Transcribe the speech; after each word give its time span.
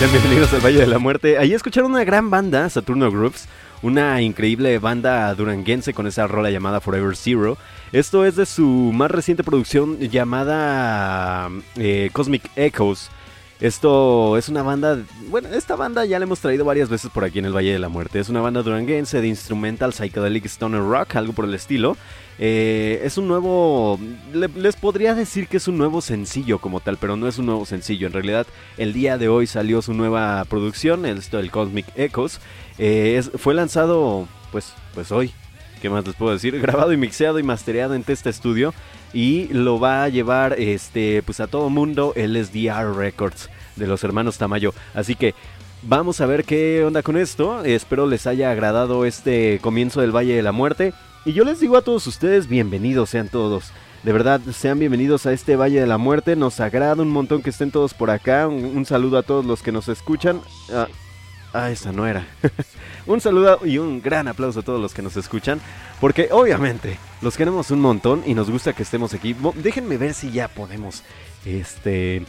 Bienvenidos 0.00 0.54
al 0.54 0.64
Valle 0.64 0.78
de 0.78 0.86
la 0.86 0.98
Muerte. 0.98 1.36
Ahí 1.36 1.52
escucharon 1.52 1.90
una 1.90 2.02
gran 2.02 2.30
banda, 2.30 2.70
Saturno 2.70 3.10
Groups, 3.10 3.48
una 3.82 4.22
increíble 4.22 4.78
banda 4.78 5.34
duranguense 5.34 5.92
con 5.92 6.06
esa 6.06 6.26
rola 6.26 6.50
llamada 6.50 6.80
Forever 6.80 7.14
Zero. 7.14 7.58
Esto 7.92 8.24
es 8.24 8.36
de 8.36 8.46
su 8.46 8.64
más 8.64 9.10
reciente 9.10 9.44
producción 9.44 9.98
llamada 9.98 11.50
eh, 11.76 12.08
Cosmic 12.14 12.50
Echoes. 12.56 13.10
Esto 13.60 14.38
es 14.38 14.48
una 14.48 14.62
banda, 14.62 15.02
bueno, 15.28 15.48
esta 15.50 15.76
banda 15.76 16.06
ya 16.06 16.18
la 16.18 16.24
hemos 16.24 16.40
traído 16.40 16.64
varias 16.64 16.88
veces 16.88 17.10
por 17.10 17.24
aquí 17.24 17.38
en 17.38 17.44
el 17.44 17.54
Valle 17.54 17.72
de 17.72 17.78
la 17.78 17.90
Muerte. 17.90 18.20
Es 18.20 18.30
una 18.30 18.40
banda 18.40 18.62
duranguense 18.62 19.20
de 19.20 19.28
instrumental 19.28 19.92
psychedelic 19.92 20.46
stoner 20.46 20.80
rock, 20.80 21.16
algo 21.16 21.34
por 21.34 21.44
el 21.44 21.52
estilo. 21.52 21.98
Eh, 22.38 23.00
es 23.02 23.18
un 23.18 23.26
nuevo, 23.26 23.98
les 24.32 24.76
podría 24.76 25.14
decir 25.14 25.48
que 25.48 25.56
es 25.56 25.66
un 25.66 25.76
nuevo 25.76 26.00
sencillo 26.00 26.58
como 26.60 26.80
tal, 26.80 26.96
pero 26.96 27.16
no 27.16 27.26
es 27.26 27.38
un 27.38 27.46
nuevo 27.46 27.66
sencillo. 27.66 28.06
En 28.06 28.12
realidad, 28.12 28.46
el 28.76 28.92
día 28.92 29.18
de 29.18 29.28
hoy 29.28 29.46
salió 29.46 29.82
su 29.82 29.92
nueva 29.92 30.44
producción, 30.44 31.04
esto 31.06 31.38
del 31.38 31.50
Cosmic 31.50 31.86
Echoes. 31.96 32.40
Eh, 32.78 33.22
fue 33.36 33.54
lanzado, 33.54 34.28
pues, 34.52 34.72
pues 34.94 35.10
hoy. 35.10 35.32
¿Qué 35.82 35.90
más 35.90 36.06
les 36.06 36.16
puedo 36.16 36.32
decir? 36.32 36.58
Grabado 36.60 36.92
y 36.92 36.96
mixeado 36.96 37.38
y 37.38 37.42
mastereado 37.42 37.94
en 37.94 38.02
Testa 38.02 38.32
Studio 38.32 38.74
y 39.12 39.48
lo 39.52 39.78
va 39.78 40.04
a 40.04 40.08
llevar, 40.08 40.54
este, 40.58 41.22
pues 41.22 41.40
a 41.40 41.46
todo 41.46 41.70
mundo 41.70 42.12
el 42.16 42.36
SDR 42.44 42.96
Records 42.96 43.48
de 43.76 43.86
los 43.86 44.02
hermanos 44.04 44.38
Tamayo. 44.38 44.74
Así 44.94 45.14
que 45.14 45.34
Vamos 45.82 46.20
a 46.20 46.26
ver 46.26 46.44
qué 46.44 46.82
onda 46.84 47.02
con 47.02 47.16
esto. 47.16 47.64
Espero 47.64 48.08
les 48.08 48.26
haya 48.26 48.50
agradado 48.50 49.04
este 49.04 49.60
comienzo 49.62 50.00
del 50.00 50.14
Valle 50.14 50.34
de 50.34 50.42
la 50.42 50.50
Muerte. 50.50 50.92
Y 51.24 51.32
yo 51.32 51.44
les 51.44 51.60
digo 51.60 51.76
a 51.76 51.82
todos 51.82 52.06
ustedes, 52.06 52.46
bienvenidos 52.46 53.10
sean 53.10 53.28
todos. 53.28 53.72
De 54.02 54.12
verdad, 54.12 54.40
sean 54.52 54.78
bienvenidos 54.78 55.26
a 55.26 55.32
este 55.32 55.56
Valle 55.56 55.80
de 55.80 55.86
la 55.86 55.98
Muerte. 55.98 56.36
Nos 56.36 56.60
agrada 56.60 57.02
un 57.02 57.10
montón 57.10 57.42
que 57.42 57.50
estén 57.50 57.72
todos 57.72 57.92
por 57.92 58.10
acá. 58.10 58.46
Un, 58.46 58.86
saludo 58.86 59.18
a 59.18 59.24
todos 59.24 59.44
los 59.44 59.60
que 59.60 59.72
nos 59.72 59.88
escuchan. 59.88 60.40
Ah, 60.72 60.86
ah 61.52 61.70
esa 61.70 61.90
no 61.90 62.06
era. 62.06 62.26
un 63.06 63.20
saludo 63.20 63.58
y 63.64 63.78
un 63.78 64.00
gran 64.00 64.28
aplauso 64.28 64.60
a 64.60 64.62
todos 64.62 64.80
los 64.80 64.94
que 64.94 65.02
nos 65.02 65.16
escuchan. 65.16 65.60
Porque 66.00 66.28
obviamente 66.30 66.96
los 67.20 67.36
queremos 67.36 67.72
un 67.72 67.80
montón 67.80 68.22
y 68.24 68.34
nos 68.34 68.48
gusta 68.48 68.72
que 68.72 68.84
estemos 68.84 69.12
aquí. 69.12 69.34
Déjenme 69.56 69.98
ver 69.98 70.14
si 70.14 70.30
ya 70.30 70.46
podemos, 70.46 71.02
este, 71.44 72.24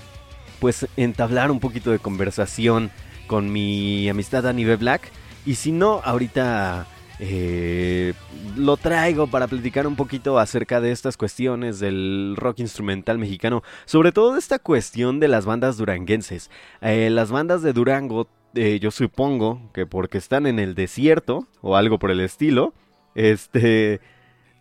pues 0.60 0.88
entablar 0.98 1.52
un 1.52 1.60
poquito 1.60 1.92
de 1.92 2.00
conversación 2.00 2.90
con 3.28 3.54
mi 3.54 4.10
amistad 4.10 4.48
Annie 4.48 4.76
Black. 4.76 5.12
Y 5.46 5.56
si 5.56 5.72
no, 5.72 6.02
ahorita 6.04 6.88
eh, 7.20 8.14
lo 8.56 8.78
traigo 8.78 9.28
para 9.28 9.48
platicar 9.48 9.86
un 9.86 9.98
poquito 9.98 10.40
acerca 10.40 10.80
de 10.80 10.92
estas 10.92 11.18
cuestiones 11.18 11.80
del 11.80 12.36
rock 12.38 12.60
instrumental 12.60 13.18
mexicano, 13.18 13.62
sobre 13.86 14.12
todo 14.12 14.34
de 14.34 14.40
esta 14.40 14.60
cuestión 14.60 15.20
de 15.20 15.28
las 15.28 15.46
bandas 15.46 15.78
duranguenses. 15.78 16.50
Eh, 16.82 17.10
las 17.10 17.30
bandas 17.30 17.62
de 17.62 17.74
Durango, 17.74 18.28
eh, 18.56 18.80
yo 18.82 18.92
supongo 18.92 19.62
que 19.74 19.86
porque 19.86 20.18
están 20.18 20.48
en 20.48 20.60
el 20.60 20.76
desierto 20.76 21.48
o 21.62 21.76
algo 21.76 22.00
por 22.00 22.12
el 22.12 22.22
estilo, 22.22 22.74
este 23.16 24.00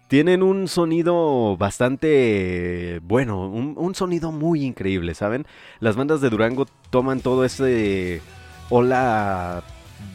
tienen 0.09 0.43
un 0.43 0.69
sonido 0.69 1.57
bastante 1.59 2.99
bueno, 3.03 3.47
un, 3.47 3.75
un, 3.77 3.95
sonido 3.95 4.33
muy 4.33 4.65
increíble, 4.65 5.15
¿saben? 5.15 5.47
Las 5.81 5.97
bandas 5.97 6.23
de 6.23 6.31
Durango 6.31 6.67
toman 6.91 7.21
todo 7.21 7.45
ese 7.45 8.23
ola 8.71 9.63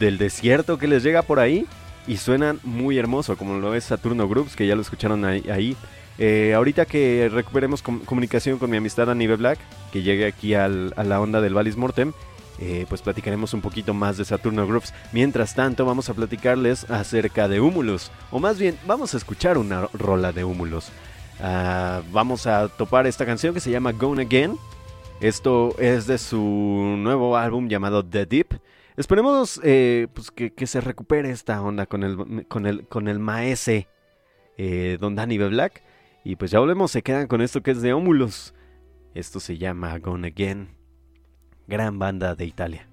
del 0.00 0.18
desierto 0.18 0.78
que 0.78 0.88
les 0.88 1.04
llega 1.04 1.22
por 1.22 1.38
ahí 1.38 1.64
y 2.06 2.16
suenan 2.18 2.60
muy 2.62 2.98
hermoso, 2.98 3.36
como 3.36 3.58
lo 3.58 3.74
es 3.74 3.84
Saturno 3.84 4.28
Groups, 4.28 4.56
que 4.56 4.66
ya 4.66 4.74
lo 4.74 4.82
escucharon 4.82 5.24
ahí. 5.24 5.76
Eh, 6.18 6.54
ahorita 6.54 6.86
que 6.86 7.28
recuperemos 7.32 7.82
comunicación 7.82 8.58
con 8.58 8.70
mi 8.70 8.76
amistad 8.76 9.10
Anibe 9.10 9.36
Black, 9.36 9.58
que 9.92 10.02
llegue 10.02 10.26
aquí 10.26 10.54
a 10.54 10.68
la 10.68 11.20
onda 11.20 11.40
del 11.40 11.54
Valis 11.54 11.76
Mortem, 11.76 12.12
eh, 12.60 12.86
pues 12.88 13.02
platicaremos 13.02 13.52
un 13.52 13.60
poquito 13.60 13.94
más 13.94 14.16
de 14.16 14.24
Saturno 14.24 14.66
Groups. 14.66 14.94
Mientras 15.12 15.54
tanto, 15.54 15.84
vamos 15.84 16.08
a 16.08 16.14
platicarles 16.14 16.88
acerca 16.90 17.48
de 17.48 17.60
Humulus, 17.60 18.10
o 18.30 18.38
más 18.38 18.58
bien, 18.58 18.78
vamos 18.86 19.14
a 19.14 19.16
escuchar 19.16 19.58
una 19.58 19.88
rola 19.92 20.32
de 20.32 20.44
Humulus. 20.44 20.90
Ah, 21.40 22.02
vamos 22.12 22.46
a 22.46 22.68
topar 22.68 23.06
esta 23.06 23.26
canción 23.26 23.54
que 23.54 23.60
se 23.60 23.70
llama 23.70 23.92
Gone 23.92 24.22
Again. 24.22 24.56
Esto 25.20 25.74
es 25.78 26.06
de 26.06 26.18
su 26.18 26.38
nuevo 26.38 27.36
álbum 27.36 27.68
llamado 27.68 28.04
The 28.04 28.26
Deep. 28.26 28.60
Esperemos 28.96 29.60
eh, 29.64 30.06
pues 30.14 30.30
que, 30.30 30.66
se 30.66 30.80
recupere 30.80 31.30
esta 31.30 31.60
onda 31.60 31.86
con 31.86 32.04
el, 32.04 32.46
con 32.46 32.66
el, 32.66 32.86
con 32.86 33.08
el 33.08 33.18
maese 33.18 33.88
eh, 34.56 34.98
Don 35.00 35.14
Danny 35.14 35.38
B. 35.38 35.48
Black. 35.48 35.82
Y 36.24 36.36
pues 36.36 36.50
ya 36.50 36.60
volvemos, 36.60 36.90
se 36.90 37.02
quedan 37.02 37.26
con 37.26 37.40
esto 37.40 37.62
que 37.62 37.72
es 37.72 37.82
de 37.82 37.92
Ómulos. 37.92 38.54
Esto 39.14 39.40
se 39.40 39.58
llama 39.58 39.98
Gone 39.98 40.28
Again. 40.28 40.74
Gran 41.66 41.98
banda 41.98 42.34
de 42.34 42.46
Italia. 42.46 42.88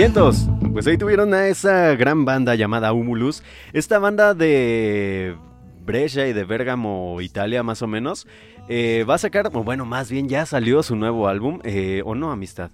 Vientos, 0.00 0.48
pues 0.72 0.86
ahí 0.86 0.96
tuvieron 0.96 1.34
a 1.34 1.48
esa 1.48 1.94
gran 1.94 2.24
banda 2.24 2.54
llamada 2.54 2.94
Humulus, 2.94 3.42
esta 3.74 3.98
banda 3.98 4.32
de 4.32 5.36
Brescia 5.84 6.26
y 6.26 6.32
de 6.32 6.44
Bergamo, 6.44 7.20
Italia 7.20 7.62
más 7.62 7.82
o 7.82 7.86
menos, 7.86 8.26
eh, 8.70 9.04
va 9.06 9.16
a 9.16 9.18
sacar, 9.18 9.50
o 9.52 9.62
bueno, 9.62 9.84
más 9.84 10.10
bien 10.10 10.26
ya 10.26 10.46
salió 10.46 10.82
su 10.82 10.96
nuevo 10.96 11.28
álbum, 11.28 11.60
eh, 11.64 12.00
¿o 12.06 12.14
no, 12.14 12.32
amistad? 12.32 12.70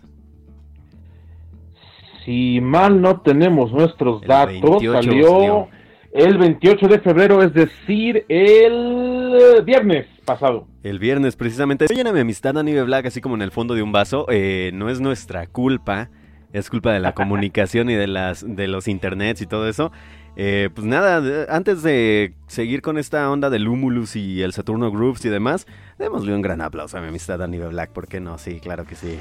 Si 2.24 2.60
mal 2.60 3.00
no 3.02 3.20
tenemos 3.22 3.72
nuestros 3.72 4.22
datos, 4.22 4.80
salió 4.80 5.66
el 6.12 6.38
28 6.38 6.86
de 6.86 7.00
febrero, 7.00 7.42
es 7.42 7.52
decir, 7.52 8.24
el 8.28 9.64
viernes 9.64 10.06
pasado. 10.24 10.68
El 10.84 11.00
viernes, 11.00 11.34
precisamente. 11.34 11.86
Oye, 11.90 12.04
mi 12.04 12.20
amistad, 12.20 12.54
Nive 12.62 12.84
Black, 12.84 13.06
así 13.06 13.20
como 13.20 13.34
en 13.34 13.42
el 13.42 13.50
fondo 13.50 13.74
de 13.74 13.82
un 13.82 13.90
vaso, 13.90 14.26
eh, 14.28 14.70
no 14.74 14.88
es 14.88 15.00
nuestra 15.00 15.48
culpa 15.48 16.08
es 16.52 16.70
culpa 16.70 16.92
de 16.92 17.00
la 17.00 17.12
comunicación 17.14 17.90
y 17.90 17.94
de 17.94 18.06
las 18.06 18.44
de 18.46 18.68
los 18.68 18.88
internets 18.88 19.40
y 19.42 19.46
todo 19.46 19.68
eso. 19.68 19.92
Eh, 20.38 20.68
pues 20.74 20.86
nada, 20.86 21.46
antes 21.48 21.82
de 21.82 22.34
seguir 22.46 22.82
con 22.82 22.98
esta 22.98 23.30
onda 23.30 23.48
del 23.48 23.66
Humulus 23.66 24.16
y 24.16 24.42
el 24.42 24.52
Saturno 24.52 24.90
Grooves 24.90 25.24
y 25.24 25.30
demás, 25.30 25.66
démosle 25.98 26.34
un 26.34 26.42
gran 26.42 26.60
aplauso 26.60 26.98
a 26.98 27.00
mi 27.00 27.08
amistad 27.08 27.38
Dani 27.38 27.58
Black, 27.58 27.90
¿por 27.90 28.06
qué 28.06 28.20
no? 28.20 28.36
Sí, 28.36 28.60
claro 28.60 28.84
que 28.84 28.96
sí. 28.96 29.18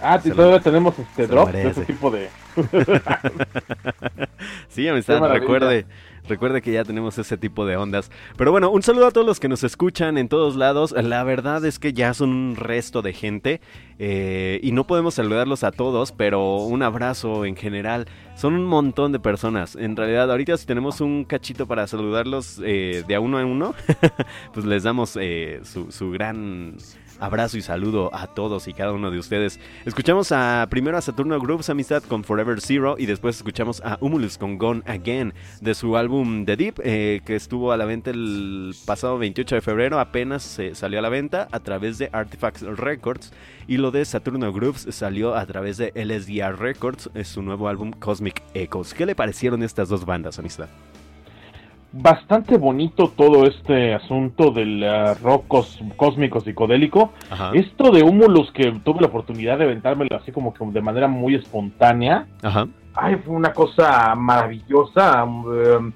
Ah, 0.00 0.20
sí, 0.22 0.30
todavía 0.30 0.60
tenemos 0.60 0.96
este 0.98 1.26
drop 1.26 1.50
de 1.50 1.70
ese 1.70 1.84
tipo 1.84 2.10
de. 2.10 2.28
sí, 4.68 4.86
amistad, 4.86 5.20
recuerde. 5.28 5.86
Recuerde 6.28 6.62
que 6.62 6.72
ya 6.72 6.84
tenemos 6.84 7.18
ese 7.18 7.36
tipo 7.36 7.66
de 7.66 7.76
ondas. 7.76 8.10
Pero 8.36 8.50
bueno, 8.52 8.70
un 8.70 8.82
saludo 8.82 9.06
a 9.06 9.10
todos 9.10 9.26
los 9.26 9.40
que 9.40 9.48
nos 9.48 9.64
escuchan 9.64 10.18
en 10.18 10.28
todos 10.28 10.56
lados. 10.56 10.92
La 10.92 11.24
verdad 11.24 11.64
es 11.64 11.78
que 11.78 11.92
ya 11.92 12.14
son 12.14 12.30
un 12.30 12.56
resto 12.56 13.02
de 13.02 13.12
gente 13.12 13.60
eh, 13.98 14.60
y 14.62 14.72
no 14.72 14.86
podemos 14.86 15.14
saludarlos 15.14 15.64
a 15.64 15.72
todos, 15.72 16.12
pero 16.12 16.56
un 16.56 16.82
abrazo 16.82 17.44
en 17.44 17.56
general. 17.56 18.06
Son 18.36 18.54
un 18.54 18.66
montón 18.66 19.12
de 19.12 19.18
personas. 19.18 19.74
En 19.74 19.96
realidad, 19.96 20.30
ahorita 20.30 20.56
si 20.56 20.66
tenemos 20.66 21.00
un 21.00 21.24
cachito 21.24 21.66
para 21.66 21.86
saludarlos 21.86 22.60
eh, 22.64 23.04
de 23.08 23.14
a 23.14 23.20
uno 23.20 23.38
a 23.38 23.44
uno, 23.44 23.74
pues 24.52 24.66
les 24.66 24.82
damos 24.82 25.16
eh, 25.20 25.60
su, 25.64 25.90
su 25.90 26.10
gran 26.10 26.76
Abrazo 27.20 27.58
y 27.58 27.62
saludo 27.62 28.14
a 28.14 28.26
todos 28.28 28.68
y 28.68 28.72
cada 28.72 28.92
uno 28.92 29.10
de 29.10 29.18
ustedes. 29.18 29.60
Escuchamos 29.84 30.32
a 30.32 30.66
primero 30.70 30.96
a 30.96 31.00
Saturno 31.00 31.38
Groups 31.40 31.70
Amistad 31.70 32.02
con 32.02 32.24
Forever 32.24 32.60
Zero 32.60 32.96
y 32.98 33.06
después 33.06 33.36
escuchamos 33.36 33.80
a 33.84 33.98
Humulus 34.00 34.38
con 34.38 34.58
Gone 34.58 34.82
Again 34.86 35.34
de 35.60 35.74
su 35.74 35.96
álbum 35.96 36.44
The 36.44 36.56
Deep 36.56 36.80
eh, 36.84 37.20
que 37.24 37.36
estuvo 37.36 37.72
a 37.72 37.76
la 37.76 37.84
venta 37.84 38.10
el 38.10 38.74
pasado 38.86 39.18
28 39.18 39.56
de 39.56 39.60
febrero. 39.60 39.98
Apenas 40.00 40.42
se 40.42 40.74
salió 40.74 40.98
a 40.98 41.02
la 41.02 41.08
venta 41.08 41.48
a 41.50 41.60
través 41.60 41.98
de 41.98 42.10
Artifacts 42.12 42.62
Records 42.62 43.32
y 43.66 43.76
lo 43.76 43.90
de 43.90 44.04
Saturno 44.04 44.52
Groups 44.52 44.86
salió 44.90 45.34
a 45.34 45.44
través 45.46 45.76
de 45.76 45.92
LSDR 45.94 46.58
Records, 46.58 47.10
es 47.14 47.28
su 47.28 47.42
nuevo 47.42 47.68
álbum 47.68 47.92
Cosmic 47.92 48.42
Echoes. 48.54 48.94
¿Qué 48.94 49.06
le 49.06 49.14
parecieron 49.14 49.62
estas 49.62 49.88
dos 49.88 50.04
bandas, 50.04 50.38
Amistad? 50.38 50.68
Bastante 51.92 52.58
bonito 52.58 53.12
todo 53.16 53.46
este 53.46 53.94
asunto 53.94 54.50
del 54.50 54.82
uh, 54.82 55.14
rock 55.22 55.64
cósmico 55.96 56.40
psicodélico. 56.40 57.12
Esto 57.54 57.90
de 57.90 58.02
Humulus 58.02 58.52
que 58.52 58.72
tuve 58.84 59.00
la 59.00 59.06
oportunidad 59.06 59.58
de 59.58 59.64
aventármelo 59.64 60.16
así 60.16 60.32
como 60.32 60.52
que 60.52 60.64
de 60.66 60.82
manera 60.82 61.08
muy 61.08 61.34
espontánea. 61.34 62.26
Ay, 62.94 63.16
fue 63.24 63.34
una 63.34 63.52
cosa 63.52 64.14
maravillosa. 64.14 65.24
Um, 65.24 65.92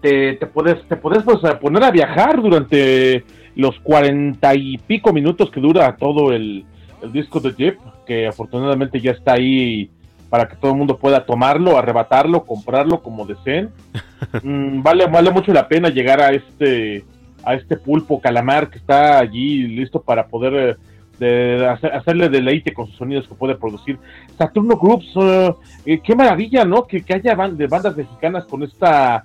te, 0.00 0.34
puedes, 0.52 0.86
te 0.88 0.96
puedes 0.96 1.22
pues, 1.22 1.38
poner 1.60 1.84
a 1.84 1.90
viajar 1.90 2.42
durante 2.42 3.24
los 3.54 3.78
cuarenta 3.80 4.54
y 4.54 4.76
pico 4.78 5.12
minutos 5.12 5.50
que 5.50 5.60
dura 5.60 5.96
todo 5.96 6.32
el, 6.32 6.64
el 7.02 7.12
disco 7.12 7.38
de 7.40 7.52
Jeep, 7.52 7.78
que 8.06 8.26
afortunadamente 8.26 9.00
ya 9.00 9.12
está 9.12 9.34
ahí 9.34 9.90
para 10.32 10.48
que 10.48 10.56
todo 10.56 10.70
el 10.70 10.78
mundo 10.78 10.96
pueda 10.96 11.26
tomarlo, 11.26 11.76
arrebatarlo, 11.76 12.46
comprarlo 12.46 13.02
como 13.02 13.26
deseen. 13.26 13.68
Mm, 14.42 14.82
vale, 14.82 15.06
vale 15.08 15.32
mucho 15.32 15.52
la 15.52 15.66
pena 15.66 15.88
llegar 15.88 16.20
a 16.20 16.30
este 16.30 17.04
a 17.42 17.54
este 17.54 17.76
pulpo 17.76 18.20
calamar 18.20 18.70
que 18.70 18.78
está 18.78 19.18
allí 19.18 19.66
listo 19.66 20.00
para 20.00 20.28
poder 20.28 20.78
eh, 21.18 21.76
hacerle 21.92 22.28
deleite 22.28 22.72
con 22.72 22.86
sus 22.86 22.96
sonidos 22.96 23.26
que 23.26 23.34
puede 23.34 23.56
producir. 23.56 23.98
Saturno 24.38 24.76
Groups, 24.76 25.12
eh, 25.16 25.54
eh, 25.86 26.00
qué 26.02 26.14
maravilla, 26.14 26.64
¿no? 26.64 26.86
Que, 26.86 27.04
haya 27.12 27.34
de 27.48 27.66
bandas 27.66 27.96
mexicanas 27.96 28.44
con 28.44 28.62
esta... 28.62 29.24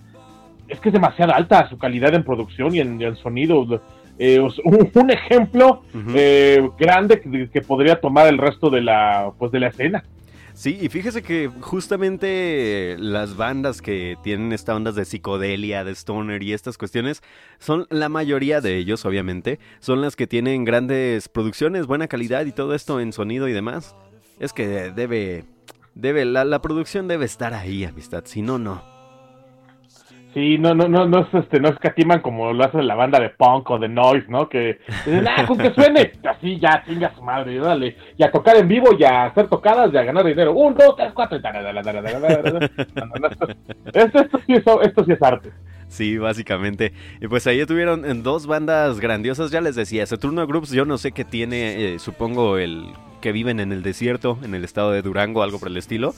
Es 0.68 0.80
que 0.80 0.90
es 0.90 0.94
demasiado 0.94 1.32
alta 1.32 1.70
su 1.70 1.78
calidad 1.78 2.16
en 2.16 2.24
producción 2.24 2.74
y 2.74 2.80
en, 2.80 3.16
sonido. 3.18 3.62
un, 3.62 5.12
ejemplo 5.12 5.84
grande 6.78 7.22
que, 7.22 7.50
que, 7.50 7.62
podría 7.62 8.02
tomar 8.02 8.28
el 8.28 8.40
resto 8.40 8.72
de 8.72 8.82
la 8.82 9.32
pues 9.38 9.52
de 9.52 9.60
la 9.60 9.68
escena. 9.68 10.04
Sí, 10.58 10.76
y 10.82 10.90
fíjese 10.90 11.22
que 11.22 11.52
justamente 11.62 12.96
las 12.98 13.38
bandas 13.38 13.80
que 13.80 14.18
tienen 14.24 14.52
esta 14.54 14.76
ondas 14.76 14.96
de 14.96 15.06
psicodelia, 15.06 15.84
de 15.84 15.92
stoner 15.92 16.42
y 16.42 16.52
estas 16.52 16.80
cuestiones, 16.80 17.22
son 17.60 17.86
la 17.92 18.10
mayoría 18.10 18.60
de 18.60 18.76
ellos, 18.78 19.06
obviamente, 19.06 19.60
son 19.80 20.02
las 20.02 20.16
que 20.16 20.26
tienen 20.26 20.66
grandes 20.66 21.30
producciones, 21.30 21.86
buena 21.86 22.08
calidad 22.08 22.44
y 22.48 22.54
todo 22.54 22.74
esto 22.74 23.00
en 23.00 23.14
sonido 23.14 23.48
y 23.48 23.54
demás. 23.54 23.96
Es 24.40 24.52
que 24.52 24.66
debe, 24.92 25.46
debe, 25.94 26.26
la, 26.26 26.44
la 26.44 26.60
producción 26.60 27.08
debe 27.08 27.26
estar 27.26 27.54
ahí, 27.54 27.84
amistad, 27.84 28.24
si 28.26 28.42
no, 28.42 28.58
no. 28.58 28.97
Sí, 30.38 30.60
no, 30.60 30.76
no, 30.76 30.88
no, 30.88 31.08
no 31.08 31.22
es 31.22 31.34
este, 31.34 31.60
no 31.60 31.70
escatiman 31.70 32.22
como 32.22 32.54
lo 32.54 32.64
hace 32.64 32.84
la 32.84 32.94
banda 32.94 33.20
de 33.20 33.30
punk 33.30 33.72
o 33.72 33.80
de 33.80 33.90
noise, 33.90 34.28
¿no? 34.30 34.48
Que 34.48 34.78
ah, 35.28 35.48
con 35.48 35.58
que 35.58 35.74
suene, 35.74 36.12
así 36.30 36.60
ya, 36.60 36.84
chinga 36.86 37.12
su 37.16 37.24
madre, 37.24 37.58
dale, 37.58 37.98
y 38.16 38.24
a 38.24 38.32
tocar 38.32 38.56
en 38.56 38.68
vivo, 38.68 38.90
y 39.00 39.04
a 39.04 39.26
hacer 39.26 39.48
tocadas, 39.48 39.92
y 39.92 39.98
a 39.98 40.04
ganar 40.04 40.24
dinero, 40.24 40.54
un, 40.54 40.76
dos, 40.76 40.96
tres, 40.96 41.12
cuatro, 41.16 41.40
esto, 43.94 44.20
esto, 44.20 44.40
sí 44.46 44.54
es, 44.54 44.64
esto 44.84 45.06
sí 45.06 45.12
es 45.12 45.24
arte. 45.24 45.50
Sí, 45.88 46.20
básicamente. 46.20 46.94
Y 47.20 47.28
pues 47.28 47.48
ahí 47.48 47.66
tuvieron 47.66 48.06
en 48.06 48.22
dos 48.22 48.46
bandas 48.46 49.00
grandiosas, 49.00 49.50
ya 49.50 49.60
les 49.60 49.76
decía, 49.76 50.06
Saturno 50.06 50.46
Groups, 50.46 50.70
yo 50.70 50.86
no 50.86 51.00
sé 51.00 51.14
qué 51.14 51.26
tiene, 51.26 51.96
eh, 51.96 51.98
supongo 51.98 52.60
el 52.60 52.86
que 53.22 53.32
viven 53.32 53.60
en 53.60 53.72
el 53.72 53.82
desierto, 53.82 54.38
en 54.44 54.54
el 54.54 54.64
estado 54.64 54.92
de 54.92 55.02
Durango, 55.02 55.42
algo 55.42 55.58
por 55.58 55.70
el 55.70 55.78
estilo. 55.78 56.14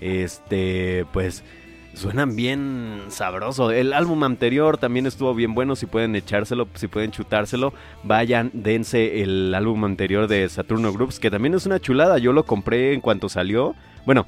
Este, 0.00 1.04
pues 1.12 1.44
suenan 2.00 2.34
bien 2.34 3.02
sabroso. 3.08 3.70
El 3.70 3.92
álbum 3.92 4.24
anterior 4.24 4.78
también 4.78 5.06
estuvo 5.06 5.34
bien 5.34 5.54
bueno. 5.54 5.76
Si 5.76 5.86
pueden 5.86 6.16
echárselo, 6.16 6.66
si 6.74 6.88
pueden 6.88 7.10
chutárselo, 7.10 7.74
vayan, 8.02 8.50
dense 8.54 9.22
el 9.22 9.54
álbum 9.54 9.84
anterior 9.84 10.26
de 10.26 10.48
Saturno 10.48 10.92
Groups, 10.92 11.20
que 11.20 11.30
también 11.30 11.54
es 11.54 11.66
una 11.66 11.78
chulada. 11.78 12.18
Yo 12.18 12.32
lo 12.32 12.44
compré 12.44 12.94
en 12.94 13.00
cuanto 13.02 13.28
salió. 13.28 13.74
Bueno, 14.06 14.26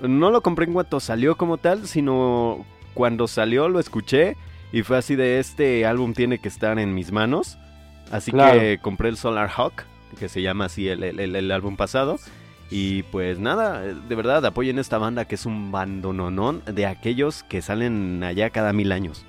no 0.00 0.30
lo 0.30 0.40
compré 0.40 0.66
en 0.66 0.72
cuanto 0.72 1.00
salió 1.00 1.36
como 1.36 1.58
tal, 1.58 1.86
sino 1.86 2.64
cuando 2.94 3.26
salió 3.26 3.68
lo 3.68 3.80
escuché 3.80 4.36
y 4.72 4.82
fue 4.82 4.96
así 4.96 5.16
de 5.16 5.40
este 5.40 5.86
álbum 5.86 6.14
tiene 6.14 6.38
que 6.38 6.48
estar 6.48 6.78
en 6.78 6.94
mis 6.94 7.10
manos. 7.10 7.58
Así 8.12 8.30
que 8.30 8.78
compré 8.80 9.08
el 9.08 9.16
Solar 9.16 9.50
Hawk, 9.56 9.84
que 10.18 10.28
se 10.28 10.42
llama 10.42 10.66
así 10.66 10.88
el 10.88 11.50
álbum 11.50 11.76
pasado. 11.76 12.18
Y 12.70 13.02
pues 13.04 13.40
nada, 13.40 13.80
de 13.80 14.14
verdad 14.14 14.46
apoyen 14.46 14.78
esta 14.78 14.98
banda 14.98 15.24
que 15.24 15.34
es 15.34 15.44
un 15.44 15.72
bandononón 15.72 16.62
de 16.66 16.86
aquellos 16.86 17.42
que 17.42 17.62
salen 17.62 18.22
allá 18.22 18.50
cada 18.50 18.72
mil 18.72 18.92
años. 18.92 19.26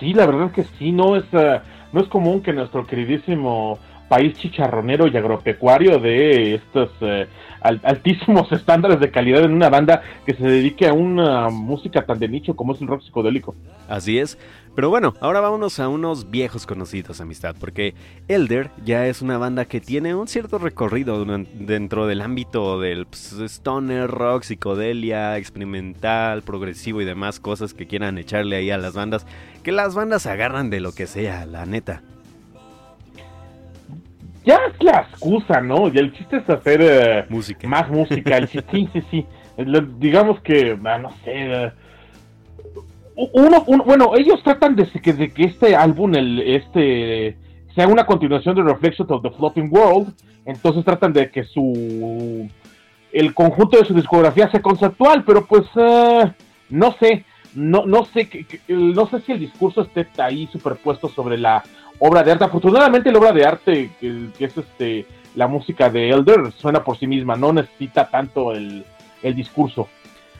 Sí, 0.00 0.12
la 0.14 0.26
verdad 0.26 0.50
que 0.52 0.64
sí, 0.78 0.90
no 0.90 1.16
es, 1.16 1.24
eh, 1.32 1.60
no 1.92 2.00
es 2.00 2.08
común 2.08 2.42
que 2.42 2.52
nuestro 2.52 2.86
queridísimo 2.86 3.78
país 4.08 4.36
chicharronero 4.38 5.06
y 5.06 5.16
agropecuario 5.16 5.98
de 5.98 6.54
estos 6.54 6.90
eh, 7.00 7.26
altísimos 7.60 8.50
estándares 8.52 9.00
de 9.00 9.10
calidad 9.10 9.44
en 9.44 9.52
una 9.52 9.68
banda 9.68 10.02
que 10.24 10.34
se 10.34 10.44
dedique 10.44 10.88
a 10.88 10.92
una 10.92 11.48
música 11.50 12.04
tan 12.04 12.18
de 12.18 12.28
nicho 12.28 12.56
como 12.56 12.74
es 12.74 12.80
el 12.80 12.88
rock 12.88 13.02
psicodélico. 13.02 13.54
Así 13.88 14.18
es. 14.18 14.38
Pero 14.74 14.90
bueno, 14.90 15.14
ahora 15.20 15.40
vámonos 15.40 15.80
a 15.80 15.88
unos 15.88 16.30
viejos 16.30 16.64
conocidos, 16.64 17.20
amistad, 17.20 17.56
porque 17.58 17.94
Elder 18.28 18.70
ya 18.84 19.08
es 19.08 19.22
una 19.22 19.36
banda 19.36 19.64
que 19.64 19.80
tiene 19.80 20.14
un 20.14 20.28
cierto 20.28 20.58
recorrido 20.58 21.24
dentro 21.24 22.06
del 22.06 22.20
ámbito 22.20 22.78
del 22.78 23.06
pues, 23.06 23.32
stoner, 23.32 24.08
rock, 24.08 24.44
psicodelia, 24.44 25.36
experimental, 25.36 26.42
progresivo 26.42 27.02
y 27.02 27.06
demás 27.06 27.40
cosas 27.40 27.74
que 27.74 27.88
quieran 27.88 28.18
echarle 28.18 28.54
ahí 28.54 28.70
a 28.70 28.78
las 28.78 28.94
bandas, 28.94 29.26
que 29.64 29.72
las 29.72 29.96
bandas 29.96 30.26
agarran 30.26 30.70
de 30.70 30.78
lo 30.78 30.92
que 30.92 31.08
sea, 31.08 31.44
la 31.44 31.66
neta 31.66 32.02
ya 34.48 34.60
es 34.66 34.82
la 34.82 35.06
excusa, 35.10 35.60
¿no? 35.60 35.88
Y 35.88 35.98
el 35.98 36.10
chiste 36.14 36.38
es 36.38 36.48
hacer 36.48 36.80
eh, 36.80 37.26
música. 37.28 37.68
más 37.68 37.90
música. 37.90 38.46
sí, 38.46 38.88
sí, 38.94 39.02
sí. 39.10 39.26
digamos 39.98 40.40
que, 40.40 40.78
ah, 40.84 40.98
no 40.98 41.10
sé. 41.22 41.32
Eh, 41.34 41.72
uno, 43.14 43.62
bueno, 43.84 44.12
ellos 44.16 44.42
tratan 44.42 44.74
de 44.74 44.86
que, 44.86 45.12
de 45.12 45.30
que 45.30 45.44
este 45.44 45.76
álbum, 45.76 46.14
el, 46.14 46.40
este, 46.40 47.36
sea 47.74 47.88
una 47.88 48.06
continuación 48.06 48.54
de 48.56 48.62
Reflections 48.62 49.10
of 49.10 49.22
the 49.22 49.30
Floating 49.30 49.68
World. 49.70 50.14
Entonces 50.46 50.82
tratan 50.82 51.12
de 51.12 51.30
que 51.30 51.44
su. 51.44 52.48
El 53.12 53.34
conjunto 53.34 53.78
de 53.78 53.84
su 53.84 53.92
discografía 53.92 54.50
sea 54.50 54.62
conceptual, 54.62 55.24
pero 55.24 55.46
pues. 55.46 55.64
Eh, 55.76 56.32
no 56.70 56.92
sé. 56.98 57.26
No, 57.54 57.86
no 57.86 58.04
sé 58.04 58.28
no 58.68 59.06
sé 59.08 59.20
si 59.22 59.32
el 59.32 59.40
discurso 59.40 59.80
esté 59.80 60.06
ahí 60.18 60.46
superpuesto 60.52 61.08
sobre 61.08 61.38
la 61.38 61.64
obra 61.98 62.22
de 62.22 62.32
arte. 62.32 62.44
Afortunadamente 62.44 63.10
la 63.10 63.18
obra 63.18 63.32
de 63.32 63.44
arte 63.44 63.90
que, 64.00 64.30
es 64.38 64.56
este 64.56 65.06
la 65.34 65.46
música 65.46 65.88
de 65.88 66.10
Elder 66.10 66.52
suena 66.56 66.82
por 66.82 66.98
sí 66.98 67.06
misma, 67.06 67.36
no 67.36 67.52
necesita 67.52 68.08
tanto 68.08 68.52
el, 68.52 68.84
discurso. 69.22 69.88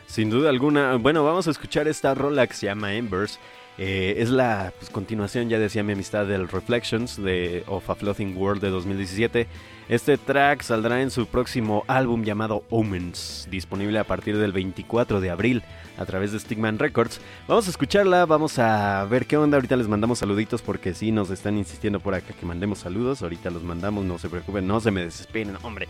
Sin 0.07 0.31
duda 0.31 0.51
alguna. 0.51 0.97
Bueno, 0.97 1.25
vamos 1.25 1.47
a 1.47 1.51
escuchar 1.51 1.87
esta 1.89 2.15
rola 2.15 2.47
que 2.47 2.55
se 2.55 2.67
llama 2.67 2.95
Embers. 2.95 3.39
Eh, 3.77 4.17
es 4.19 4.31
la 4.31 4.73
pues, 4.77 4.91
continuación, 4.91 5.49
ya 5.49 5.59
decía 5.59 5.85
mi 5.85 5.93
amistad, 5.93 6.27
del 6.27 6.49
Reflections 6.49 7.23
de 7.23 7.63
Of 7.69 7.91
a 7.91 7.95
Floating 7.95 8.37
World 8.37 8.61
de 8.61 8.71
2017. 8.71 9.47
Este 9.89 10.19
track 10.19 10.61
saldrá 10.61 11.01
en 11.01 11.11
su 11.11 11.27
próximo 11.27 11.83
álbum 11.87 12.23
llamado 12.23 12.63
Omens, 12.69 13.49
disponible 13.51 13.99
a 13.99 14.05
partir 14.05 14.37
del 14.37 14.53
24 14.53 15.23
de 15.23 15.31
abril 15.31 15.63
a 15.97 16.05
través 16.05 16.31
de 16.31 16.39
Stickman 16.39 16.79
Records. 16.79 17.23
Vamos 17.47 17.69
a 17.69 17.71
escucharla, 17.71 18.27
vamos 18.27 18.59
a 18.59 19.07
ver 19.07 19.25
qué 19.25 19.39
onda. 19.39 19.57
Ahorita 19.57 19.77
les 19.77 19.89
mandamos 19.89 20.19
saluditos 20.19 20.61
porque 20.61 20.93
sí 20.93 21.11
nos 21.11 21.31
están 21.31 21.57
insistiendo 21.57 22.01
por 22.01 22.15
acá 22.15 22.35
que 22.39 22.45
mandemos 22.45 22.81
saludos. 22.81 23.23
Ahorita 23.23 23.49
los 23.49 23.63
mandamos, 23.63 24.05
no 24.05 24.19
se 24.19 24.29
preocupen, 24.29 24.67
no 24.67 24.79
se 24.79 24.91
me 24.91 25.05
desesperen, 25.05 25.57
hombre. 25.63 25.89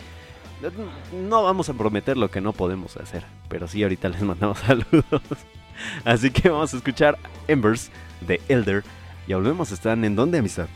No 1.12 1.42
vamos 1.42 1.68
a 1.68 1.74
prometer 1.74 2.16
lo 2.16 2.30
que 2.30 2.40
no 2.40 2.52
podemos 2.52 2.96
hacer, 2.98 3.24
pero 3.48 3.66
sí 3.66 3.82
ahorita 3.82 4.10
les 4.10 4.22
mandamos 4.22 4.58
saludos. 4.66 5.22
Así 6.04 6.30
que 6.30 6.50
vamos 6.50 6.72
a 6.72 6.76
escuchar 6.76 7.18
Embers 7.48 7.90
de 8.20 8.40
Elder. 8.46 8.84
Ya 9.26 9.36
volvemos, 9.36 9.72
¿están 9.72 10.04
en 10.04 10.14
dónde, 10.14 10.38
amistad? 10.38 10.68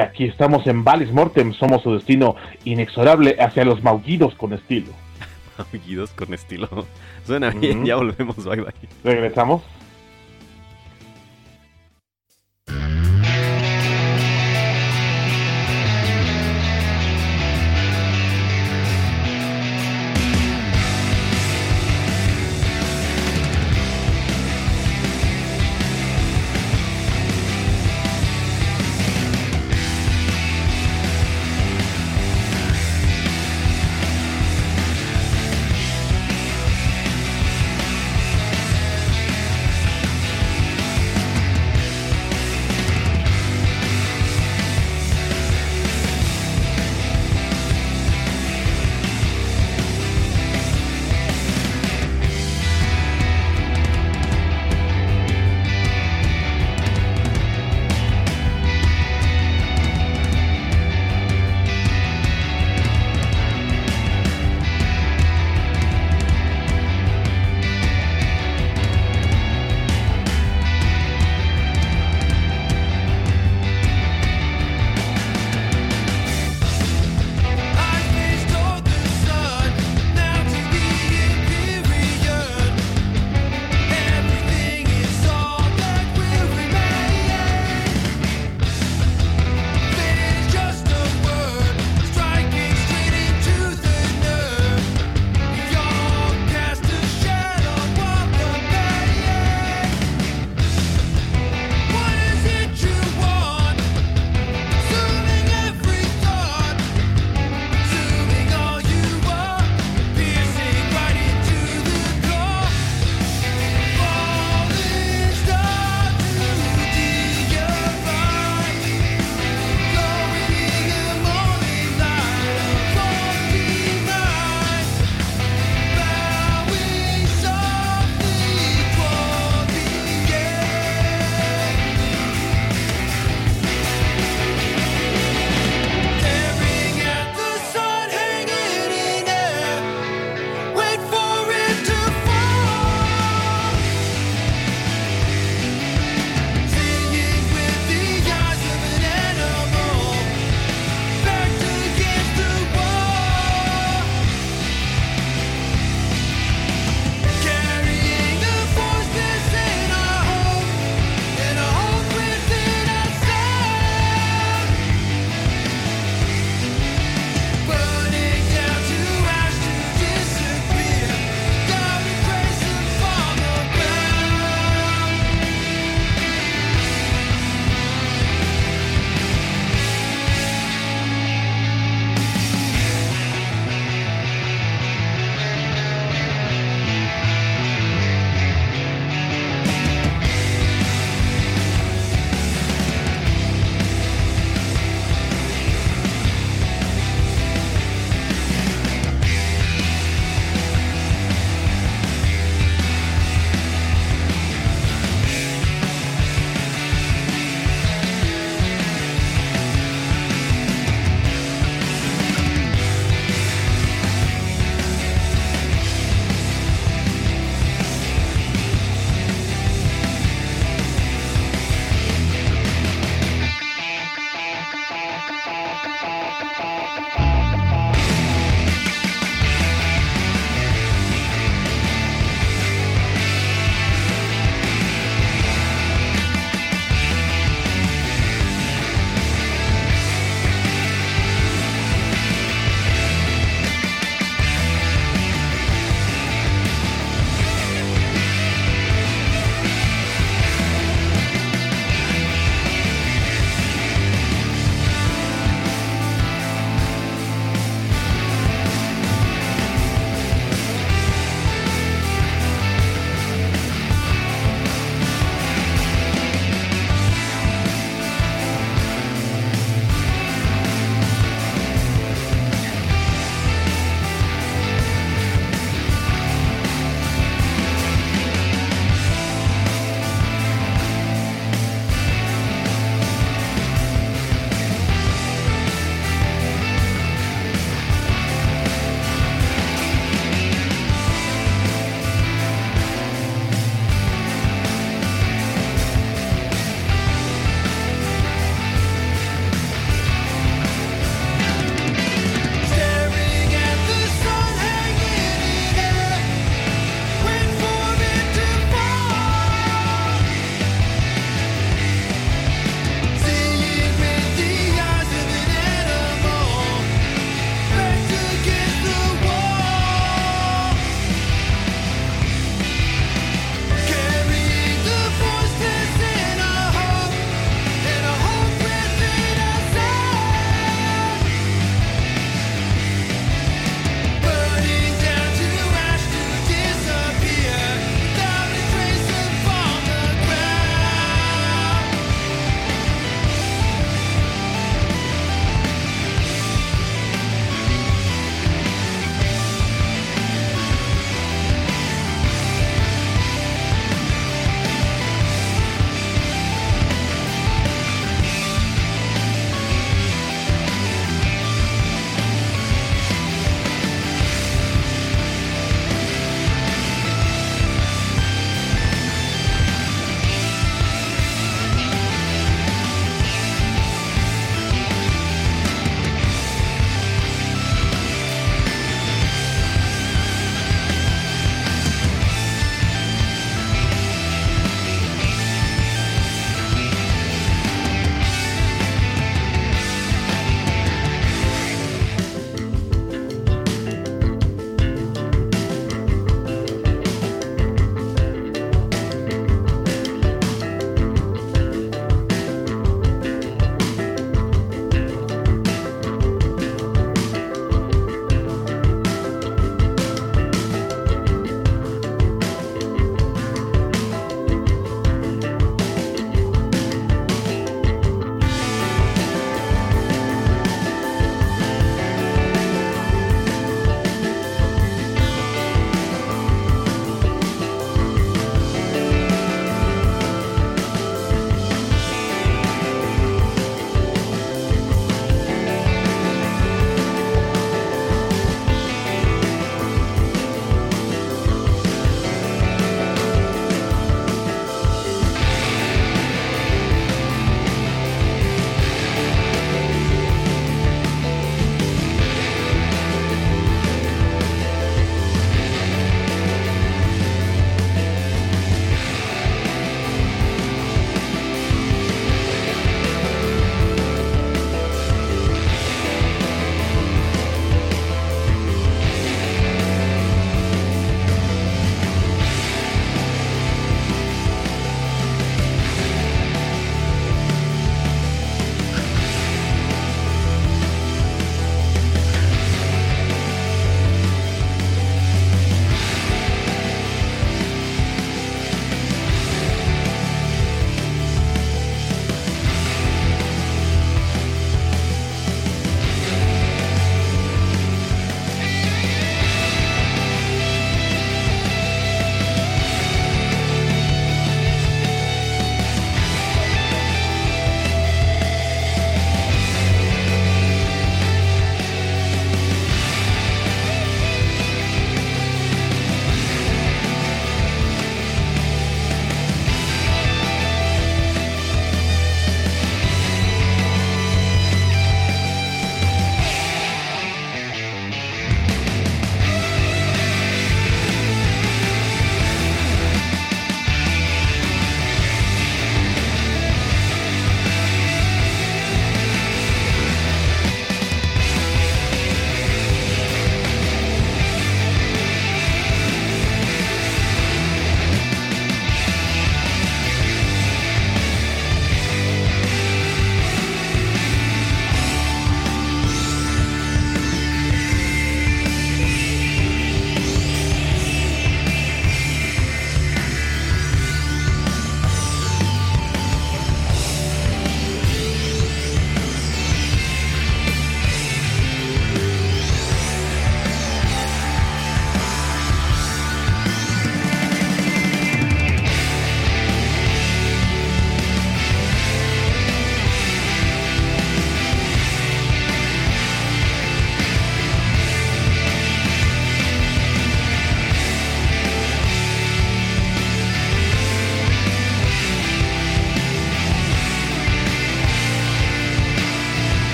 Aquí 0.00 0.24
estamos 0.24 0.66
en 0.66 0.82
Valis 0.82 1.12
Mortem, 1.12 1.52
somos 1.52 1.82
su 1.82 1.94
destino 1.94 2.36
inexorable 2.64 3.36
hacia 3.38 3.64
los 3.64 3.82
maullidos 3.82 4.34
con 4.34 4.52
estilo. 4.52 4.92
maullidos 5.72 6.10
con 6.10 6.34
estilo. 6.34 6.68
Suena 7.26 7.50
bien, 7.50 7.84
ya 7.84 7.96
volvemos, 7.96 8.36
bye 8.44 8.60
bye. 8.60 8.72
Regresamos. 9.04 9.62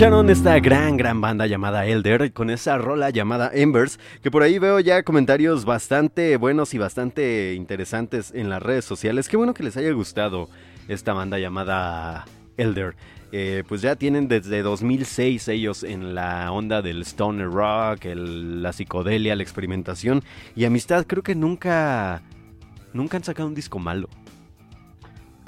Escucharon 0.00 0.30
esta 0.30 0.58
gran, 0.60 0.96
gran 0.96 1.20
banda 1.20 1.46
llamada 1.46 1.84
Elder 1.84 2.32
con 2.32 2.48
esa 2.48 2.78
rola 2.78 3.10
llamada 3.10 3.50
Embers, 3.52 4.00
que 4.22 4.30
por 4.30 4.42
ahí 4.42 4.58
veo 4.58 4.80
ya 4.80 5.02
comentarios 5.02 5.66
bastante 5.66 6.38
buenos 6.38 6.72
y 6.72 6.78
bastante 6.78 7.52
interesantes 7.52 8.32
en 8.34 8.48
las 8.48 8.62
redes 8.62 8.86
sociales. 8.86 9.28
Qué 9.28 9.36
bueno 9.36 9.52
que 9.52 9.62
les 9.62 9.76
haya 9.76 9.92
gustado 9.92 10.48
esta 10.88 11.12
banda 11.12 11.38
llamada 11.38 12.24
Elder. 12.56 12.94
Eh, 13.30 13.62
pues 13.68 13.82
ya 13.82 13.94
tienen 13.94 14.26
desde 14.26 14.62
2006 14.62 15.48
ellos 15.48 15.84
en 15.84 16.14
la 16.14 16.50
onda 16.50 16.80
del 16.80 17.02
stoner 17.02 17.50
rock, 17.50 18.06
la 18.14 18.72
psicodelia, 18.72 19.36
la 19.36 19.42
experimentación 19.42 20.22
y 20.56 20.64
amistad. 20.64 21.04
Creo 21.06 21.22
que 21.22 21.34
nunca, 21.34 22.22
nunca 22.94 23.18
han 23.18 23.24
sacado 23.24 23.50
un 23.50 23.54
disco 23.54 23.78
malo. 23.78 24.08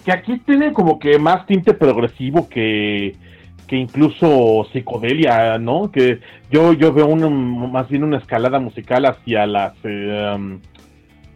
Que 0.04 0.12
aquí 0.12 0.38
tienen 0.40 0.74
como 0.74 0.98
que 0.98 1.18
más 1.18 1.46
tinte 1.46 1.72
progresivo 1.72 2.50
que 2.50 3.16
que 3.66 3.76
incluso 3.76 4.66
psicodelia, 4.72 5.58
¿no? 5.58 5.90
Que 5.90 6.20
yo, 6.50 6.72
yo 6.72 6.92
veo 6.92 7.14
más 7.16 7.88
bien 7.88 8.04
una 8.04 8.18
escalada 8.18 8.58
musical 8.58 9.06
hacia 9.06 9.46
las, 9.46 9.74
eh, 9.84 10.34
um, 10.36 10.60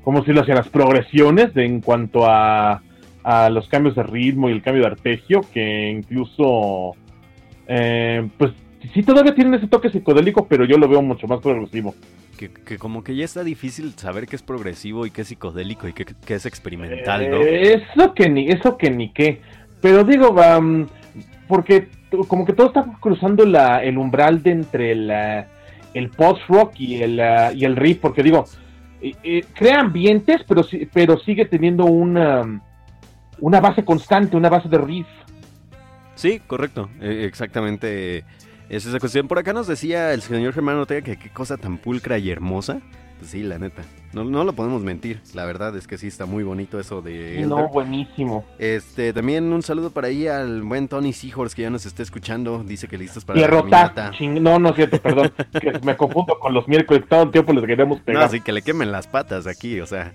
¿cómo 0.02 0.20
decirlo? 0.20 0.42
Hacia 0.42 0.54
las 0.54 0.68
progresiones 0.68 1.54
de, 1.54 1.64
en 1.64 1.80
cuanto 1.80 2.26
a, 2.26 2.82
a, 3.22 3.50
los 3.50 3.68
cambios 3.68 3.94
de 3.96 4.02
ritmo 4.02 4.48
y 4.48 4.52
el 4.52 4.62
cambio 4.62 4.82
de 4.82 4.88
arpegio, 4.88 5.40
que 5.52 5.90
incluso, 5.90 6.94
eh, 7.68 8.28
pues 8.38 8.52
sí 8.94 9.02
todavía 9.02 9.34
tienen 9.34 9.54
ese 9.54 9.66
toque 9.66 9.90
psicodélico, 9.90 10.46
pero 10.46 10.64
yo 10.64 10.78
lo 10.78 10.88
veo 10.88 11.02
mucho 11.02 11.26
más 11.26 11.40
progresivo. 11.40 11.94
Que, 12.38 12.50
que, 12.50 12.76
como 12.76 13.02
que 13.02 13.16
ya 13.16 13.24
está 13.24 13.44
difícil 13.44 13.94
saber 13.96 14.26
qué 14.26 14.36
es 14.36 14.42
progresivo 14.42 15.06
y 15.06 15.10
qué 15.10 15.22
es 15.22 15.28
psicodélico 15.28 15.88
y 15.88 15.94
qué, 15.94 16.34
es 16.34 16.44
experimental, 16.44 17.30
¿no? 17.30 17.40
Eh, 17.40 17.82
eso 17.82 18.12
que 18.12 18.28
ni, 18.28 18.48
eso 18.48 18.76
que 18.76 18.90
ni 18.90 19.10
qué. 19.10 19.40
Pero 19.80 20.04
digo, 20.04 20.30
um, 20.30 20.86
porque 21.48 21.88
como 22.28 22.44
que 22.44 22.52
todo 22.52 22.68
está 22.68 22.84
cruzando 23.00 23.44
la, 23.44 23.82
el 23.82 23.98
umbral 23.98 24.42
de 24.42 24.50
entre 24.50 24.92
el 25.94 26.10
post-rock 26.10 26.78
y 26.80 27.02
el, 27.02 27.20
y 27.54 27.64
el 27.64 27.76
riff, 27.76 27.98
porque 27.98 28.22
digo, 28.22 28.44
crea 29.54 29.80
ambientes, 29.80 30.42
pero, 30.46 30.62
pero 30.92 31.18
sigue 31.18 31.44
teniendo 31.46 31.84
una, 31.84 32.62
una 33.40 33.60
base 33.60 33.84
constante, 33.84 34.36
una 34.36 34.48
base 34.48 34.68
de 34.68 34.78
riff. 34.78 35.06
Sí, 36.14 36.40
correcto, 36.46 36.88
e, 37.00 37.24
exactamente. 37.24 38.24
Es 38.68 38.84
esa 38.84 38.98
cuestión. 38.98 39.28
Por 39.28 39.38
acá 39.38 39.52
nos 39.52 39.68
decía 39.68 40.12
el 40.12 40.22
señor 40.22 40.52
Germán 40.52 40.76
Ortega 40.76 41.02
que 41.02 41.16
qué 41.16 41.30
cosa 41.30 41.56
tan 41.56 41.78
pulcra 41.78 42.18
y 42.18 42.30
hermosa. 42.30 42.80
Pues 43.18 43.30
sí, 43.30 43.42
la 43.42 43.58
neta. 43.58 43.82
No, 44.12 44.24
no 44.24 44.44
lo 44.44 44.52
podemos 44.52 44.82
mentir. 44.82 45.20
La 45.34 45.46
verdad 45.46 45.74
es 45.76 45.86
que 45.86 45.96
sí 45.96 46.06
está 46.06 46.26
muy 46.26 46.44
bonito 46.44 46.78
eso 46.78 47.00
de. 47.00 47.44
No, 47.46 47.68
buenísimo. 47.68 48.44
Este, 48.58 49.12
también 49.12 49.52
un 49.52 49.62
saludo 49.62 49.90
para 49.90 50.08
ahí 50.08 50.26
al 50.26 50.62
buen 50.62 50.86
Tony 50.88 51.12
Seahorse 51.12 51.56
que 51.56 51.62
ya 51.62 51.70
nos 51.70 51.86
está 51.86 52.02
escuchando. 52.02 52.62
Dice 52.62 52.88
que 52.88 52.98
listos 52.98 53.24
para 53.24 53.40
la 53.40 54.12
No, 54.40 54.58
no 54.58 54.68
es 54.70 54.76
cierto, 54.76 55.00
perdón. 55.00 55.32
que 55.60 55.78
me 55.82 55.96
confundo 55.96 56.38
con 56.38 56.52
los 56.52 56.68
miércoles. 56.68 57.04
Todo 57.08 57.22
el 57.22 57.30
tiempo 57.30 57.52
les 57.54 57.64
queremos 57.64 58.00
pegar. 58.00 58.20
No, 58.20 58.26
así 58.26 58.40
que 58.40 58.52
le 58.52 58.62
quemen 58.62 58.92
las 58.92 59.06
patas 59.06 59.46
aquí, 59.46 59.80
o 59.80 59.86
sea. 59.86 60.12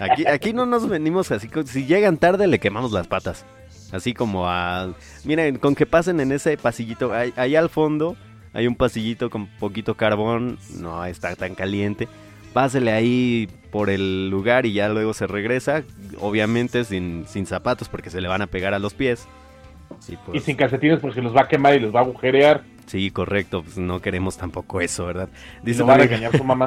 Aquí, 0.00 0.26
aquí 0.26 0.52
no 0.52 0.66
nos 0.66 0.88
venimos 0.88 1.30
así. 1.30 1.48
Si 1.66 1.84
llegan 1.84 2.16
tarde, 2.16 2.46
le 2.46 2.58
quemamos 2.58 2.92
las 2.92 3.06
patas. 3.06 3.44
Así 3.92 4.14
como 4.14 4.48
a. 4.48 4.94
Miren, 5.24 5.58
con 5.58 5.74
que 5.74 5.84
pasen 5.84 6.20
en 6.20 6.32
ese 6.32 6.56
pasillito. 6.56 7.12
ahí 7.12 7.54
al 7.54 7.68
fondo 7.68 8.16
hay 8.52 8.66
un 8.66 8.74
pasillito 8.74 9.30
con 9.30 9.46
poquito 9.46 9.94
carbón, 9.94 10.58
no 10.78 11.04
está 11.04 11.34
tan 11.36 11.54
caliente. 11.54 12.08
Pásele 12.52 12.92
ahí 12.92 13.48
por 13.70 13.88
el 13.88 14.28
lugar 14.28 14.66
y 14.66 14.74
ya 14.74 14.88
luego 14.90 15.14
se 15.14 15.26
regresa, 15.26 15.84
obviamente 16.20 16.84
sin, 16.84 17.26
sin 17.26 17.46
zapatos 17.46 17.88
porque 17.88 18.10
se 18.10 18.20
le 18.20 18.28
van 18.28 18.42
a 18.42 18.46
pegar 18.46 18.74
a 18.74 18.78
los 18.78 18.92
pies. 18.92 19.26
Y, 20.08 20.16
pues 20.16 20.44
sin 20.44 20.56
calcetines 20.56 21.00
porque 21.00 21.22
los 21.22 21.34
va 21.34 21.42
a 21.42 21.48
quemar 21.48 21.74
y 21.74 21.80
los 21.80 21.94
va 21.94 22.00
a 22.00 22.02
agujerear. 22.02 22.62
Sí, 22.86 23.10
correcto, 23.10 23.62
pues 23.62 23.78
no 23.78 24.00
queremos 24.00 24.36
tampoco 24.36 24.80
eso, 24.80 25.06
¿verdad? 25.06 25.28
Dice 25.62 25.80
no 25.80 25.86
va 25.86 25.94
a 25.94 26.02
engañar 26.02 26.36
su 26.36 26.44
mamá. 26.44 26.66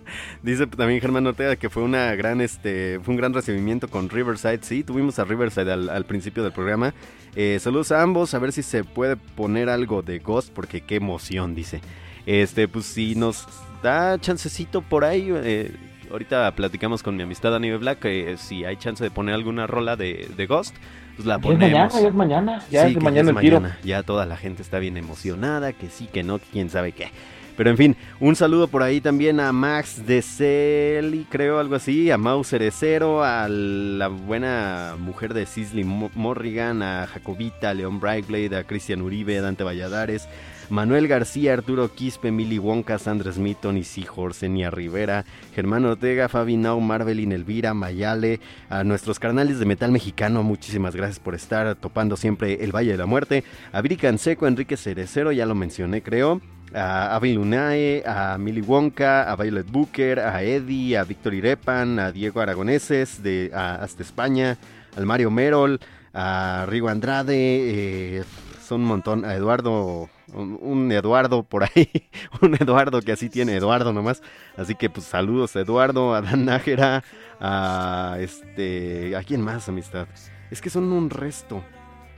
Dice 0.42 0.66
también 0.66 1.00
Germán 1.00 1.26
Ortega 1.26 1.56
que 1.56 1.68
fue 1.68 1.82
una 1.82 2.14
gran 2.14 2.40
este 2.40 3.00
fue 3.02 3.12
un 3.12 3.18
gran 3.18 3.34
recibimiento 3.34 3.88
con 3.88 4.08
Riverside. 4.08 4.60
Sí, 4.62 4.84
tuvimos 4.84 5.18
a 5.18 5.24
Riverside 5.24 5.72
al, 5.72 6.04
principio 6.04 6.42
del 6.42 6.52
programa. 6.52 6.94
Eh, 7.34 7.58
saludos 7.60 7.92
a 7.92 8.02
ambos, 8.02 8.32
a 8.34 8.38
ver 8.38 8.52
si 8.52 8.62
se 8.62 8.84
puede 8.84 9.16
poner 9.16 9.68
algo 9.68 10.02
de 10.02 10.18
Ghost, 10.18 10.52
porque 10.54 10.80
qué 10.80 10.96
emoción, 10.96 11.54
dice. 11.54 11.80
Este, 12.24 12.68
pues 12.68 12.86
si 12.86 13.14
nos 13.14 13.46
da 13.82 14.18
chancecito 14.18 14.82
por 14.82 15.04
ahí, 15.04 15.28
eh, 15.30 15.70
ahorita 16.10 16.54
platicamos 16.54 17.02
con 17.02 17.16
mi 17.16 17.22
amistad 17.22 17.54
Anime 17.54 17.76
Black, 17.76 18.00
que 18.00 18.36
si 18.38 18.64
hay 18.64 18.76
chance 18.76 19.04
de 19.04 19.10
poner 19.10 19.34
alguna 19.34 19.66
rola 19.66 19.96
de, 19.96 20.28
de 20.36 20.46
Ghost, 20.46 20.74
pues 21.16 21.26
la 21.26 21.38
ponemos. 21.38 21.70
Ya 21.70 21.86
es 21.86 21.92
mañana, 21.92 21.98
ya 21.98 22.06
es 22.06 22.14
mañana, 22.14 22.62
ya 22.70 22.86
es 22.86 23.02
mañana 23.02 23.30
el 23.30 23.36
tiro. 23.38 23.62
Ya 23.82 24.02
toda 24.02 24.26
la 24.26 24.36
gente 24.36 24.62
está 24.62 24.78
bien 24.78 24.96
emocionada, 24.96 25.72
que 25.72 25.88
sí, 25.88 26.08
que 26.12 26.22
no, 26.22 26.38
quién 26.38 26.70
sabe 26.70 26.92
qué. 26.92 27.10
Pero 27.56 27.70
en 27.70 27.76
fin, 27.78 27.96
un 28.20 28.36
saludo 28.36 28.68
por 28.68 28.82
ahí 28.82 29.00
también 29.00 29.40
a 29.40 29.50
Max 29.50 30.06
de 30.06 30.20
Celi, 30.20 31.26
creo 31.30 31.58
algo 31.58 31.74
así, 31.76 32.10
a 32.10 32.18
Mauser 32.18 32.70
Cero, 32.70 33.24
a 33.24 33.48
la 33.48 34.08
buena 34.08 34.94
mujer 34.98 35.32
de 35.32 35.46
Sisley 35.46 35.84
Morrigan, 35.84 36.82
a 36.82 37.06
Jacobita, 37.06 37.70
a 37.70 37.74
León 37.74 37.98
Brightblade, 37.98 38.58
a 38.58 38.64
Cristian 38.64 39.00
Uribe, 39.00 39.38
a 39.38 39.42
Dante 39.42 39.64
Valladares, 39.64 40.28
Manuel 40.68 41.06
García, 41.06 41.52
Arturo 41.52 41.94
Quispe, 41.94 42.32
Mili 42.32 42.58
Wonka, 42.58 42.98
Sandra 42.98 43.30
Smith, 43.32 43.58
Tony 43.60 43.84
Seahorse, 43.84 44.48
Nia 44.48 44.70
Rivera, 44.70 45.24
Germán 45.54 45.84
Ortega, 45.84 46.28
Fabi 46.28 46.56
Nau, 46.56 46.80
Marvelin, 46.80 47.32
Elvira, 47.32 47.72
Mayale, 47.72 48.40
a 48.68 48.82
nuestros 48.82 49.20
carnales 49.20 49.60
de 49.60 49.66
metal 49.66 49.92
mexicano, 49.92 50.42
muchísimas 50.42 50.96
gracias 50.96 51.20
por 51.20 51.34
estar 51.34 51.76
topando 51.76 52.16
siempre 52.16 52.64
el 52.64 52.74
Valle 52.74 52.92
de 52.92 52.98
la 52.98 53.06
Muerte, 53.06 53.44
a 53.72 53.80
Viri 53.80 53.96
Canseco, 53.96 54.46
Enrique 54.48 54.76
Cerecero, 54.76 55.30
ya 55.30 55.46
lo 55.46 55.54
mencioné 55.54 56.02
creo, 56.02 56.40
a 56.74 57.14
Avi 57.14 57.34
Lunae, 57.34 58.02
a 58.04 58.36
Milly 58.36 58.60
Wonka, 58.60 59.30
a 59.30 59.36
Violet 59.36 59.70
Booker, 59.70 60.18
a 60.18 60.42
Eddie, 60.42 60.96
a 60.96 61.04
Víctor 61.04 61.34
Irepan, 61.34 62.00
a 62.00 62.10
Diego 62.10 62.40
Aragoneses 62.40 63.22
de 63.22 63.52
Hasta 63.54 64.02
España, 64.02 64.58
al 64.96 65.06
Mario 65.06 65.30
Merol, 65.30 65.78
a 66.12 66.66
Rigo 66.68 66.88
Andrade, 66.88 68.18
eh, 68.18 68.24
son 68.66 68.82
un 68.82 68.88
montón, 68.88 69.24
a 69.24 69.34
Eduardo 69.34 70.08
un, 70.34 70.90
Eduardo 70.90 71.44
por 71.44 71.64
ahí, 71.64 71.88
un 72.42 72.54
Eduardo 72.54 73.00
que 73.00 73.12
así 73.12 73.30
tiene 73.30 73.54
Eduardo 73.54 73.92
nomás. 73.92 74.22
Así 74.56 74.74
que 74.74 74.90
pues 74.90 75.06
saludos 75.06 75.54
a 75.56 75.60
Eduardo, 75.60 76.14
a 76.14 76.20
Dan 76.20 76.44
Nájera, 76.44 77.04
a 77.40 78.16
este, 78.18 79.16
¿a 79.16 79.22
quién 79.22 79.40
más 79.40 79.68
amistad? 79.68 80.08
Es 80.50 80.60
que 80.60 80.70
son 80.70 80.92
un 80.92 81.10
resto, 81.10 81.62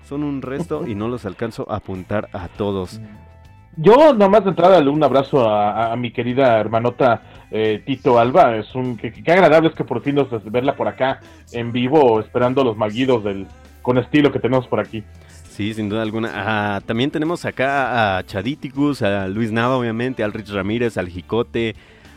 son 0.09 0.25
un 0.25 0.43
resto 0.43 0.87
y 0.87 0.95
no 0.95 1.09
los 1.09 1.27
alcanzo 1.27 1.71
a 1.71 1.77
apuntar 1.77 2.29
a 2.33 2.49
todos. 2.49 3.01
Yo 3.77 4.13
nomás 4.13 4.43
de 4.43 4.51
entrada 4.51 4.79
un 4.91 5.05
abrazo 5.05 5.49
a, 5.49 5.95
mi 5.97 6.11
querida 6.11 6.59
hermanota 6.59 7.23
eh, 7.51 7.81
Tito 7.85 8.19
Alba. 8.19 8.57
Es 8.57 8.75
un 8.75 8.97
qué 8.97 9.13
agradable 9.31 9.69
es 9.69 9.75
que 9.75 9.85
por 9.85 10.03
fin 10.03 10.17
nos 10.17 10.29
verla 10.51 10.75
por 10.75 10.89
acá 10.89 11.21
en 11.53 11.71
vivo, 11.71 12.19
esperando 12.19 12.65
los 12.65 12.77
maguidos 12.77 13.23
del 13.23 13.47
con 13.83 13.97
estilo 13.97 14.33
que 14.33 14.41
tenemos 14.41 14.67
por 14.67 14.81
aquí. 14.81 15.05
Sí, 15.59 15.75
sin 15.75 15.89
duda 15.89 16.03
alguna. 16.03 16.31
Ah, 16.33 16.81
también 16.87 17.11
tenemos 17.11 17.45
acá 17.45 18.17
a 18.17 18.23
Chaditicus, 18.25 19.03
a 19.03 19.27
Luis 19.27 19.51
Nava, 19.51 19.77
obviamente, 19.77 20.23
al 20.23 20.33
Rich 20.33 20.51
Ramírez, 20.51 20.97
al 20.97 21.09
Jicote, 21.09 21.75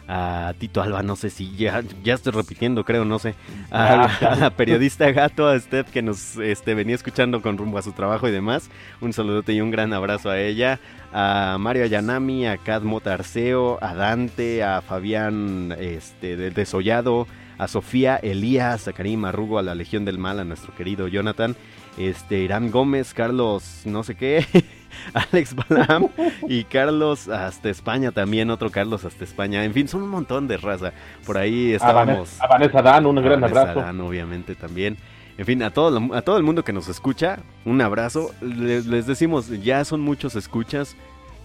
a 0.07 0.53
Tito 0.59 0.79
Alba, 0.79 1.01
no 1.01 1.15
sé 1.15 1.31
si 1.31 1.55
ya, 1.55 1.81
ya 2.03 2.13
estoy 2.13 2.33
repitiendo, 2.33 2.85
creo, 2.85 3.03
no 3.03 3.17
sé. 3.17 3.33
A, 3.71 4.35
la 4.39 4.51
periodista 4.51 5.11
Gato, 5.11 5.47
a 5.47 5.59
Steph, 5.59 5.89
que 5.89 6.03
nos 6.03 6.37
este, 6.37 6.75
venía 6.75 6.93
escuchando 6.93 7.41
con 7.41 7.57
rumbo 7.57 7.79
a 7.79 7.81
su 7.81 7.93
trabajo 7.93 8.27
y 8.27 8.31
demás. 8.31 8.69
Un 8.99 9.11
saludote 9.11 9.53
y 9.53 9.61
un 9.61 9.71
gran 9.71 9.91
abrazo 9.91 10.29
a 10.29 10.39
ella. 10.39 10.79
A 11.11 11.57
Mario 11.59 11.85
Ayanami, 11.85 12.45
a 12.45 12.57
Cadmo 12.57 12.99
Tarceo, 12.99 13.79
a 13.81 13.95
Dante, 13.95 14.61
a 14.61 14.83
Fabián 14.83 15.75
este, 15.79 16.37
del 16.37 16.53
Desollado, 16.53 17.27
a 17.57 17.67
Sofía 17.67 18.17
Elías, 18.17 18.87
a 18.87 18.93
Karim 18.93 19.25
Arrugo, 19.25 19.57
a 19.57 19.63
la 19.63 19.73
Legión 19.73 20.05
del 20.05 20.19
Mal, 20.19 20.39
a 20.39 20.43
nuestro 20.43 20.75
querido 20.75 21.07
Jonathan 21.07 21.55
este, 21.97 22.39
Irán 22.39 22.71
Gómez, 22.71 23.13
Carlos 23.13 23.81
no 23.85 24.03
sé 24.03 24.15
qué, 24.15 24.45
Alex 25.13 25.55
Balam 25.55 26.09
y 26.47 26.63
Carlos 26.63 27.27
hasta 27.27 27.69
España 27.69 28.11
también, 28.11 28.49
otro 28.49 28.69
Carlos 28.69 29.05
hasta 29.05 29.23
España. 29.23 29.63
En 29.63 29.73
fin, 29.73 29.87
son 29.87 30.03
un 30.03 30.09
montón 30.09 30.47
de 30.47 30.57
raza. 30.57 30.93
Por 31.25 31.37
ahí 31.37 31.73
estábamos. 31.73 32.39
A 32.41 32.47
Vanessa 32.47 32.81
Dan, 32.81 33.05
un 33.05 33.15
gran 33.15 33.43
abrazo. 33.43 33.81
Dan, 33.81 34.01
obviamente 34.01 34.55
también. 34.55 34.97
En 35.37 35.45
fin, 35.45 35.63
a 35.63 35.71
todo, 35.71 36.13
a 36.13 36.21
todo 36.21 36.37
el 36.37 36.43
mundo 36.43 36.63
que 36.63 36.73
nos 36.73 36.87
escucha, 36.87 37.39
un 37.65 37.81
abrazo. 37.81 38.31
Les, 38.41 38.85
les 38.85 39.07
decimos, 39.07 39.49
ya 39.61 39.83
son 39.85 40.01
muchos 40.01 40.35
escuchas 40.35 40.95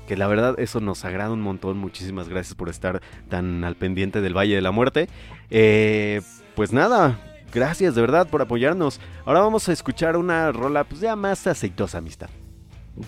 que 0.06 0.16
la 0.16 0.26
verdad 0.26 0.54
eso 0.58 0.80
nos 0.80 1.04
agrada 1.04 1.32
un 1.32 1.40
montón. 1.40 1.78
Muchísimas 1.78 2.28
gracias 2.28 2.54
por 2.54 2.68
estar 2.68 3.00
tan 3.28 3.64
al 3.64 3.76
pendiente 3.76 4.20
del 4.20 4.36
Valle 4.36 4.54
de 4.54 4.62
la 4.62 4.70
Muerte. 4.70 5.08
Eh, 5.50 6.22
pues 6.54 6.72
nada, 6.72 7.18
Gracias 7.52 7.94
de 7.94 8.00
verdad 8.00 8.28
por 8.28 8.42
apoyarnos. 8.42 9.00
Ahora 9.24 9.40
vamos 9.40 9.68
a 9.68 9.72
escuchar 9.72 10.16
una 10.16 10.52
rola 10.52 10.84
pues 10.84 11.00
ya 11.00 11.16
más 11.16 11.46
aceitosa, 11.46 11.98
amistad. 11.98 12.28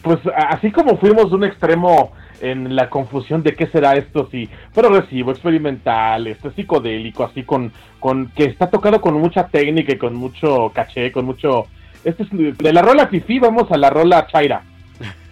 Pues 0.02 0.18
así 0.36 0.70
como 0.70 0.98
fuimos 0.98 1.30
de 1.30 1.36
un 1.36 1.44
extremo 1.44 2.12
en 2.40 2.76
la 2.76 2.90
confusión 2.90 3.42
de 3.42 3.54
qué 3.54 3.66
será 3.68 3.94
esto, 3.94 4.28
si 4.30 4.48
progresivo, 4.74 5.30
experimental, 5.30 6.26
este 6.26 6.50
psicodélico, 6.52 7.24
así 7.24 7.42
con, 7.42 7.72
con 7.98 8.28
que 8.28 8.44
está 8.44 8.68
tocado 8.68 9.00
con 9.00 9.14
mucha 9.14 9.46
técnica 9.48 9.92
y 9.94 9.98
con 9.98 10.14
mucho 10.14 10.70
caché, 10.74 11.10
con 11.10 11.24
mucho... 11.24 11.66
Este 12.04 12.22
es 12.22 12.28
de 12.30 12.72
la 12.72 12.82
rola 12.82 13.08
Fifi, 13.08 13.38
vamos 13.38 13.70
a 13.72 13.76
la 13.76 13.90
rola 13.90 14.26
Chaira. 14.26 14.62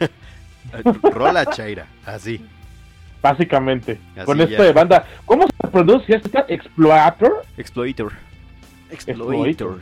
Rola 1.03 1.47
Chaira, 1.47 1.87
así. 2.05 2.45
Básicamente. 3.23 3.99
con 4.25 4.41
esta 4.41 4.63
de 4.63 4.73
banda. 4.73 5.07
¿Cómo 5.25 5.45
se 5.47 5.69
pronuncia 5.69 6.17
esta? 6.17 6.45
¿Explorator? 6.49 7.43
Exploitor. 8.91 9.81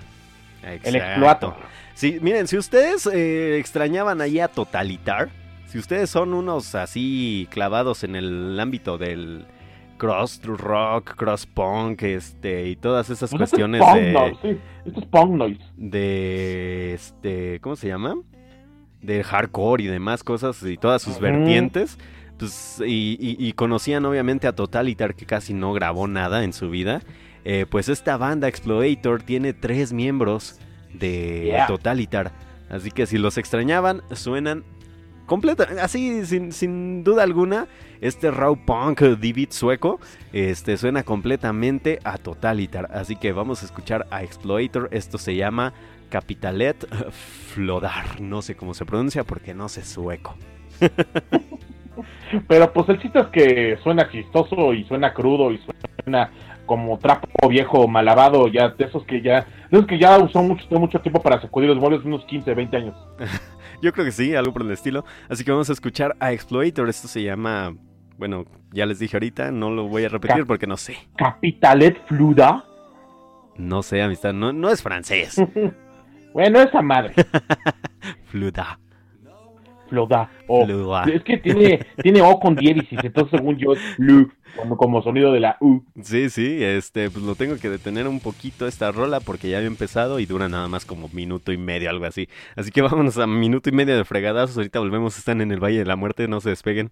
Exploitor. 0.62 0.84
El 0.84 0.96
Exploator. 0.96 1.54
Sí, 1.94 2.18
miren, 2.20 2.48
si 2.48 2.56
ustedes 2.56 3.06
eh, 3.06 3.58
extrañaban 3.58 4.20
ahí 4.20 4.40
a 4.40 4.48
Totalitar, 4.48 5.30
si 5.66 5.78
ustedes 5.78 6.10
son 6.10 6.34
unos 6.34 6.74
así 6.74 7.46
clavados 7.50 8.04
en 8.04 8.16
el 8.16 8.58
ámbito 8.58 8.98
del 8.98 9.44
cross 9.96 10.40
rock, 10.44 11.14
cross 11.16 11.46
punk, 11.46 12.02
este 12.02 12.68
y 12.68 12.76
todas 12.76 13.10
esas 13.10 13.30
pues 13.30 13.40
cuestiones 13.40 13.80
de 13.94 14.36
sí. 14.42 14.58
Esto 14.84 15.00
es 15.00 15.06
punk 15.06 15.30
noise. 15.30 15.64
de 15.76 16.94
este, 16.94 17.60
¿cómo 17.60 17.76
se 17.76 17.88
llama? 17.88 18.16
De 19.00 19.22
hardcore 19.22 19.84
y 19.84 19.86
demás 19.86 20.24
cosas 20.24 20.62
y 20.62 20.76
todas 20.76 21.02
sus 21.02 21.20
vertientes. 21.20 21.98
Pues, 22.38 22.82
y, 22.84 23.52
conocían 23.52 24.04
obviamente 24.04 24.46
a 24.46 24.54
Totalitar 24.54 25.14
que 25.14 25.24
casi 25.24 25.54
no 25.54 25.72
grabó 25.72 26.08
nada 26.08 26.44
en 26.44 26.52
su 26.52 26.68
vida. 26.70 27.00
Eh, 27.44 27.66
pues 27.68 27.88
esta 27.88 28.16
banda 28.16 28.48
Explorator 28.48 29.22
tiene 29.22 29.52
tres 29.52 29.92
miembros 29.92 30.58
de 30.92 31.62
Totalitar. 31.66 32.32
Así 32.70 32.90
que 32.90 33.06
si 33.06 33.18
los 33.18 33.36
extrañaban, 33.36 34.02
suenan 34.12 34.64
completa, 35.26 35.66
así 35.82 36.24
sin, 36.26 36.52
sin, 36.52 37.04
duda 37.04 37.22
alguna, 37.22 37.66
este 38.00 38.30
raw 38.30 38.56
punk 38.56 39.00
d 39.00 39.46
sueco 39.50 39.98
este, 40.32 40.76
suena 40.76 41.02
completamente 41.02 41.98
a 42.04 42.18
Totalitar. 42.18 42.88
Así 42.92 43.16
que 43.16 43.32
vamos 43.32 43.62
a 43.62 43.66
escuchar 43.66 44.06
a 44.10 44.22
Explorator. 44.22 44.88
Esto 44.92 45.18
se 45.18 45.36
llama 45.36 45.74
Capitalet 46.08 46.86
Flodar. 47.52 48.20
No 48.20 48.42
sé 48.42 48.56
cómo 48.56 48.74
se 48.74 48.86
pronuncia 48.86 49.24
porque 49.24 49.54
no 49.54 49.68
sé 49.68 49.84
sueco. 49.84 50.36
Pero 52.48 52.72
pues 52.72 52.88
el 52.88 53.00
chiste 53.00 53.20
es 53.20 53.26
que 53.26 53.78
suena 53.82 54.10
chistoso 54.10 54.72
y 54.72 54.84
suena 54.84 55.12
crudo 55.14 55.52
y 55.52 55.60
suena 56.04 56.30
como 56.66 56.98
trapo 56.98 57.48
viejo 57.48 57.86
malabado, 57.88 58.48
ya 58.48 58.70
de 58.70 58.84
esos 58.84 59.04
que 59.04 59.20
ya, 59.22 59.46
de 59.70 59.78
esos 59.78 59.86
que 59.86 59.98
ya 59.98 60.18
usó 60.18 60.42
mucho, 60.42 60.66
mucho 60.78 61.00
tiempo 61.00 61.20
para 61.20 61.40
sacudir 61.40 61.68
los 61.68 61.78
muebles, 61.78 62.04
unos 62.04 62.24
15, 62.24 62.54
20 62.54 62.76
años. 62.76 62.96
Yo 63.82 63.92
creo 63.92 64.04
que 64.04 64.12
sí, 64.12 64.34
algo 64.34 64.52
por 64.52 64.62
el 64.62 64.70
estilo. 64.70 65.04
Así 65.28 65.44
que 65.44 65.50
vamos 65.50 65.68
a 65.68 65.72
escuchar 65.72 66.16
a 66.18 66.32
Exploiter. 66.32 66.88
Esto 66.88 67.08
se 67.08 67.22
llama, 67.22 67.74
bueno, 68.16 68.44
ya 68.72 68.86
les 68.86 68.98
dije 68.98 69.16
ahorita, 69.16 69.50
no 69.50 69.70
lo 69.70 69.88
voy 69.88 70.04
a 70.04 70.08
repetir 70.08 70.46
porque 70.46 70.66
no 70.66 70.76
sé. 70.76 70.96
Capitalet 71.16 71.98
Fluda. 72.06 72.64
No 73.56 73.82
sé, 73.82 74.02
amistad, 74.02 74.32
no, 74.32 74.52
no 74.52 74.70
es 74.70 74.82
francés. 74.82 75.40
bueno, 76.32 76.60
esa 76.60 76.82
madre. 76.82 77.14
Fluda. 78.26 78.78
Floda. 79.94 81.04
Es 81.12 81.22
que 81.22 81.38
tiene, 81.38 81.80
tiene 82.02 82.22
O 82.22 82.38
con 82.38 82.56
diéresis, 82.56 82.98
entonces 83.02 83.38
según 83.38 83.56
yo 83.56 83.72
es 83.72 83.80
Lu, 83.98 84.30
como, 84.76 85.02
sonido 85.02 85.32
de 85.32 85.40
la 85.40 85.56
U. 85.60 85.82
Sí, 86.02 86.30
sí, 86.30 86.62
este, 86.62 87.10
pues 87.10 87.24
lo 87.24 87.34
tengo 87.34 87.56
que 87.56 87.70
detener 87.70 88.06
un 88.08 88.20
poquito 88.20 88.66
esta 88.66 88.92
rola 88.92 89.20
porque 89.20 89.48
ya 89.48 89.58
había 89.58 89.68
empezado 89.68 90.20
y 90.20 90.26
dura 90.26 90.48
nada 90.48 90.68
más 90.68 90.84
como 90.84 91.08
minuto 91.08 91.52
y 91.52 91.58
medio, 91.58 91.90
algo 91.90 92.06
así. 92.06 92.28
Así 92.56 92.70
que 92.70 92.82
vámonos 92.82 93.18
a 93.18 93.26
minuto 93.26 93.68
y 93.68 93.72
medio 93.72 93.96
de 93.96 94.04
fregadazos, 94.04 94.56
ahorita 94.56 94.78
volvemos, 94.78 95.18
están 95.18 95.40
en 95.40 95.52
el 95.52 95.62
Valle 95.62 95.78
de 95.78 95.86
la 95.86 95.96
Muerte, 95.96 96.28
no 96.28 96.40
se 96.40 96.50
despeguen. 96.50 96.90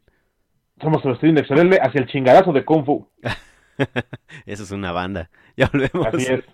Somos 0.80 1.04
el 1.04 1.12
estudio 1.12 1.38
excelente 1.38 1.78
hacia 1.80 2.00
el 2.00 2.06
chingadazo 2.06 2.52
de 2.52 2.64
Kung 2.64 2.84
Fu. 2.84 3.06
Eso 4.46 4.62
es 4.62 4.70
una 4.70 4.92
banda. 4.92 5.30
Ya 5.56 5.68
volvemos. 5.72 6.06
Así 6.06 6.32
es. 6.32 6.44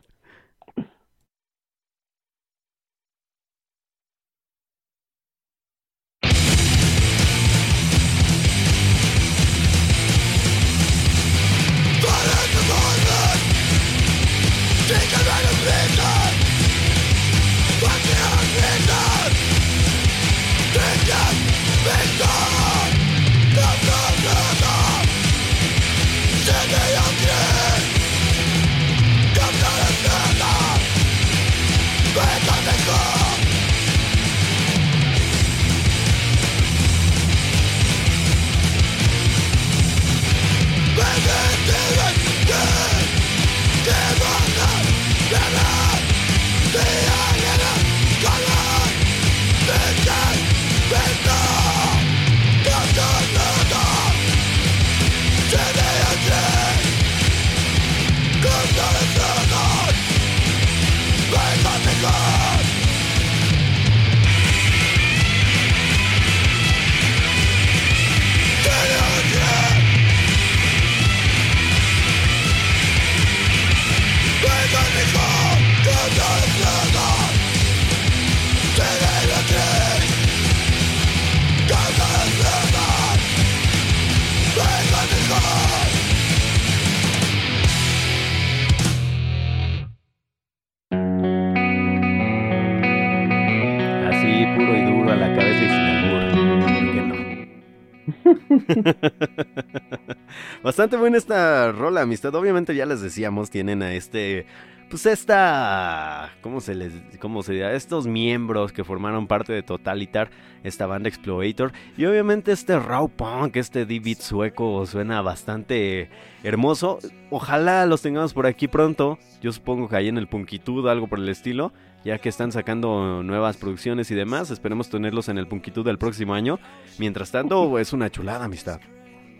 Bastante 100.63 100.97
buena 100.97 101.19
esta 101.19 101.73
rola, 101.73 102.03
amistad. 102.03 102.35
Obviamente 102.35 102.75
ya 102.75 102.87
les 102.87 103.01
decíamos, 103.01 103.51
tienen 103.51 103.83
a 103.83 103.95
este 103.95 104.47
pues 104.89 105.07
esta, 105.07 106.33
¿cómo 106.41 106.61
se 106.61 106.75
les, 106.75 106.93
cómo 107.21 107.43
se 107.43 107.53
dirá? 107.53 107.73
Estos 107.73 108.07
miembros 108.07 108.73
que 108.73 108.85
formaron 108.85 109.27
parte 109.27 109.53
de 109.53 109.63
Totalitar, 109.63 110.31
esta 110.65 110.87
banda 110.87 111.09
Explorator, 111.09 111.73
y 111.97 112.05
obviamente 112.07 112.53
este 112.53 112.79
raw 112.79 113.09
punk, 113.09 113.57
este 113.57 113.87
D-beat 113.87 114.21
sueco 114.21 114.87
suena 114.87 115.21
bastante 115.23 116.11
hermoso. 116.43 116.99
Ojalá 117.31 117.87
los 117.87 118.03
tengamos 118.03 118.33
por 118.33 118.47
aquí 118.47 118.69
pronto. 118.69 119.19
Yo 119.41 119.53
supongo 119.53 119.89
que 119.89 119.97
ahí 119.97 120.09
en 120.09 120.19
el 120.19 120.27
Punkitud, 120.27 120.89
algo 120.89 121.07
por 121.07 121.19
el 121.19 121.29
estilo, 121.29 121.73
ya 122.05 122.19
que 122.19 122.29
están 122.29 122.53
sacando 122.53 123.23
nuevas 123.23 123.57
producciones 123.57 124.11
y 124.11 124.15
demás. 124.15 124.51
Esperemos 124.51 124.89
tenerlos 124.89 125.29
en 125.29 125.39
el 125.39 125.47
Punkitud 125.47 125.85
del 125.85 125.99
próximo 125.99 126.35
año. 126.35 126.59
Mientras 126.99 127.31
tanto, 127.31 127.79
es 127.79 127.93
una 127.93 128.11
chulada, 128.11 128.47
amistad. 128.47 128.81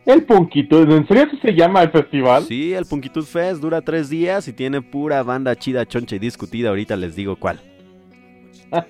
El 0.09 0.25
Punkitud, 0.25 0.91
¿en 0.91 1.07
serio 1.07 1.29
se 1.43 1.53
llama 1.53 1.83
el 1.83 1.91
festival? 1.91 2.43
Sí, 2.45 2.73
el 2.73 2.87
Punkitud 2.87 3.25
Fest 3.25 3.61
dura 3.61 3.83
tres 3.83 4.09
días 4.09 4.49
y 4.49 4.55
tiene 4.55 4.81
pura 4.81 5.23
banda 5.23 5.55
chida, 5.55 5.85
choncha 5.85 6.17
y 6.17 6.19
discutida. 6.19 6.71
Ahorita 6.71 6.97
les 6.97 7.15
digo 7.15 7.37
cuál. 7.37 7.61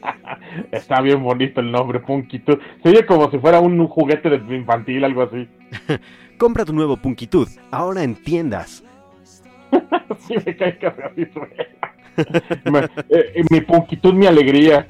Está 0.70 1.00
bien 1.00 1.20
bonito 1.20 1.60
el 1.60 1.72
nombre, 1.72 1.98
Punkitud. 1.98 2.58
Se 2.84 2.90
oye 2.90 3.04
como 3.04 3.28
si 3.32 3.38
fuera 3.40 3.58
un 3.58 3.84
juguete 3.88 4.30
de 4.30 4.56
infantil, 4.56 5.02
algo 5.02 5.22
así. 5.22 5.48
Compra 6.38 6.64
tu 6.64 6.72
nuevo 6.72 6.96
Punkitud, 6.96 7.48
ahora 7.72 8.04
en 8.04 8.14
tiendas. 8.14 8.84
sí, 10.20 10.34
me 10.46 10.56
cae 10.56 10.78
así 11.04 11.28
eh, 13.08 13.42
mi 13.50 13.60
Punkitud, 13.62 14.14
mi 14.14 14.26
alegría. 14.26 14.86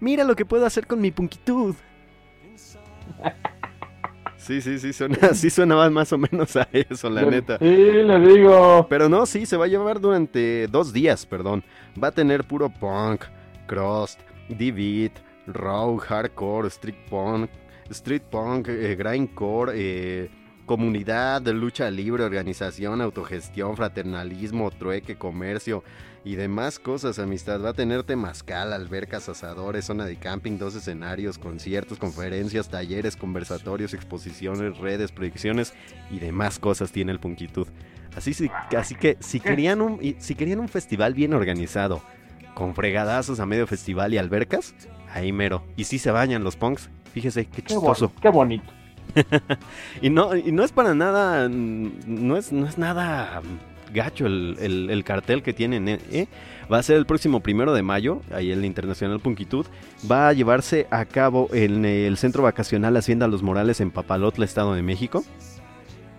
Mira 0.00 0.24
lo 0.24 0.34
que 0.34 0.46
puedo 0.46 0.64
hacer 0.64 0.86
con 0.86 0.98
mi 0.98 1.10
Punkitud. 1.10 1.74
Sí, 4.40 4.62
sí, 4.62 4.78
sí, 4.78 4.92
suena, 4.94 5.16
sí 5.34 5.50
suena 5.50 5.90
más 5.90 6.12
o 6.12 6.18
menos 6.18 6.56
a 6.56 6.66
eso, 6.72 7.10
la 7.10 7.22
neta. 7.22 7.58
Sí, 7.58 7.64
le 7.66 8.18
digo. 8.20 8.86
Pero 8.88 9.08
no, 9.08 9.26
sí, 9.26 9.44
se 9.44 9.56
va 9.56 9.66
a 9.66 9.68
llevar 9.68 10.00
durante 10.00 10.66
dos 10.66 10.92
días, 10.92 11.26
perdón. 11.26 11.62
Va 12.02 12.08
a 12.08 12.12
tener 12.12 12.44
puro 12.44 12.70
punk, 12.70 13.24
crust, 13.66 14.18
D-beat, 14.48 15.12
raw, 15.46 15.94
hardcore, 15.98 16.68
street 16.68 16.96
punk, 17.10 17.50
street 17.90 18.22
punk, 18.30 18.68
eh, 18.68 18.96
grindcore, 18.96 19.72
eh, 19.76 20.30
comunidad 20.64 21.46
lucha 21.48 21.90
libre, 21.90 22.24
organización, 22.24 23.02
autogestión, 23.02 23.76
fraternalismo, 23.76 24.70
trueque, 24.70 25.16
comercio 25.16 25.84
y 26.24 26.34
demás 26.36 26.78
cosas, 26.78 27.18
amistad. 27.18 27.62
Va 27.62 27.70
a 27.70 27.74
tener 27.74 28.02
temazcal, 28.02 28.72
albercas, 28.72 29.28
asadores, 29.28 29.86
zona 29.86 30.04
de 30.04 30.16
camping, 30.16 30.58
dos 30.58 30.74
escenarios, 30.74 31.38
conciertos, 31.38 31.98
conferencias, 31.98 32.68
talleres, 32.68 33.16
conversatorios, 33.16 33.94
exposiciones, 33.94 34.78
redes, 34.78 35.12
proyecciones 35.12 35.72
y 36.10 36.18
demás 36.18 36.58
cosas 36.58 36.92
tiene 36.92 37.12
el 37.12 37.20
Punkitud. 37.20 37.68
Así, 38.16 38.34
así 38.76 38.94
que 38.96 39.16
si 39.20 39.40
querían, 39.40 39.80
un, 39.80 40.16
si 40.18 40.34
querían 40.34 40.58
un 40.58 40.68
festival 40.68 41.14
bien 41.14 41.32
organizado, 41.32 42.02
con 42.54 42.74
fregadazos 42.74 43.40
a 43.40 43.46
medio 43.46 43.66
festival 43.66 44.12
y 44.12 44.18
albercas, 44.18 44.74
ahí 45.14 45.32
mero. 45.32 45.62
Y 45.76 45.84
si 45.84 45.98
se 45.98 46.10
bañan 46.10 46.44
los 46.44 46.56
punks, 46.56 46.90
fíjese 47.12 47.46
qué 47.46 47.62
chistoso. 47.62 48.12
Qué, 48.20 48.28
bonito. 48.28 48.70
y, 50.02 50.10
no, 50.10 50.36
y 50.36 50.52
no 50.52 50.64
es 50.64 50.72
para 50.72 50.94
nada, 50.94 51.48
no 51.48 52.36
es, 52.36 52.52
no 52.52 52.66
es 52.66 52.78
nada 52.78 53.40
gacho 53.92 54.26
el, 54.26 55.02
cartel 55.04 55.42
que 55.42 55.52
tienen. 55.52 55.88
¿eh? 55.88 55.98
¿eh? 56.10 56.26
Va 56.72 56.78
a 56.78 56.82
ser 56.82 56.96
el 56.96 57.06
próximo 57.06 57.40
primero 57.40 57.72
de 57.72 57.82
mayo, 57.82 58.22
ahí 58.32 58.52
en 58.52 58.60
la 58.60 58.66
Internacional 58.66 59.20
Punquitud. 59.20 59.66
Va 60.10 60.28
a 60.28 60.32
llevarse 60.32 60.86
a 60.90 61.04
cabo 61.04 61.48
en 61.52 61.84
el 61.84 62.16
Centro 62.16 62.42
Vacacional 62.42 62.96
Hacienda 62.96 63.28
Los 63.28 63.42
Morales 63.42 63.80
en 63.80 63.90
Papalotla, 63.90 64.44
Estado 64.44 64.74
de 64.74 64.82
México. 64.82 65.24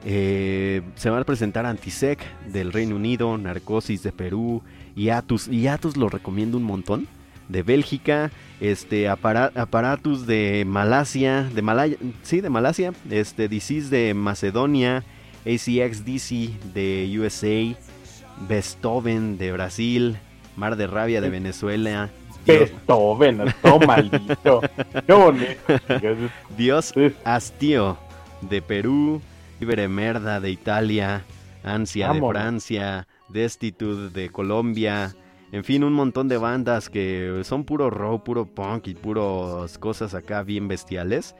Eh, 0.03 0.81
se 0.95 1.09
van 1.09 1.21
a 1.21 1.25
presentar 1.25 1.65
Antisec 1.65 2.19
del 2.47 2.73
Reino 2.73 2.95
Unido, 2.95 3.37
Narcosis 3.37 4.03
de 4.03 4.11
Perú, 4.11 4.63
y 4.95 5.09
Atus. 5.09 5.47
Y 5.47 5.67
Atus 5.67 5.97
lo 5.97 6.09
recomiendo 6.09 6.57
un 6.57 6.63
montón. 6.63 7.07
De 7.47 7.63
Bélgica, 7.63 8.31
este 8.61 9.09
Aparatus 9.09 10.25
de 10.25 10.63
Malasia, 10.65 11.43
de 11.53 11.61
Malaya, 11.61 11.97
sí, 12.23 12.39
de 12.39 12.49
Malasia, 12.49 12.93
este 13.09 13.49
Disease 13.49 13.89
de 13.89 14.13
Macedonia, 14.13 15.03
ACX 15.45 16.05
DC 16.05 16.49
de 16.73 17.11
USA, 17.17 17.75
Beethoven 18.47 19.37
de 19.37 19.51
Brasil, 19.51 20.17
Mar 20.55 20.75
de 20.75 20.87
Rabia 20.87 21.21
de 21.21 21.29
Venezuela. 21.29 22.09
Beethoven, 22.45 23.53
todo 23.61 23.79
maldito. 23.87 24.61
Dios 26.57 26.93
Hastío 27.23 27.97
de 28.41 28.61
Perú, 28.61 29.21
Iberemerda 29.59 30.39
de 30.39 30.51
Italia, 30.51 31.23
Ansia 31.63 32.13
de 32.13 32.19
Francia, 32.19 33.07
Destitude 33.29 34.09
de 34.09 34.29
Colombia, 34.29 35.15
en 35.51 35.65
fin, 35.65 35.83
un 35.83 35.91
montón 35.91 36.29
de 36.29 36.37
bandas 36.37 36.89
que 36.89 37.41
son 37.43 37.65
puro 37.65 37.89
rock, 37.89 38.23
puro 38.23 38.45
punk 38.45 38.87
y 38.87 38.95
puros 38.95 39.77
cosas 39.79 40.13
acá 40.13 40.43
bien 40.43 40.69
bestiales. 40.69 41.35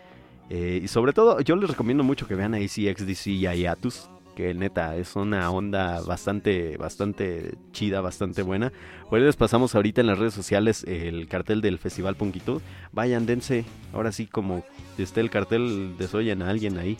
Eh, 0.54 0.82
y 0.84 0.88
sobre 0.90 1.14
todo, 1.14 1.40
yo 1.40 1.56
les 1.56 1.70
recomiendo 1.70 2.04
mucho 2.04 2.28
que 2.28 2.36
vean 2.36 2.54
a 2.54 2.58
ACXDC 2.58 3.28
y 3.28 3.48
a 3.48 3.56
Yatus, 3.56 4.10
que 4.36 4.54
neta 4.54 4.98
es 4.98 5.16
una 5.16 5.50
onda 5.50 6.02
bastante, 6.02 6.76
bastante 6.76 7.56
chida, 7.72 8.02
bastante 8.02 8.42
buena. 8.42 8.74
Por 9.10 9.22
les 9.22 9.38
pasamos 9.38 9.76
ahorita 9.76 10.02
en 10.02 10.08
las 10.08 10.20
redes 10.20 10.34
sociales 10.34 10.84
el 10.86 11.30
cartel 11.30 11.62
del 11.62 11.78
Festival 11.78 12.18
Punkitud. 12.18 12.62
Vayan, 12.92 13.26
dense, 13.26 13.64
ahora 13.94 14.12
sí 14.12 14.28
como 14.28 14.66
esté 14.98 15.22
el 15.22 15.30
cartel, 15.30 15.96
desoyen 15.98 16.42
a 16.42 16.50
alguien 16.50 16.78
ahí. 16.78 16.98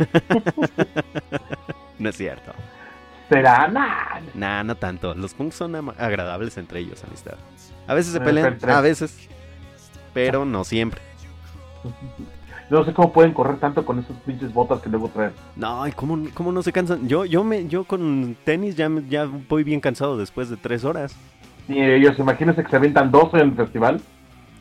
no 2.00 2.08
es 2.08 2.16
cierto. 2.16 2.52
¿Será? 3.28 3.68
Nah. 3.68 4.18
nah, 4.34 4.64
no 4.64 4.74
tanto. 4.74 5.14
Los 5.14 5.34
punks 5.34 5.54
son 5.54 5.76
agradables 5.76 6.58
entre 6.58 6.80
ellos, 6.80 7.04
amistad. 7.04 7.34
A 7.86 7.94
veces 7.94 8.12
se 8.12 8.20
pelean, 8.20 8.58
a 8.68 8.80
veces, 8.80 9.28
pero 10.12 10.44
no 10.44 10.64
siempre. 10.64 11.00
No 12.70 12.84
sé 12.84 12.92
cómo 12.92 13.12
pueden 13.12 13.32
correr 13.32 13.58
tanto 13.58 13.84
con 13.84 13.98
esas 13.98 14.16
pinches 14.18 14.54
botas 14.54 14.80
que 14.80 14.88
luego 14.88 15.08
traen. 15.08 15.32
No, 15.56 15.84
¿cómo, 15.96 16.18
cómo 16.34 16.52
no 16.52 16.62
se 16.62 16.72
cansan? 16.72 17.08
Yo, 17.08 17.24
yo, 17.24 17.42
me, 17.42 17.66
yo 17.66 17.82
con 17.82 18.36
tenis 18.44 18.76
ya, 18.76 18.88
ya 19.08 19.28
voy 19.48 19.64
bien 19.64 19.80
cansado 19.80 20.16
después 20.16 20.48
de 20.48 20.56
tres 20.56 20.84
horas. 20.84 21.16
Y 21.68 21.80
ellos, 21.80 22.16
imagínense 22.18 22.62
que 22.62 22.70
se 22.70 22.76
avientan 22.76 23.10
12 23.10 23.38
en 23.38 23.48
el 23.48 23.54
festival. 23.54 24.00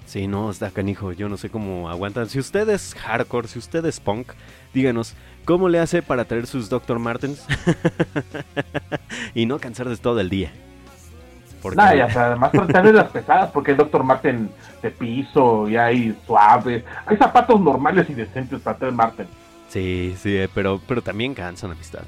Sí, 0.07 0.28
no, 0.28 0.49
está 0.49 0.72
canijo. 0.72 1.12
Yo 1.12 1.30
no 1.30 1.38
sé 1.38 1.51
cómo 1.51 1.88
aguantan. 1.88 2.28
Si 2.30 2.39
usted 2.39 2.68
es 2.70 2.95
hardcore, 2.95 3.47
si 3.47 3.60
usted 3.60 3.86
es 3.86 3.99
punk, 3.99 4.30
díganos, 4.74 5.14
¿cómo 5.45 5.70
le 5.70 5.78
hace 5.78 6.01
para 6.01 6.26
traer 6.26 6.47
sus 6.47 6.68
Dr. 6.68 6.97
Martens? 6.97 7.45
y 9.36 9.45
no 9.45 9.60
cansar 9.60 9.88
de 9.88 9.97
todo 9.97 10.20
el 10.20 10.32
día. 10.32 10.51
Porque... 11.62 11.82
además 11.82 12.51
tratar 12.51 12.86
las 12.86 13.10
pesadas, 13.10 13.51
porque 13.51 13.72
el 13.72 13.78
Dr. 13.78 14.03
Marten 14.03 14.49
de 14.82 14.91
piso 14.91 15.68
y 15.68 15.76
hay 15.76 16.18
suaves. 16.26 16.84
Hay 17.05 17.18
zapatos 17.18 17.60
normales 17.60 18.10
y 18.10 18.14
decentes 18.14 18.62
para 18.62 18.88
el 18.88 18.93
Marten. 18.93 19.28
Sí, 19.68 20.16
sí, 20.18 20.36
eh, 20.36 20.49
pero, 20.53 20.82
pero 20.88 21.01
también 21.01 21.34
cansan, 21.34 21.72
amistad. 21.72 22.03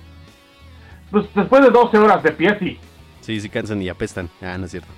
Pues 1.12 1.26
después 1.36 1.64
de 1.64 1.70
12 1.70 1.98
horas 1.98 2.24
de 2.24 2.32
pie, 2.32 2.58
sí. 2.60 2.80
Sí, 3.22 3.40
sí 3.40 3.50
cansan 3.50 3.82
y 3.82 3.90
apestan. 3.90 4.30
Ah, 4.42 4.58
no 4.58 4.66
es 4.66 4.72
cierto. 4.72 4.90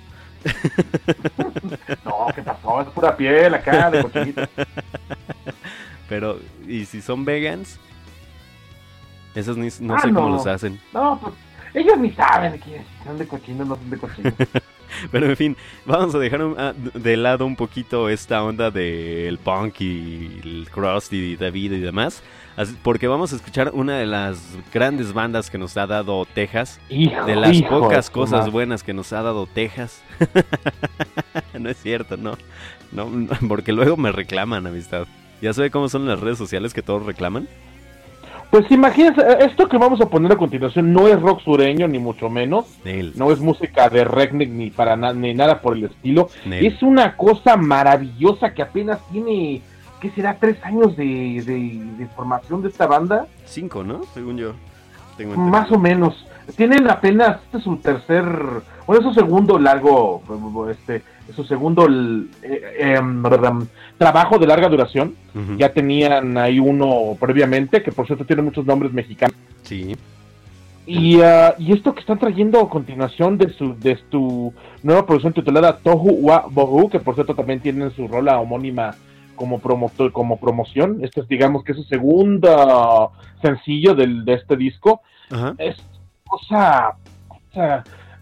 no, 2.04 2.26
¿qué 2.34 2.42
pasó? 2.42 2.80
Es 2.80 2.88
pura 2.88 3.16
piel 3.16 3.54
acá 3.54 3.90
de 3.90 4.02
cochinita. 4.02 4.48
Pero, 6.08 6.38
¿y 6.66 6.84
si 6.84 7.00
son 7.00 7.24
vegans? 7.24 7.78
Esos 9.34 9.56
ni, 9.56 9.68
no 9.80 9.96
ah, 9.96 10.00
sé 10.00 10.12
cómo 10.12 10.28
los 10.28 10.46
hacen. 10.46 10.80
No, 10.92 11.18
pues 11.20 11.34
ellos 11.74 11.98
ni 11.98 12.10
saben 12.12 12.58
que 12.60 12.82
son 13.04 13.18
de 13.18 13.26
cochino, 13.26 13.64
no 13.64 13.76
son 13.76 13.90
de 13.90 13.98
cochino. 13.98 14.32
Pero 15.10 15.28
en 15.28 15.36
fin, 15.36 15.56
vamos 15.84 16.14
a 16.14 16.18
dejar 16.18 16.40
ah, 16.56 16.72
de 16.76 17.16
lado 17.16 17.46
un 17.46 17.56
poquito 17.56 18.08
esta 18.08 18.44
onda 18.44 18.70
del 18.70 19.38
punk 19.38 19.80
y 19.80 20.40
el 20.44 20.68
crust 20.70 21.12
y 21.12 21.36
David 21.36 21.72
y 21.72 21.80
demás. 21.80 22.22
Porque 22.84 23.08
vamos 23.08 23.32
a 23.32 23.36
escuchar 23.36 23.72
una 23.74 23.98
de 23.98 24.06
las 24.06 24.56
grandes 24.72 25.12
bandas 25.12 25.50
que 25.50 25.58
nos 25.58 25.76
ha 25.76 25.88
dado 25.88 26.24
Texas. 26.24 26.80
de 26.88 27.34
las 27.34 27.60
pocas 27.62 28.10
cosas 28.10 28.52
buenas 28.52 28.84
que 28.84 28.94
nos 28.94 29.12
ha 29.12 29.22
dado 29.22 29.46
Texas. 29.46 30.02
no 31.58 31.68
es 31.68 31.76
cierto, 31.78 32.16
no. 32.16 32.38
no. 32.92 33.10
Porque 33.48 33.72
luego 33.72 33.96
me 33.96 34.12
reclaman, 34.12 34.66
amistad. 34.68 35.08
¿Ya 35.42 35.52
sabe 35.52 35.70
cómo 35.70 35.88
son 35.88 36.06
las 36.06 36.20
redes 36.20 36.38
sociales 36.38 36.72
que 36.72 36.82
todos 36.82 37.04
reclaman? 37.04 37.48
Pues 38.50 38.70
imagínense, 38.70 39.20
esto 39.40 39.68
que 39.68 39.78
vamos 39.78 40.00
a 40.00 40.06
poner 40.06 40.32
a 40.32 40.36
continuación 40.36 40.92
no 40.92 41.08
es 41.08 41.20
rock 41.20 41.40
sureño, 41.42 41.88
ni 41.88 41.98
mucho 41.98 42.30
menos. 42.30 42.66
No 43.16 43.32
es 43.32 43.40
música 43.40 43.88
de 43.88 44.04
redneck 44.04 44.50
ni 44.50 44.70
para 44.70 44.96
ni 45.12 45.34
nada 45.34 45.60
por 45.60 45.76
el 45.76 45.84
estilo. 45.84 46.28
Es 46.50 46.82
una 46.82 47.16
cosa 47.16 47.56
maravillosa 47.56 48.54
que 48.54 48.62
apenas 48.62 49.00
tiene, 49.10 49.62
¿qué 50.00 50.10
será? 50.10 50.36
¿Tres 50.38 50.56
años 50.62 50.96
de, 50.96 52.08
formación 52.14 52.62
de 52.62 52.68
esta 52.68 52.86
banda? 52.86 53.26
Cinco, 53.44 53.82
¿no? 53.82 54.02
Según 54.14 54.38
yo. 54.38 54.54
Más 55.36 55.70
o 55.70 55.78
menos. 55.78 56.26
Tienen 56.56 56.88
apenas, 56.90 57.40
este 57.44 57.58
es 57.58 57.64
su 57.64 57.76
tercer, 57.76 58.24
bueno, 58.86 59.00
es 59.00 59.02
su 59.02 59.14
segundo 59.14 59.58
largo, 59.58 60.22
este, 60.70 61.02
su 61.34 61.42
segundo 61.44 61.88
eh, 62.42 62.74
em, 62.78 63.22
trabajo 63.96 64.38
de 64.38 64.46
larga 64.46 64.68
duración. 64.68 65.14
Ya 65.56 65.72
tenían 65.72 66.36
ahí 66.36 66.58
uno 66.58 67.16
previamente, 67.18 67.82
que 67.82 67.92
por 67.92 68.06
cierto 68.06 68.24
tiene 68.24 68.42
muchos 68.42 68.66
nombres 68.66 68.92
mexicanos. 68.92 69.36
Sí. 69.62 69.96
Y, 70.86 71.20
ah, 71.22 71.54
y 71.58 71.72
esto 71.72 71.94
que 71.94 72.00
están 72.00 72.18
trayendo 72.18 72.60
a 72.60 72.68
continuación 72.68 73.38
de 73.38 73.48
su, 73.54 73.74
de 73.78 73.98
su 74.10 74.52
nueva 74.82 75.06
producción 75.06 75.32
titulada 75.32 75.78
Tohu 75.78 76.10
Wa 76.20 76.44
Bohu, 76.50 76.90
que 76.90 77.00
por 77.00 77.14
cierto 77.14 77.34
también 77.34 77.60
tienen 77.60 77.90
su 77.92 78.06
rola 78.06 78.38
homónima 78.38 78.94
como 79.34 79.58
promotor, 79.58 80.12
como 80.12 80.38
promoción. 80.38 80.98
Este 81.02 81.20
es 81.20 81.28
digamos 81.28 81.64
que 81.64 81.72
es 81.72 81.78
su 81.78 81.84
segundo 81.84 83.12
sencillo 83.42 83.94
del, 83.94 84.24
de 84.24 84.34
este 84.34 84.56
disco. 84.56 85.02
Es 85.58 85.76
cosa, 86.24 86.96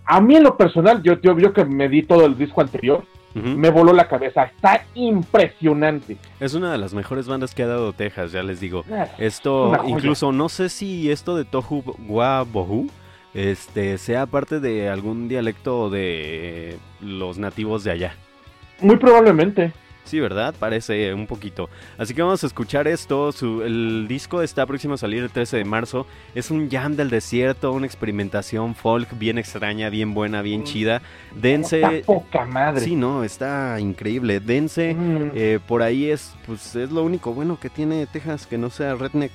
a 0.04 0.20
mí 0.20 0.36
en 0.36 0.42
lo 0.42 0.56
personal, 0.56 1.02
yo, 1.02 1.20
yo, 1.20 1.38
yo 1.38 1.52
que 1.52 1.64
me 1.64 1.88
di 1.88 2.02
todo 2.02 2.26
el 2.26 2.36
disco 2.36 2.60
anterior, 2.60 3.04
me 3.34 3.70
voló 3.70 3.92
la 3.92 4.08
cabeza. 4.08 4.44
Está 4.44 4.84
impresionante. 4.94 6.18
Es 6.38 6.54
una 6.54 6.70
de 6.70 6.78
las 6.78 6.92
mejores 6.92 7.26
bandas 7.26 7.54
que 7.54 7.62
ha 7.62 7.66
dado 7.66 7.92
Texas, 7.92 8.32
ya 8.32 8.42
les 8.42 8.60
digo. 8.60 8.84
Ah, 8.92 9.06
esto, 9.18 9.72
incluso, 9.86 10.32
no 10.32 10.48
sé 10.48 10.68
si 10.68 11.10
esto 11.10 11.36
de 11.36 11.44
Tohu 11.44 11.82
Wa 12.08 12.42
Bohu 12.42 12.90
este, 13.32 13.96
sea 13.96 14.26
parte 14.26 14.60
de 14.60 14.90
algún 14.90 15.28
dialecto 15.28 15.88
de 15.88 16.76
los 17.00 17.38
nativos 17.38 17.84
de 17.84 17.92
allá. 17.92 18.14
Muy 18.80 18.96
probablemente. 18.96 19.72
Sí, 20.05 20.20
¿verdad? 20.20 20.55
Parece 20.59 21.14
un 21.14 21.26
poquito. 21.26 21.70
Así 21.96 22.12
que 22.14 22.22
vamos 22.22 22.42
a 22.44 22.46
escuchar 22.46 22.88
esto. 22.88 23.30
el 23.64 24.07
disco 24.09 24.42
está 24.42 24.66
próximo 24.66 24.94
a 24.94 24.98
salir 24.98 25.22
el 25.22 25.30
13 25.30 25.59
de 25.59 25.64
marzo. 25.64 26.07
Es 26.34 26.50
un 26.50 26.68
jam 26.68 26.96
del 26.96 27.09
desierto, 27.09 27.72
una 27.72 27.86
experimentación 27.86 28.74
folk 28.74 29.16
bien 29.18 29.38
extraña, 29.38 29.90
bien 29.90 30.12
buena, 30.14 30.42
bien 30.42 30.62
mm. 30.62 30.64
chida. 30.64 31.03
Dense. 31.34 31.80
Está 31.80 32.07
poca 32.07 32.44
madre. 32.44 32.80
Sí, 32.80 32.96
no, 32.96 33.24
está 33.24 33.78
increíble. 33.80 34.40
Dense. 34.40 34.94
Mm. 34.94 35.30
Eh, 35.34 35.59
por 35.66 35.82
ahí 35.82 36.11
es, 36.11 36.34
pues, 36.46 36.74
es 36.76 36.90
lo 36.90 37.05
único 37.05 37.32
bueno 37.32 37.59
que 37.59 37.70
tiene 37.70 38.07
Texas, 38.07 38.46
que 38.46 38.59
no 38.59 38.70
sea 38.70 38.94
redneck. 38.94 39.32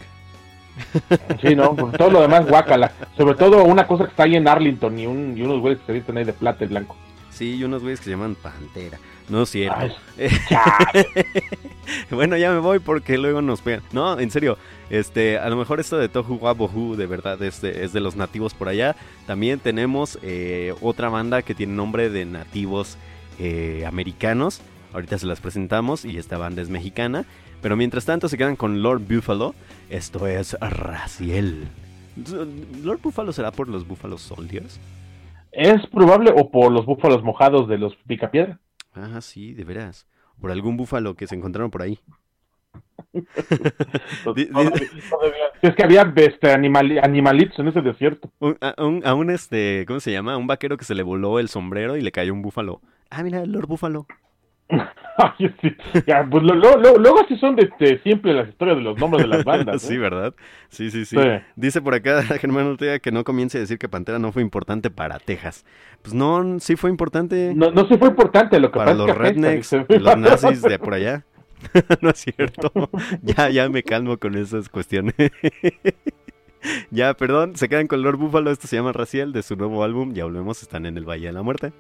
Sí, 1.42 1.56
no, 1.56 1.76
todo 1.98 2.12
lo 2.12 2.22
demás 2.22 2.48
guácala. 2.48 2.92
Sobre 3.16 3.36
todo 3.36 3.64
una 3.64 3.88
cosa 3.88 4.06
que 4.06 4.12
está 4.12 4.24
ahí 4.24 4.36
en 4.36 4.48
Arlington 4.48 5.00
y, 5.00 5.06
unos 5.08 5.60
güeyes 5.60 5.80
que 5.80 5.88
se 5.88 5.94
visten 5.94 6.18
ahí 6.18 6.24
de 6.24 6.34
plata 6.34 6.66
y 6.66 6.68
blanco. 6.68 6.96
Sí, 7.30 7.56
y 7.56 7.64
unos 7.64 7.82
güeyes 7.82 8.00
que 8.00 8.06
se 8.06 8.12
llaman 8.12 8.36
Pantera. 8.36 8.98
No 9.30 9.44
es 9.44 9.50
cierto. 9.50 9.96
bueno, 12.12 12.38
ya 12.38 12.52
me 12.52 12.60
voy 12.60 12.80
porque 12.80 13.18
luego 13.18 13.42
nos 13.42 13.62
pegan. 13.62 13.82
No, 13.92 14.20
en 14.20 14.32
serio. 14.32 14.58
Este, 14.90 15.38
a 15.38 15.50
lo 15.50 15.58
mejor 15.58 15.82
esto 15.82 15.98
de 15.98 16.08
Tohu 16.08 16.36
Wabohu 16.36 16.96
de 16.96 17.08
verdad 17.08 17.42
es 17.44 17.62
de, 17.62 17.84
es 17.84 17.92
de 17.92 18.00
los 18.00 18.16
nativos 18.16 18.54
por 18.54 18.70
allá. 18.70 18.96
También 19.26 19.60
tenemos 19.60 20.18
eh, 20.22 20.74
otra 20.82 21.10
banda 21.10 21.42
que 21.42 21.54
tiene 21.54 21.74
nombre 21.74 22.10
de 22.10 22.26
nativos 22.26 22.98
eh, 23.40 23.84
americanos. 23.86 24.62
Ahorita 24.94 25.18
se 25.18 25.26
las 25.26 25.42
presentamos 25.42 26.06
y 26.06 26.18
esta 26.18 26.38
banda 26.38 26.62
es 26.62 26.70
mexicana. 26.70 27.26
Pero 27.62 27.76
mientras 27.76 28.06
tanto 28.06 28.30
se 28.30 28.38
quedan 28.38 28.56
con 28.56 28.82
Lord 28.82 29.02
Buffalo. 29.02 29.56
Esto 29.90 30.26
es 30.28 30.58
Raciel. 30.60 31.68
¿Lord 32.84 33.02
Buffalo 33.02 33.32
será 33.34 33.52
por 33.52 33.68
los 33.68 33.86
Buffalo 33.88 34.18
Soldiers? 34.18 34.80
Es 35.52 35.86
probable 35.88 36.32
o 36.36 36.50
por 36.50 36.72
los 36.72 36.86
búfalos 36.86 37.24
mojados 37.24 37.68
de 37.68 37.78
los 37.78 37.96
Picapiedra. 38.08 38.60
Ah, 38.94 39.22
sí, 39.22 39.54
de 39.54 39.64
veras. 39.64 40.08
Por 40.40 40.52
algún 40.52 40.78
búfalo 40.78 41.16
que 41.16 41.28
se 41.28 41.36
encontraron 41.36 41.72
por 41.72 41.82
ahí. 41.82 42.00
es 45.62 45.76
que 45.76 45.84
había 45.84 46.14
este, 46.16 46.52
animalitos 46.52 47.60
en 47.60 47.68
ese 47.68 47.82
desierto. 47.82 48.32
a, 48.62 48.84
un, 48.84 49.30
este, 49.32 49.86
¿cómo 49.88 50.00
se 50.00 50.12
llama? 50.12 50.38
un 50.38 50.48
vaquero 50.48 50.78
que 50.78 50.86
se 50.86 50.96
le 50.96 51.04
voló 51.04 51.40
el 51.40 51.50
sombrero 51.50 51.98
y 51.98 52.02
le 52.02 52.12
cayó 52.12 52.34
un 52.34 52.42
búfalo. 52.42 52.82
Ah, 53.10 53.24
mira, 53.24 53.42
el 53.42 53.52
Lord 53.52 53.68
Búfalo. 53.68 54.06
pues 56.32 56.44
luego 56.44 57.20
así 57.20 57.38
son 57.38 57.56
de, 57.56 57.64
este, 57.64 58.00
siempre 58.00 58.34
las 58.34 58.50
historias 58.50 58.78
de 58.78 58.84
los 58.84 58.98
nombres 58.98 59.24
de 59.24 59.28
las 59.28 59.44
bandas. 59.46 59.82
sí, 59.82 59.98
¿verdad? 59.98 60.34
Sí, 60.70 60.92
sí, 60.92 61.06
sí, 61.06 61.18
Dice 61.56 61.82
por 61.82 61.96
acá 61.96 62.22
Germán 62.40 62.68
Ortega 62.68 63.00
que 63.00 63.12
no 63.12 63.24
comience 63.24 63.58
a 63.58 63.62
decir 63.62 63.78
que 63.78 63.90
Pantera 63.90 64.20
no 64.20 64.32
fue 64.32 64.42
importante 64.42 64.90
para 64.90 65.20
Texas. 65.20 65.66
Pues 66.02 66.14
no, 66.14 66.60
sí 66.60 66.76
fue 66.76 66.90
importante. 66.90 67.54
No, 67.56 67.72
no 67.72 67.88
sí 67.88 67.98
fue 67.98 68.10
importante 68.10 68.60
lo 68.60 68.72
que 68.72 68.78
Para 68.78 68.94
los 68.94 69.16
rednecks, 69.16 69.72
los 69.90 70.18
nazis 70.18 70.62
de 70.62 70.78
por 70.78 70.94
allá. 70.94 71.26
no 72.02 72.12
es 72.12 72.18
cierto. 72.20 72.72
ya, 73.24 73.50
ya 73.50 73.68
me 73.70 73.82
calmo 73.82 74.18
con 74.18 74.36
esas 74.36 74.70
cuestiones. 74.70 75.16
ya, 76.92 77.16
perdón, 77.16 77.56
se 77.56 77.68
quedan 77.68 77.88
con 77.88 78.04
Lord 78.04 78.18
Búfalo. 78.18 78.52
Esto 78.52 78.68
se 78.68 78.76
llama 78.76 78.92
Racial 78.94 79.34
de 79.34 79.42
su 79.42 79.56
nuevo 79.56 79.84
álbum. 79.84 80.14
Ya 80.14 80.26
volvemos, 80.26 80.62
están 80.62 80.86
en 80.86 80.98
el 80.98 81.06
Valle 81.06 81.28
de 81.28 81.34
la 81.34 81.42
Muerte. 81.42 81.74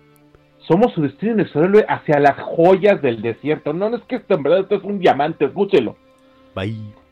Somos 0.67 0.93
su 0.93 1.01
destino 1.01 1.33
inexorable 1.33 1.85
hacia 1.87 2.19
las 2.19 2.37
joyas 2.39 3.01
del 3.01 3.21
desierto. 3.21 3.71
No, 3.71 3.89
no 3.89 3.97
es 3.97 4.03
que 4.03 4.17
esto 4.17 4.35
en 4.35 4.43
verdad 4.43 4.59
esto 4.59 4.75
es 4.75 4.83
un 4.83 4.99
diamante, 4.99 5.45
escúchelo. 5.45 5.95
Bye. 6.53 7.06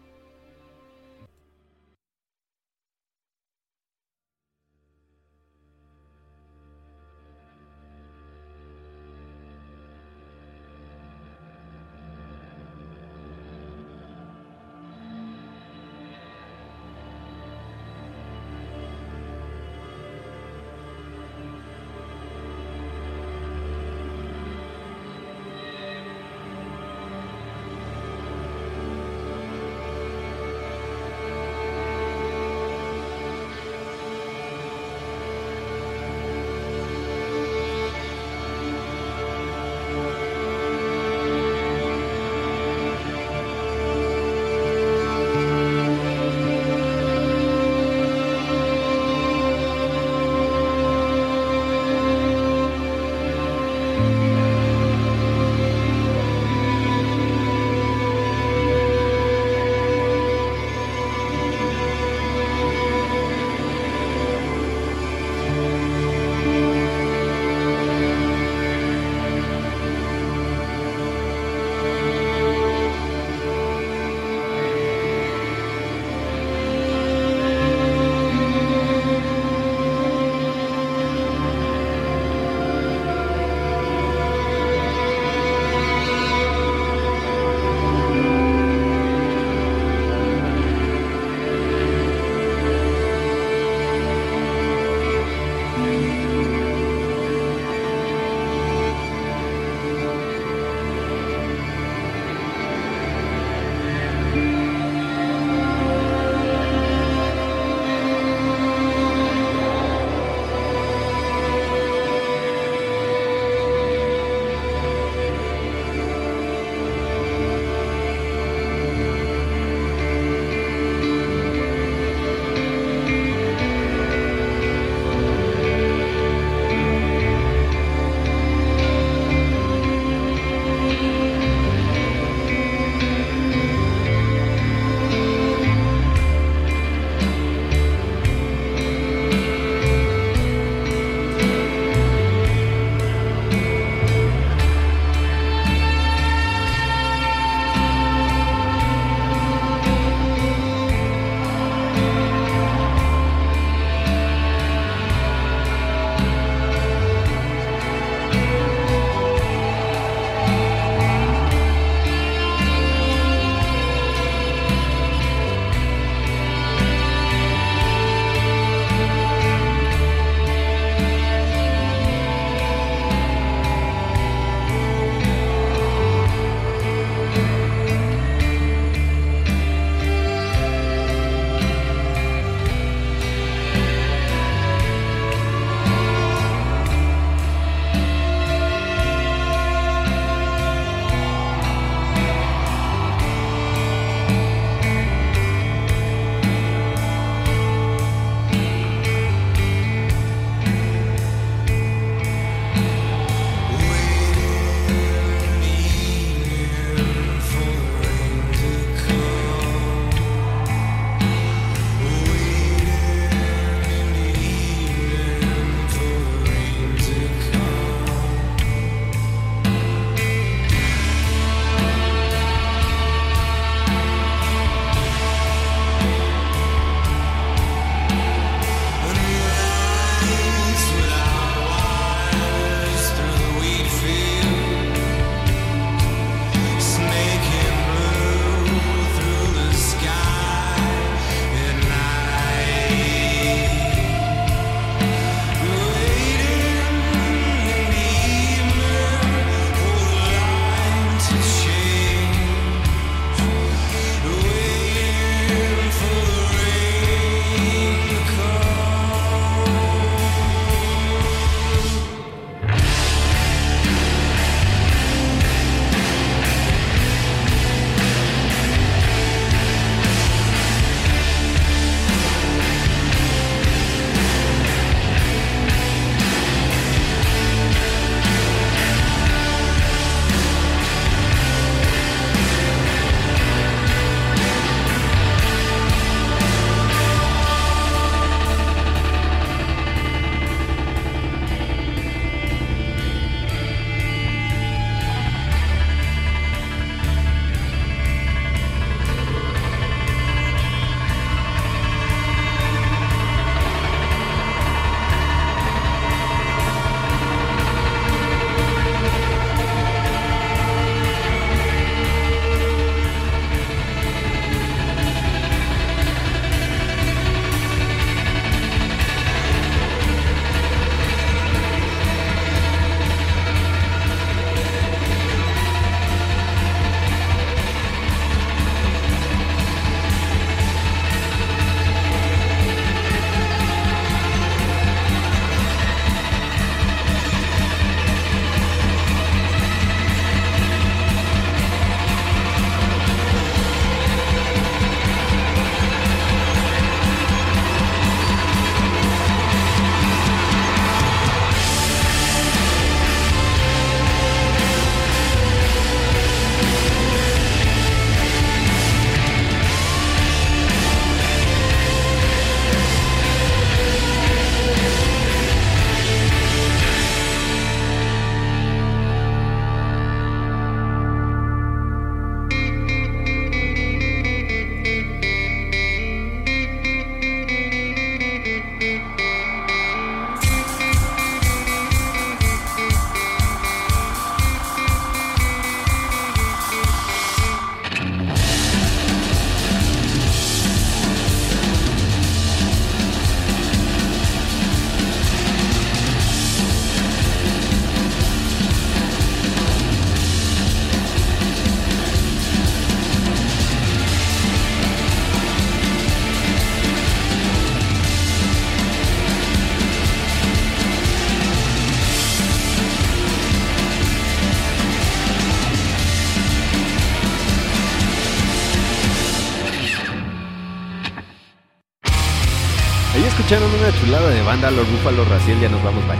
Escucharon 423.23 423.69
una 423.73 423.91
chulada 423.99 424.29
de 424.29 424.41
banda, 424.41 424.71
Lord 424.71 424.87
Buffalo 424.91 425.25
Raciel, 425.25 425.59
ya 425.59 425.69
nos 425.69 425.83
vamos, 425.83 426.03
bye. 426.07 426.17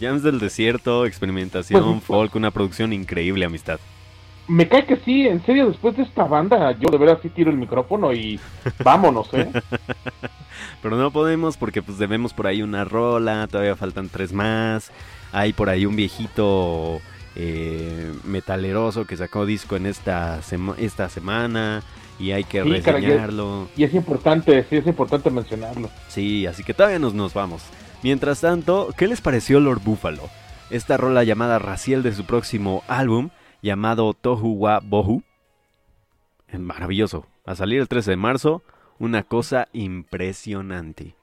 Jams 0.00 0.22
del 0.22 0.38
desierto, 0.38 1.06
experimentación, 1.06 2.00
pues, 2.00 2.04
folk, 2.04 2.34
una 2.34 2.50
producción 2.50 2.92
increíble, 2.92 3.44
amistad. 3.44 3.78
Me 4.46 4.68
cae 4.68 4.86
que 4.86 4.96
sí, 4.96 5.26
en 5.26 5.44
serio, 5.44 5.66
después 5.68 5.96
de 5.96 6.04
esta 6.04 6.24
banda, 6.24 6.72
yo 6.72 6.88
de 6.90 6.96
verdad 6.96 7.18
sí 7.22 7.28
tiro 7.28 7.50
el 7.50 7.58
micrófono 7.58 8.12
y 8.12 8.40
vámonos, 8.82 9.28
¿eh? 9.34 9.50
Pero 10.82 10.96
no 10.96 11.10
podemos 11.10 11.56
porque 11.56 11.82
pues 11.82 11.98
debemos 11.98 12.32
por 12.32 12.46
ahí 12.46 12.62
una 12.62 12.84
rola, 12.84 13.46
todavía 13.48 13.76
faltan 13.76 14.08
tres 14.08 14.32
más. 14.32 14.90
Hay 15.32 15.52
por 15.52 15.68
ahí 15.68 15.84
un 15.84 15.96
viejito 15.96 17.00
eh, 17.36 18.12
metaleroso 18.24 19.04
que 19.04 19.16
sacó 19.16 19.44
disco 19.44 19.76
en 19.76 19.86
esta, 19.86 20.40
esta 20.78 21.08
semana 21.08 21.82
y 22.18 22.32
hay 22.32 22.44
que 22.44 22.62
reseñarlo. 22.62 23.68
Y 23.76 23.84
es 23.84 23.94
importante, 23.94 24.64
sí 24.64 24.76
es 24.76 24.86
importante 24.86 25.30
mencionarlo. 25.30 25.88
Sí, 26.08 26.46
así 26.46 26.64
que 26.64 26.74
todavía 26.74 26.98
nos, 26.98 27.14
nos 27.14 27.34
vamos. 27.34 27.64
Mientras 28.02 28.40
tanto, 28.40 28.88
¿qué 28.96 29.06
les 29.06 29.20
pareció 29.20 29.60
Lord 29.60 29.80
Buffalo? 29.84 30.22
Esta 30.70 30.96
rola 30.96 31.24
llamada 31.24 31.58
Raciel 31.58 32.02
de 32.02 32.12
su 32.12 32.24
próximo 32.24 32.82
álbum 32.88 33.30
llamado 33.62 34.12
Tohu 34.14 34.52
Wa 34.52 34.80
Bohu. 34.80 35.22
Maravilloso. 36.52 37.26
A 37.44 37.54
salir 37.54 37.80
el 37.80 37.88
13 37.88 38.12
de 38.12 38.16
marzo, 38.16 38.62
una 38.98 39.22
cosa 39.22 39.68
impresionante. 39.72 41.14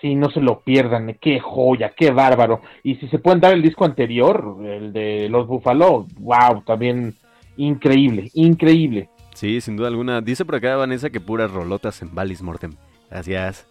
Sí, 0.00 0.14
no 0.14 0.30
se 0.30 0.40
lo 0.40 0.60
pierdan, 0.60 1.16
qué 1.20 1.40
joya, 1.40 1.92
qué 1.96 2.10
bárbaro. 2.10 2.62
Y 2.84 2.96
si 2.96 3.08
se 3.08 3.18
pueden 3.18 3.40
dar 3.40 3.52
el 3.52 3.62
disco 3.62 3.84
anterior, 3.84 4.58
el 4.64 4.92
de 4.92 5.28
Los 5.28 5.46
Buffalo, 5.46 6.06
wow, 6.20 6.62
también 6.64 7.14
increíble, 7.56 8.30
increíble. 8.34 9.08
Sí, 9.38 9.60
sin 9.60 9.76
duda 9.76 9.86
alguna. 9.86 10.20
Dice 10.20 10.44
por 10.44 10.56
acá 10.56 10.74
Vanessa 10.74 11.10
que 11.10 11.20
puras 11.20 11.48
rolotas 11.48 12.02
en 12.02 12.12
Valis 12.12 12.42
Mortem. 12.42 12.72
Gracias. 13.08 13.68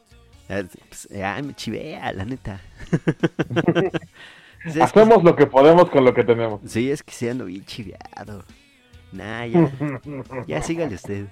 Pues, 0.47 1.09
me 1.11 1.53
chivea, 1.55 2.13
la 2.13 2.23
neta. 2.23 2.61
Hacemos 4.81 5.25
lo 5.25 5.35
que 5.35 5.45
podemos 5.45 5.89
con 5.89 6.05
lo 6.05 6.13
que 6.13 6.23
tenemos. 6.23 6.61
Sí, 6.65 6.89
es 6.89 7.03
que 7.03 7.11
se 7.11 7.31
ando 7.31 7.43
bien 7.43 7.65
chiveado. 7.65 8.45
Nah, 9.11 9.45
ya. 9.45 9.71
ya 10.47 10.61
sígale 10.61 10.95
usted. 10.95 11.27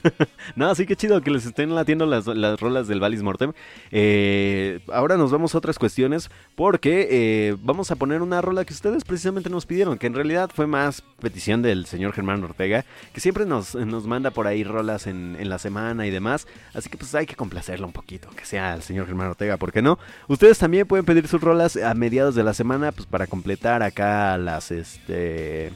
no, 0.56 0.74
sí 0.74 0.86
que 0.86 0.96
chido 0.96 1.20
que 1.20 1.30
les 1.30 1.44
estén 1.44 1.74
latiendo 1.74 2.06
las, 2.06 2.26
las 2.26 2.58
rolas 2.58 2.88
del 2.88 3.00
Valis 3.00 3.22
Mortem. 3.22 3.52
Eh, 3.90 4.80
ahora 4.92 5.16
nos 5.16 5.30
vamos 5.30 5.54
a 5.54 5.58
otras 5.58 5.78
cuestiones 5.78 6.30
porque 6.54 7.08
eh, 7.10 7.56
vamos 7.62 7.90
a 7.90 7.96
poner 7.96 8.22
una 8.22 8.40
rola 8.40 8.64
que 8.64 8.72
ustedes 8.72 9.04
precisamente 9.04 9.50
nos 9.50 9.66
pidieron, 9.66 9.98
que 9.98 10.06
en 10.06 10.14
realidad 10.14 10.50
fue 10.54 10.66
más 10.66 11.02
petición 11.20 11.60
del 11.60 11.86
señor 11.86 12.12
Germán 12.14 12.42
Ortega, 12.42 12.84
que 13.12 13.20
siempre 13.20 13.44
nos, 13.44 13.74
nos 13.74 14.06
manda 14.06 14.30
por 14.30 14.46
ahí 14.46 14.64
rolas 14.64 15.06
en, 15.06 15.36
en 15.38 15.50
la 15.50 15.58
semana 15.58 16.06
y 16.06 16.10
demás. 16.10 16.46
Así 16.72 16.88
que 16.88 16.96
pues 16.96 17.14
hay 17.14 17.26
que 17.26 17.36
complacerlo 17.36 17.86
un 17.86 17.92
poquito, 17.92 18.30
que 18.30 18.46
sea 18.46 18.74
el 18.74 18.82
señor 18.82 19.06
Germán 19.06 19.28
Ortega, 19.28 19.58
¿por 19.58 19.72
qué 19.72 19.82
no? 19.82 19.98
Ustedes 20.28 20.58
también 20.58 20.86
pueden 20.86 21.04
pedir 21.04 21.28
sus 21.28 21.40
rolas 21.40 21.76
a 21.76 21.92
mediados 21.92 22.34
de 22.34 22.44
la 22.44 22.54
semana, 22.54 22.92
pues 22.92 23.06
para 23.06 23.26
completar 23.26 23.82
acá 23.82 24.38
las, 24.38 24.70
este 24.70 25.72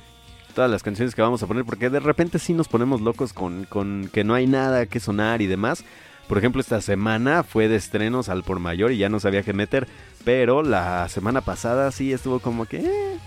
todas 0.54 0.70
las 0.70 0.82
canciones 0.82 1.14
que 1.14 1.22
vamos 1.22 1.42
a 1.42 1.46
poner, 1.46 1.64
porque 1.64 1.90
de 1.90 2.00
repente 2.00 2.38
sí 2.38 2.52
nos 2.54 2.68
ponemos 2.68 3.00
locos 3.00 3.32
con, 3.32 3.64
con 3.64 4.08
que 4.12 4.24
no 4.24 4.34
hay 4.34 4.46
nada 4.46 4.86
que 4.86 5.00
sonar 5.00 5.42
y 5.42 5.46
demás. 5.46 5.84
Por 6.28 6.38
ejemplo, 6.38 6.60
esta 6.60 6.80
semana 6.80 7.42
fue 7.42 7.68
de 7.68 7.76
estrenos 7.76 8.28
al 8.28 8.42
por 8.42 8.58
mayor 8.58 8.92
y 8.92 8.98
ya 8.98 9.08
no 9.08 9.20
sabía 9.20 9.42
qué 9.42 9.52
meter, 9.52 9.88
pero 10.24 10.62
la 10.62 11.08
semana 11.08 11.40
pasada 11.40 11.90
sí 11.90 12.12
estuvo 12.12 12.40
como 12.40 12.66
que... 12.66 12.78
Eh, 12.78 13.18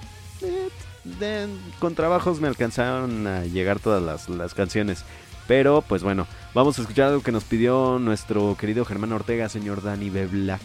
eh, 0.41 1.47
con 1.79 1.93
trabajos 1.93 2.39
me 2.39 2.47
alcanzaron 2.47 3.27
a 3.27 3.45
llegar 3.45 3.79
todas 3.79 4.01
las, 4.01 4.29
las 4.29 4.53
canciones. 4.53 5.05
Pero 5.47 5.83
pues 5.87 6.01
bueno, 6.01 6.25
vamos 6.53 6.79
a 6.79 6.81
escuchar 6.81 7.09
algo 7.09 7.21
que 7.21 7.31
nos 7.31 7.43
pidió 7.43 7.99
nuestro 7.99 8.57
querido 8.59 8.85
Germán 8.85 9.11
Ortega, 9.11 9.49
señor 9.49 9.83
Danny 9.83 10.09
B. 10.09 10.25
Black. 10.25 10.61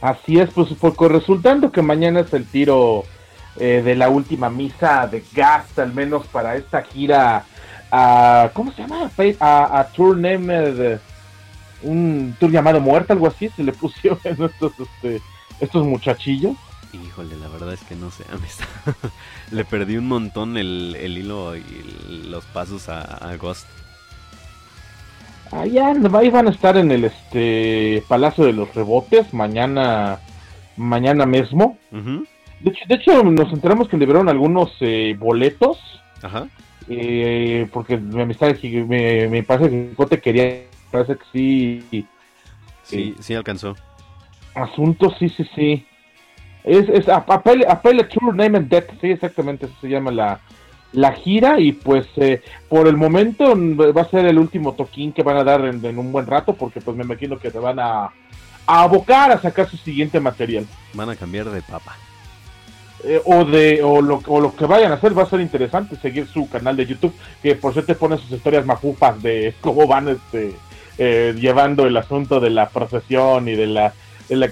Así 0.00 0.40
es, 0.40 0.50
pues, 0.50 0.68
pues 0.80 1.12
resultando 1.12 1.70
que 1.70 1.80
mañana 1.80 2.20
es 2.20 2.32
el 2.32 2.44
tiro 2.44 3.04
eh, 3.58 3.82
de 3.84 3.94
la 3.94 4.08
última 4.08 4.50
misa 4.50 5.06
de 5.06 5.22
Gast, 5.32 5.78
al 5.78 5.92
menos 5.92 6.26
para 6.26 6.56
esta 6.56 6.82
gira 6.82 7.44
a, 7.90 8.50
¿cómo 8.54 8.72
se 8.72 8.82
llama? 8.82 9.10
A, 9.40 9.80
a 9.80 9.84
Tour 9.88 10.16
Named, 10.16 10.98
un 11.82 12.34
tour 12.40 12.50
llamado 12.50 12.80
Muerte, 12.80 13.12
algo 13.12 13.26
así, 13.26 13.48
se 13.50 13.62
le 13.62 13.72
pusieron 13.72 14.18
estos, 14.24 14.72
este, 14.78 15.20
estos 15.60 15.86
muchachillos. 15.86 16.56
Híjole, 16.92 17.36
la 17.36 17.48
verdad 17.48 17.72
es 17.72 17.80
que 17.80 17.94
no 17.94 18.10
sé, 18.10 18.24
le 19.50 19.64
perdí 19.64 19.96
un 19.96 20.08
montón 20.08 20.58
el, 20.58 20.94
el 20.98 21.16
hilo 21.16 21.56
y 21.56 21.64
los 22.28 22.44
pasos 22.46 22.88
a, 22.88 23.34
Ghost. 23.36 23.66
Allá 25.50 25.92
ahí 26.18 26.30
van 26.30 26.48
a 26.48 26.50
estar 26.50 26.76
en 26.78 26.90
el 26.90 27.04
este 27.04 28.02
Palacio 28.08 28.44
de 28.44 28.54
los 28.54 28.74
Rebotes 28.74 29.34
mañana 29.34 30.18
mañana 30.76 31.26
mismo. 31.26 31.78
De 32.62 32.94
hecho, 32.94 33.22
nos 33.24 33.52
enteramos 33.52 33.88
que 33.88 33.96
liberaron 33.96 34.28
algunos 34.28 34.70
eh, 34.80 35.16
boletos. 35.18 35.78
Ajá. 36.22 36.48
Eh, 36.88 37.68
porque 37.72 37.96
mi 37.96 38.22
amistad, 38.22 38.54
me, 38.62 39.28
me 39.28 39.42
parece 39.42 39.70
que 39.70 39.94
Cote 39.94 40.20
quería, 40.20 40.62
parece 40.90 41.16
que 41.16 41.24
sí. 41.32 42.06
Sí, 42.82 43.14
sí 43.20 43.34
alcanzó. 43.34 43.76
Asuntos, 44.54 45.14
sí, 45.18 45.28
sí, 45.28 45.48
sí. 45.54 45.86
Es, 46.64 46.88
es 46.88 47.08
Appel, 47.08 47.64
True 48.08 48.34
Name 48.34 48.58
and 48.58 48.68
Death, 48.68 48.90
sí, 49.00 49.10
exactamente, 49.10 49.66
eso 49.66 49.74
se 49.80 49.88
llama 49.88 50.12
la, 50.12 50.40
la 50.92 51.12
gira. 51.12 51.58
Y 51.58 51.72
pues 51.72 52.06
eh, 52.16 52.42
por 52.68 52.86
el 52.86 52.96
momento 52.96 53.54
va 53.56 54.02
a 54.02 54.10
ser 54.10 54.26
el 54.26 54.38
último 54.38 54.74
toquín 54.74 55.12
que 55.12 55.22
van 55.22 55.38
a 55.38 55.44
dar 55.44 55.64
en, 55.64 55.98
un 55.98 56.12
buen 56.12 56.26
rato, 56.26 56.54
porque 56.54 56.80
pues 56.80 56.96
me 56.96 57.04
imagino 57.04 57.38
que 57.38 57.50
te 57.50 57.58
van 57.58 57.80
a, 57.80 58.04
a 58.66 58.82
abocar 58.82 59.32
a 59.32 59.40
sacar 59.40 59.68
su 59.68 59.76
siguiente 59.76 60.20
material. 60.20 60.66
Van 60.94 61.10
a 61.10 61.16
cambiar 61.16 61.50
de 61.50 61.62
papa. 61.62 61.96
Eh, 63.04 63.20
o 63.24 63.44
de 63.44 63.82
o 63.82 64.00
lo, 64.00 64.22
o 64.26 64.40
lo 64.40 64.54
que 64.54 64.64
vayan 64.64 64.92
a 64.92 64.94
hacer 64.94 65.16
va 65.16 65.24
a 65.24 65.30
ser 65.30 65.40
interesante 65.40 65.96
seguir 65.96 66.28
su 66.28 66.48
canal 66.48 66.76
de 66.76 66.86
YouTube 66.86 67.12
que 67.42 67.56
por 67.56 67.74
te 67.74 67.96
pone 67.96 68.16
sus 68.16 68.30
historias 68.30 68.64
majufas 68.64 69.20
de 69.20 69.54
cómo 69.60 69.88
van 69.88 70.08
este 70.08 70.54
eh, 70.98 71.34
llevando 71.36 71.86
el 71.86 71.96
asunto 71.96 72.38
de 72.38 72.50
la 72.50 72.68
procesión 72.68 73.48
y 73.48 73.56
de 73.56 73.66
la, 73.66 73.92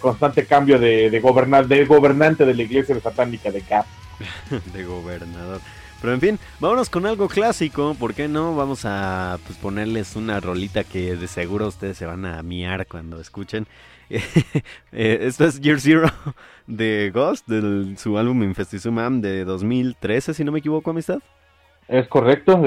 constante 0.00 0.46
cambio 0.46 0.78
de, 0.78 1.10
de 1.10 1.20
gobernante 1.20 2.44
de 2.44 2.54
la 2.54 2.62
iglesia 2.62 2.98
satánica 3.00 3.50
de 3.50 3.60
Cap. 3.60 3.86
de 4.72 4.84
gobernador. 4.84 5.60
Pero 6.00 6.14
en 6.14 6.20
fin, 6.20 6.38
vámonos 6.60 6.88
con 6.88 7.04
algo 7.04 7.28
clásico, 7.28 7.94
¿por 7.94 8.14
qué 8.14 8.26
no? 8.26 8.56
Vamos 8.56 8.84
a 8.84 9.38
pues, 9.46 9.58
ponerles 9.58 10.16
una 10.16 10.40
rolita 10.40 10.82
que 10.82 11.14
de 11.14 11.28
seguro 11.28 11.68
ustedes 11.68 11.98
se 11.98 12.06
van 12.06 12.24
a 12.24 12.42
miar 12.42 12.86
cuando 12.86 13.20
escuchen. 13.20 13.66
Eh, 14.92 15.18
esto 15.22 15.44
es 15.44 15.60
Year 15.60 15.80
Zero 15.80 16.10
de 16.66 17.12
Ghost, 17.14 17.46
de 17.46 17.96
su 17.96 18.18
álbum 18.18 18.42
Infestizumam 18.42 19.20
de 19.20 19.44
2013, 19.44 20.34
si 20.34 20.42
no 20.42 20.50
me 20.50 20.58
equivoco, 20.58 20.90
amistad. 20.90 21.20
Es 21.86 22.06
correcto, 22.06 22.62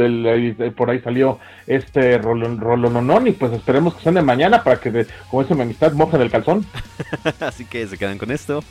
por 0.76 0.90
ahí 0.90 1.00
salió 1.00 1.40
este 1.68 2.18
rolononón 2.18 3.28
y 3.28 3.32
pues 3.32 3.54
esperemos 3.54 3.96
que 3.96 4.04
suene 4.04 4.22
mañana 4.22 4.64
para 4.64 4.80
que, 4.80 5.06
como 5.30 5.44
dice 5.44 5.56
mi 5.56 5.62
amistad, 5.62 5.94
mojen 5.94 6.22
el 6.22 6.32
calzón. 6.32 6.66
Así 7.40 7.66
que 7.66 7.88
se 7.88 7.98
quedan 7.98 8.18
con 8.18 8.32
esto. 8.32 8.64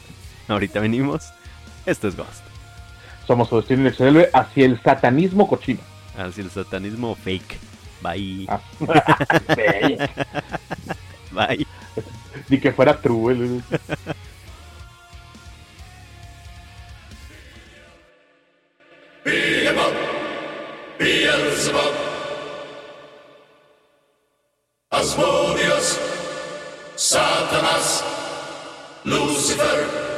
Ahorita 0.48 0.80
venimos. 0.80 1.32
Esto 1.86 2.08
es 2.08 2.16
Ghost. 2.16 2.44
Somos 3.26 3.48
su 3.48 3.56
destino 3.56 3.80
inexorable 3.80 4.28
hacia 4.32 4.66
el 4.66 4.80
satanismo 4.82 5.48
cochino. 5.48 5.80
Hacia 6.18 6.44
el 6.44 6.50
satanismo 6.50 7.14
fake. 7.14 7.58
Bye. 8.02 8.46
Ah, 8.48 8.60
Bye. 11.32 11.66
Ni 12.48 12.60
que 12.60 12.72
fuera 12.72 13.00
true. 13.00 13.62
Beelzebub, 19.24 19.94
Beelzebub, 20.98 21.94
Asmodeus, 24.90 25.98
Satanas, 26.96 28.04
Lucifer. 29.04 30.11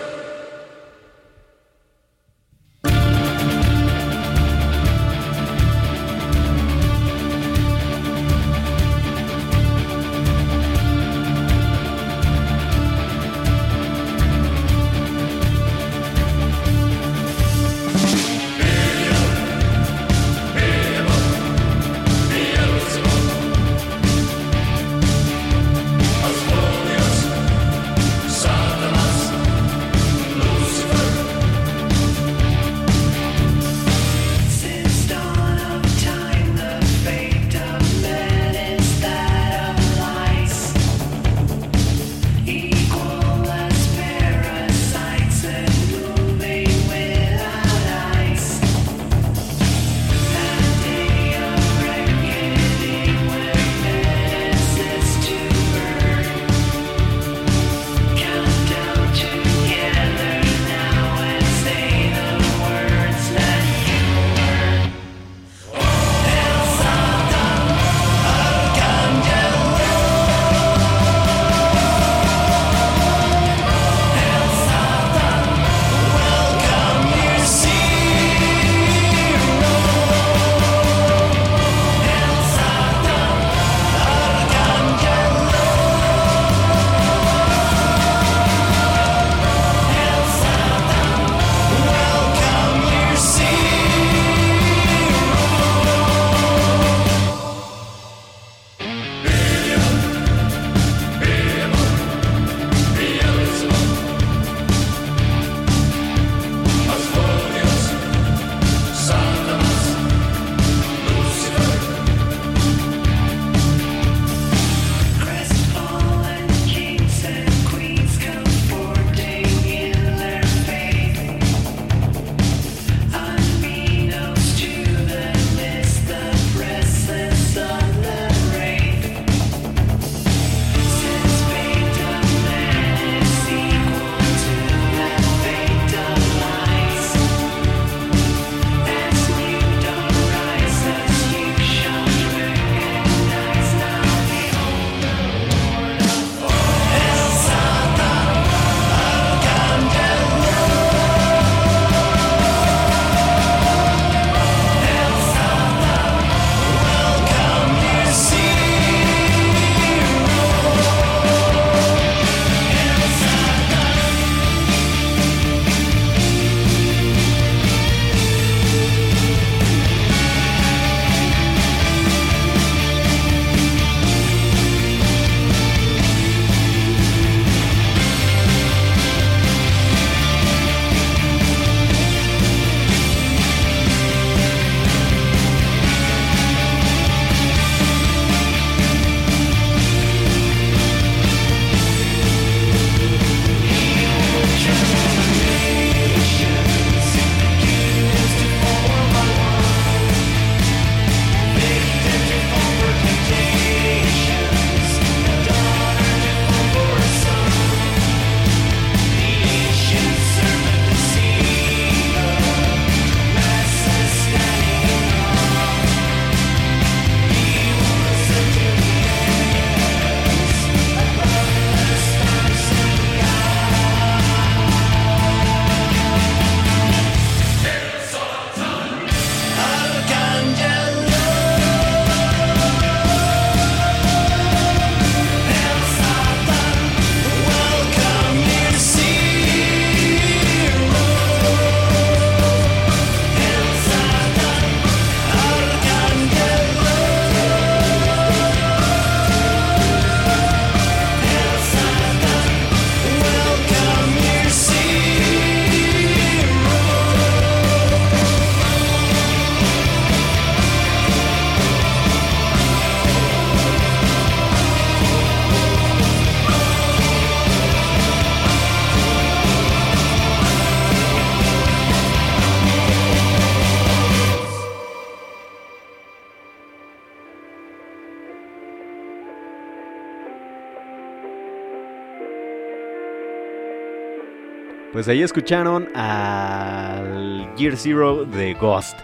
Pues 284.94 285.08
ahí 285.08 285.22
escucharon 285.22 285.88
al 285.96 287.52
Gear 287.56 287.76
Zero 287.76 288.24
de 288.24 288.54
Ghost. 288.54 288.96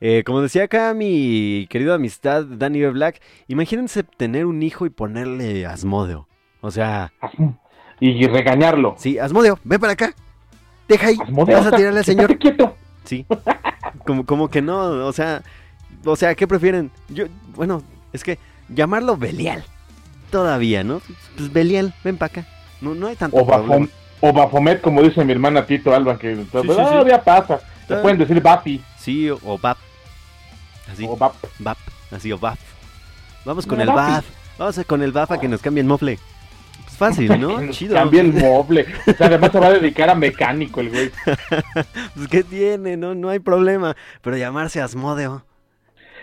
Eh, 0.00 0.22
como 0.24 0.40
decía 0.40 0.62
acá 0.62 0.94
mi 0.94 1.66
querido 1.68 1.94
amistad 1.94 2.44
Danny 2.44 2.80
B. 2.80 2.90
Black, 2.90 3.20
imagínense 3.48 4.04
tener 4.04 4.46
un 4.46 4.62
hijo 4.62 4.86
y 4.86 4.90
ponerle 4.90 5.66
Asmodeo. 5.66 6.28
O 6.60 6.70
sea... 6.70 7.12
Y 7.98 8.24
regañarlo. 8.28 8.94
Sí, 8.98 9.18
Asmodeo, 9.18 9.58
ven 9.64 9.80
para 9.80 9.94
acá. 9.94 10.14
Deja 10.86 11.08
ahí. 11.08 11.16
Asmodeo, 11.20 11.58
vas 11.58 11.66
a 11.66 11.76
tirarle 11.76 11.98
al 11.98 12.04
señor. 12.04 12.38
quieto. 12.38 12.76
Sí. 13.02 13.26
Como, 14.06 14.24
como 14.24 14.48
que 14.48 14.62
no, 14.62 15.04
o 15.04 15.12
sea... 15.12 15.42
O 16.04 16.14
sea, 16.14 16.36
¿qué 16.36 16.46
prefieren? 16.46 16.92
Yo, 17.08 17.24
bueno, 17.56 17.82
es 18.12 18.22
que 18.22 18.38
llamarlo 18.68 19.16
Belial. 19.16 19.64
Todavía, 20.30 20.84
¿no? 20.84 21.02
Pues 21.36 21.52
Belial, 21.52 21.92
ven 22.04 22.16
para 22.16 22.30
acá. 22.30 22.48
No, 22.80 22.94
no 22.94 23.08
hay 23.08 23.16
tanto 23.16 23.38
o 23.38 23.44
problema. 23.44 23.88
O 24.24 24.32
Bafomet, 24.32 24.80
como 24.80 25.02
dice 25.02 25.24
mi 25.24 25.32
hermana 25.32 25.66
Tito 25.66 25.92
Alba, 25.92 26.16
que 26.16 26.36
todavía 26.50 27.22
pasa. 27.22 27.58
Se 27.88 27.96
pueden 27.96 28.18
decir 28.18 28.40
Bapi. 28.40 28.80
Sí, 28.96 29.28
o, 29.28 29.58
Bap. 29.58 29.76
Así. 30.90 31.04
O 31.08 31.16
Bap. 31.16 31.34
Bap. 31.58 31.76
Así, 32.12 32.30
o 32.30 32.38
Bap. 32.38 32.56
Vamos 33.44 33.66
con 33.66 33.80
el 33.80 33.88
Bap. 33.88 34.24
Vamos 34.56 34.80
con 34.86 35.02
el 35.02 35.10
Bap 35.10 35.32
a 35.32 35.40
que 35.40 35.48
nos 35.48 35.60
cambien 35.60 35.88
mofle. 35.88 36.20
Pues 36.84 36.96
fácil, 36.96 37.40
¿no? 37.40 37.68
Chido. 37.72 37.96
Cambien 37.96 38.32
mofle. 38.38 38.86
O 39.08 39.12
sea, 39.12 39.26
además 39.26 39.50
se 39.50 39.58
va 39.58 39.66
a 39.66 39.72
dedicar 39.72 40.08
a 40.08 40.14
mecánico 40.14 40.80
el 40.80 40.90
güey. 40.90 41.10
pues, 42.14 42.28
¿qué 42.28 42.44
tiene? 42.44 42.96
No, 42.96 43.16
no 43.16 43.28
hay 43.28 43.40
problema. 43.40 43.96
Pero 44.20 44.36
llamarse 44.36 44.80
Asmodeo. 44.80 45.44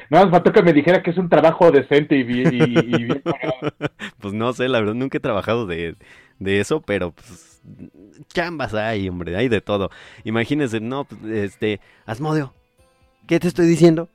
No, 0.10 0.24
me 0.24 0.32
faltó 0.32 0.54
que 0.54 0.64
me 0.64 0.72
dijera 0.72 1.04
que 1.04 1.12
es 1.12 1.18
un 1.18 1.28
trabajo 1.28 1.70
decente 1.70 2.16
y 2.16 2.24
bien, 2.24 2.54
y, 2.54 2.80
y 2.80 3.04
bien 3.04 3.22
pagado. 3.22 3.74
Pues 4.20 4.34
no 4.34 4.54
sé, 4.54 4.70
la 4.70 4.80
verdad, 4.80 4.96
nunca 4.96 5.18
he 5.18 5.22
trabajado 5.22 5.68
de, 5.68 5.96
de 6.40 6.60
eso, 6.60 6.82
pero 6.82 7.12
pues 7.12 7.62
chambas 8.34 8.74
hay, 8.74 9.08
hombre, 9.10 9.36
hay 9.36 9.48
de 9.50 9.62
todo. 9.62 9.90
Imagínense, 10.24 10.80
no, 10.80 11.06
pues, 11.06 11.22
este, 11.26 11.80
Asmodeo, 12.06 12.54
¿qué 13.28 13.40
te 13.40 13.48
estoy 13.48 13.68
diciendo? 13.68 14.10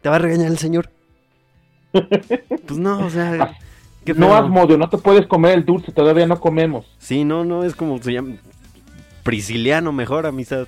¿Te 0.00 0.08
va 0.08 0.16
a 0.16 0.18
regañar 0.18 0.50
el 0.50 0.58
señor? 0.58 0.90
pues 1.92 2.78
no, 2.78 3.06
o 3.06 3.10
sea... 3.10 3.56
no, 4.16 4.34
Asmodeo, 4.34 4.76
no 4.76 4.88
te 4.88 4.98
puedes 4.98 5.26
comer 5.26 5.58
el 5.58 5.64
dulce, 5.64 5.92
todavía 5.92 6.26
no 6.26 6.40
comemos. 6.40 6.86
Sí, 6.98 7.24
no, 7.24 7.44
no, 7.44 7.64
es 7.64 7.74
como 7.74 7.98
se 7.98 8.12
llama... 8.12 8.36
Prisciliano 9.22 9.92
mejor, 9.92 10.26
amistad. 10.26 10.66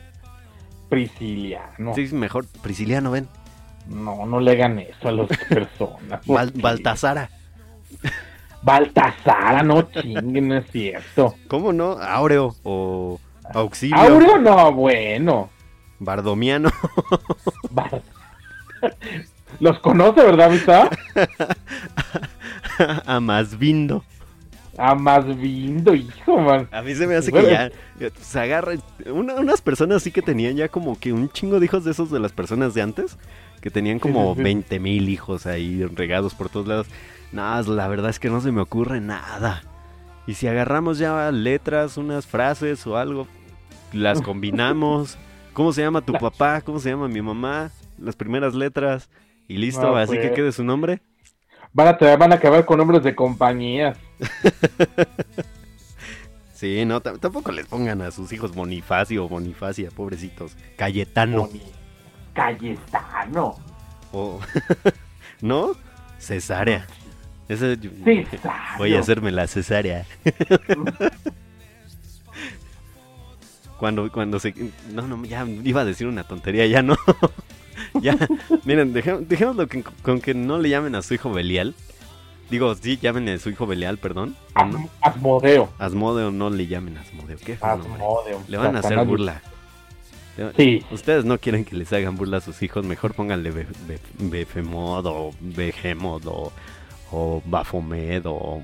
Prisciliano. 0.89 1.93
Sí, 1.95 2.09
mejor, 2.13 2.47
Prisciliano, 2.63 3.11
ven. 3.11 3.29
No, 3.89 4.25
no 4.27 4.41
le 4.41 4.53
hagan 4.53 4.79
eso 4.79 5.09
a 5.09 5.13
las 5.13 5.29
personas. 5.49 6.21
Baltasara. 6.27 7.31
Baltasara, 8.65 9.63
no 9.63 9.83
chinguen, 9.83 10.49
no 10.49 10.57
es 10.57 10.71
cierto. 10.71 11.35
¿Cómo 11.49 11.73
no? 11.73 11.93
Aureo 11.93 12.57
o 12.63 13.21
Auxilio. 13.53 13.97
Aureo 13.97 14.39
no, 14.39 14.73
bueno. 14.73 15.51
Bardomiano. 15.99 16.71
Los 19.61 19.79
conoce, 19.81 20.23
¿verdad, 20.23 20.51
Vista? 20.51 20.91
A 23.07 23.21
más 23.21 23.59
vindo. 23.59 24.03
A 24.79 24.95
más 24.95 25.25
vindo, 25.39 25.95
hijo, 25.95 26.39
man. 26.39 26.67
A 26.73 26.83
mí 26.83 26.95
se 26.95 27.07
me 27.07 27.15
hace 27.17 27.31
que 27.31 27.43
ya 27.43 27.71
se 28.21 28.41
agarra. 28.41 28.73
unas 29.07 29.61
personas 29.61 30.03
sí 30.03 30.11
que 30.11 30.23
tenían 30.23 30.57
ya 30.57 30.69
como 30.69 30.99
que 30.99 31.13
un 31.13 31.31
chingo 31.31 31.61
de 31.61 31.67
hijos 31.67 31.85
de 31.85 31.93
esos 31.93 32.11
de 32.11 32.19
las 32.19 32.33
personas 32.33 32.73
de 32.75 32.83
antes. 32.83 33.19
Que 33.61 33.71
tenían 33.71 33.99
como 33.99 34.35
20 34.35 34.81
mil 34.81 35.09
hijos 35.09 35.47
ahí 35.47 35.85
regados 35.85 36.35
por 36.35 36.49
todos 36.49 36.67
lados. 36.67 36.87
No, 37.35 37.61
la 37.63 37.89
verdad 37.89 38.11
es 38.11 38.21
que 38.21 38.31
no 38.31 38.41
se 38.41 38.53
me 38.53 38.61
ocurre 38.61 39.01
nada. 39.01 39.61
Y 40.25 40.35
si 40.35 40.47
agarramos 40.47 40.99
ya 40.99 41.33
letras, 41.33 41.97
unas 41.97 42.27
frases 42.27 42.87
o 42.87 42.97
algo, 42.97 43.27
las 43.93 44.23
combinamos. 44.23 45.19
¿Cómo 45.53 45.73
se 45.73 45.83
llama 45.83 46.01
tu 46.01 46.13
papá? 46.13 46.61
¿Cómo 46.61 46.79
se 46.79 46.91
llama 46.91 47.09
mi 47.09 47.21
mamá? 47.21 47.73
Las 47.99 48.15
primeras 48.15 48.55
letras. 48.55 49.11
Y 49.49 49.57
listo, 49.57 49.97
así 49.97 50.13
que 50.13 50.29
pues. 50.29 50.33
quede 50.33 50.53
su 50.53 50.63
nombre. 50.63 51.03
Van 51.73 51.89
a, 51.89 52.17
van 52.17 52.31
a 52.31 52.37
acabar 52.37 52.65
con 52.65 52.79
nombres 52.79 53.03
de 53.03 53.17
compañías. 53.17 53.99
sí, 56.55 56.85
no, 56.85 57.01
tampoco 57.01 57.51
les 57.51 57.67
pongan 57.67 58.01
a 58.03 58.13
sus 58.13 58.33
hijos 58.33 58.55
Bonifacio 58.55 59.25
o 59.25 59.29
Bonifacia, 59.29 59.91
pobrecitos. 59.91 60.57
Cayetano. 60.77 61.49
Cayetano. 62.33 63.57
O... 64.13 64.39
¿No? 65.41 65.73
Cesárea 66.21 66.87
voy 68.79 68.95
a 68.95 69.01
hacerme 69.01 69.31
la 69.31 69.47
cesárea. 69.47 70.07
cuando, 73.79 74.11
cuando 74.11 74.41
se... 74.41 74.55
No, 74.93 75.03
no, 75.07 75.25
ya 75.25 75.47
iba 75.65 75.83
a 75.83 75.85
decir 75.85 76.07
una 76.07 76.25
tontería, 76.25 76.67
ya 76.67 76.83
no. 76.83 76.97
ya, 78.01 78.17
miren, 78.65 78.93
dejemos, 78.93 79.57
lo 79.57 79.67
que, 79.67 79.83
con 80.03 80.21
que 80.21 80.35
no 80.35 80.59
le 80.59 80.69
llamen 80.69 80.95
a 80.95 81.03
su 81.03 81.15
hijo 81.15 81.33
Belial. 81.33 81.75
Digo, 82.51 82.75
sí, 82.75 82.99
llamen 83.01 83.29
a 83.29 83.39
su 83.39 83.51
hijo 83.51 83.67
Belial, 83.67 83.99
perdón. 83.99 84.37
Asmodeo. 85.01 85.71
Asmodeo, 85.79 86.31
no 86.31 86.51
le 86.51 86.67
llamen 86.67 86.97
Asmodeo. 86.99 87.39
¿Qué 87.45 87.59
Asmodeo. 87.61 88.43
Le 88.49 88.57
van 88.57 88.77
a 88.77 88.81
hacer 88.81 89.05
burla. 89.05 89.43
Sí. 90.57 90.85
Ustedes 90.91 91.25
no 91.25 91.39
quieren 91.39 91.65
que 91.65 91.77
les 91.77 91.93
hagan 91.93 92.17
burla 92.17 92.39
a 92.39 92.41
sus 92.41 92.63
hijos, 92.63 92.85
mejor 92.85 93.15
pónganle 93.15 93.53
Befemod 94.19 95.07
o 95.07 95.33
Behemoth 95.41 96.27
o 97.11 97.43
Bafomed 97.45 98.23
o 98.27 98.63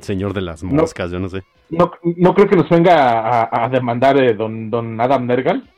Señor 0.00 0.34
de 0.34 0.40
las 0.40 0.62
Moscas, 0.62 1.10
yo 1.10 1.18
no 1.18 1.28
sé. 1.28 1.42
No, 1.70 1.92
no 2.02 2.34
creo 2.34 2.48
que 2.48 2.56
nos 2.56 2.68
venga 2.68 3.48
a, 3.52 3.68
demandar 3.68 4.22
eh, 4.22 4.34
don, 4.34 4.70
don 4.70 5.00
Adam 5.00 5.26
Nergal. 5.26 5.68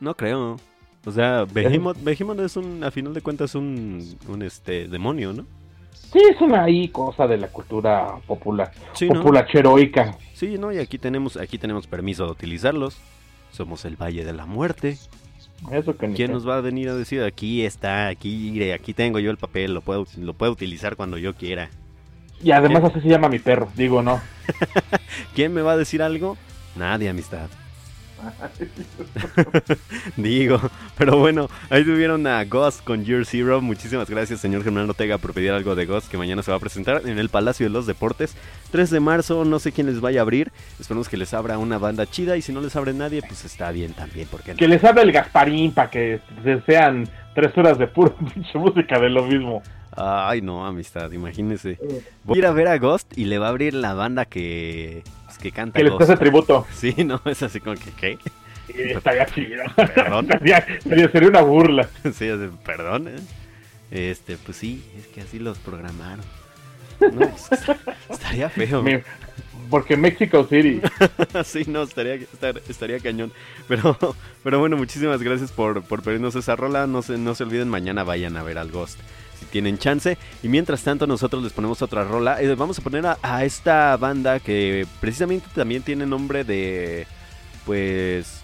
No 0.00 0.14
creo. 0.14 0.56
O 1.04 1.10
sea, 1.10 1.44
Behemoth, 1.44 2.02
Behemoth 2.02 2.40
es 2.40 2.56
un, 2.56 2.82
a 2.84 2.90
final 2.90 3.14
de 3.14 3.20
cuentas, 3.20 3.54
un, 3.54 4.16
un 4.28 4.42
este 4.42 4.88
demonio, 4.88 5.32
¿no? 5.32 5.44
Sí, 6.12 6.20
es 6.30 6.40
una 6.40 6.64
ahí 6.64 6.88
cosa 6.88 7.26
de 7.26 7.36
la 7.36 7.48
cultura 7.48 8.16
popular, 8.26 8.70
sí, 8.94 9.08
populacheroica. 9.08 10.16
Sí, 10.32 10.56
no, 10.58 10.72
y 10.72 10.78
aquí 10.78 10.98
tenemos, 10.98 11.36
aquí 11.36 11.58
tenemos 11.58 11.86
permiso 11.86 12.24
de 12.24 12.32
utilizarlos. 12.32 12.98
Somos 13.50 13.84
el 13.84 13.96
Valle 13.96 14.24
de 14.24 14.32
la 14.32 14.46
Muerte. 14.46 14.96
¿Quién 16.14 16.32
nos 16.32 16.48
va 16.48 16.56
a 16.56 16.60
venir 16.60 16.88
a 16.88 16.94
decir 16.94 17.22
aquí 17.22 17.64
está, 17.64 18.08
aquí, 18.08 18.62
aquí 18.72 18.94
tengo 18.94 19.18
yo 19.18 19.30
el 19.30 19.36
papel, 19.36 19.74
lo 19.74 19.80
puedo, 19.80 20.06
lo 20.16 20.34
puedo 20.34 20.52
utilizar 20.52 20.96
cuando 20.96 21.18
yo 21.18 21.34
quiera? 21.34 21.68
Y 22.42 22.52
además 22.52 22.84
así 22.84 23.00
se 23.00 23.08
llama 23.08 23.28
mi 23.28 23.38
perro, 23.38 23.68
digo 23.74 24.02
no. 24.02 24.20
¿Quién 25.34 25.52
me 25.52 25.62
va 25.62 25.72
a 25.72 25.76
decir 25.76 26.02
algo? 26.02 26.36
Nadie, 26.76 27.08
amistad. 27.08 27.48
Digo, 30.16 30.60
pero 30.96 31.18
bueno, 31.18 31.48
ahí 31.70 31.84
tuvieron 31.84 32.26
a 32.26 32.44
Ghost 32.44 32.82
con 32.82 33.04
Year 33.04 33.24
Zero. 33.24 33.60
Muchísimas 33.60 34.08
gracias, 34.10 34.40
señor 34.40 34.64
Germán 34.64 34.88
Ortega, 34.88 35.18
por 35.18 35.32
pedir 35.32 35.52
algo 35.52 35.74
de 35.74 35.86
Ghost 35.86 36.10
que 36.10 36.18
mañana 36.18 36.42
se 36.42 36.50
va 36.50 36.56
a 36.56 36.60
presentar 36.60 37.02
en 37.04 37.18
el 37.18 37.28
Palacio 37.28 37.66
de 37.66 37.70
los 37.70 37.86
Deportes. 37.86 38.36
3 38.70 38.90
de 38.90 39.00
marzo, 39.00 39.44
no 39.44 39.58
sé 39.58 39.72
quién 39.72 39.86
les 39.86 40.00
vaya 40.00 40.20
a 40.20 40.22
abrir. 40.22 40.52
Esperemos 40.78 41.08
que 41.08 41.16
les 41.16 41.32
abra 41.34 41.58
una 41.58 41.78
banda 41.78 42.06
chida 42.06 42.36
y 42.36 42.42
si 42.42 42.52
no 42.52 42.60
les 42.60 42.74
abre 42.76 42.92
nadie, 42.92 43.22
pues 43.22 43.44
está 43.44 43.70
bien 43.70 43.92
también. 43.92 44.28
Porque 44.30 44.54
que 44.54 44.68
les 44.68 44.82
abra 44.84 45.02
el 45.02 45.12
Gasparín 45.12 45.72
para 45.72 45.90
que 45.90 46.20
sean 46.66 47.08
tres 47.34 47.56
horas 47.56 47.78
de 47.78 47.86
pura 47.86 48.12
música 48.54 48.98
de 48.98 49.10
lo 49.10 49.24
mismo. 49.24 49.62
Ay, 50.00 50.40
no, 50.42 50.64
amistad, 50.64 51.10
imagínese. 51.10 51.78
Voy 52.24 52.36
a 52.36 52.38
ir 52.38 52.46
a 52.46 52.52
ver 52.52 52.68
a 52.68 52.78
Ghost 52.78 53.16
y 53.16 53.24
le 53.24 53.38
va 53.38 53.46
a 53.46 53.50
abrir 53.50 53.74
la 53.74 53.94
banda 53.94 54.24
que 54.24 55.02
que 55.38 55.52
canta. 55.52 55.78
Que 55.78 55.84
les 55.84 56.00
hace 56.00 56.16
tributo. 56.16 56.66
Sí, 56.74 56.94
no, 57.04 57.20
es 57.24 57.42
así 57.42 57.60
como 57.60 57.76
que, 57.76 58.18
estaría 58.68 59.26
chido. 59.26 59.64
Perdón. 59.76 60.28
sería, 60.82 61.28
una 61.28 61.40
burla. 61.40 61.88
Sí, 62.12 62.28
perdón. 62.64 63.08
¿eh? 63.08 63.20
Este, 63.90 64.36
pues 64.36 64.58
sí, 64.58 64.84
es 64.98 65.06
que 65.06 65.22
así 65.22 65.38
los 65.38 65.58
programaron. 65.58 66.24
No, 67.00 67.28
pues, 67.28 67.48
estaría 68.10 68.50
feo. 68.50 68.84
porque 69.70 69.96
Mexico 69.96 70.44
City. 70.44 70.80
sí, 71.44 71.64
no, 71.68 71.84
estaría, 71.84 72.18
estaría 72.68 72.98
cañón. 72.98 73.32
Pero, 73.68 73.96
pero 74.42 74.58
bueno, 74.58 74.76
muchísimas 74.76 75.22
gracias 75.22 75.52
por, 75.52 75.82
por 75.82 76.02
pedirnos 76.02 76.34
esa 76.34 76.56
rola. 76.56 76.86
No 76.86 77.02
se, 77.02 77.16
no 77.16 77.34
se 77.34 77.44
olviden, 77.44 77.68
mañana 77.68 78.02
vayan 78.04 78.36
a 78.36 78.42
ver 78.42 78.58
al 78.58 78.70
Ghost 78.70 78.98
tienen 79.48 79.78
chance. 79.78 80.16
Y 80.42 80.48
mientras 80.48 80.82
tanto 80.82 81.06
nosotros 81.06 81.42
les 81.42 81.52
ponemos 81.52 81.82
otra 81.82 82.04
rola. 82.04 82.40
Eh, 82.40 82.54
vamos 82.54 82.78
a 82.78 82.82
poner 82.82 83.04
a, 83.06 83.44
esta 83.44 83.96
banda 83.96 84.40
que 84.40 84.86
precisamente 85.00 85.48
también 85.54 85.82
tiene 85.82 86.06
nombre 86.06 86.44
de, 86.44 87.06
pues, 87.66 88.42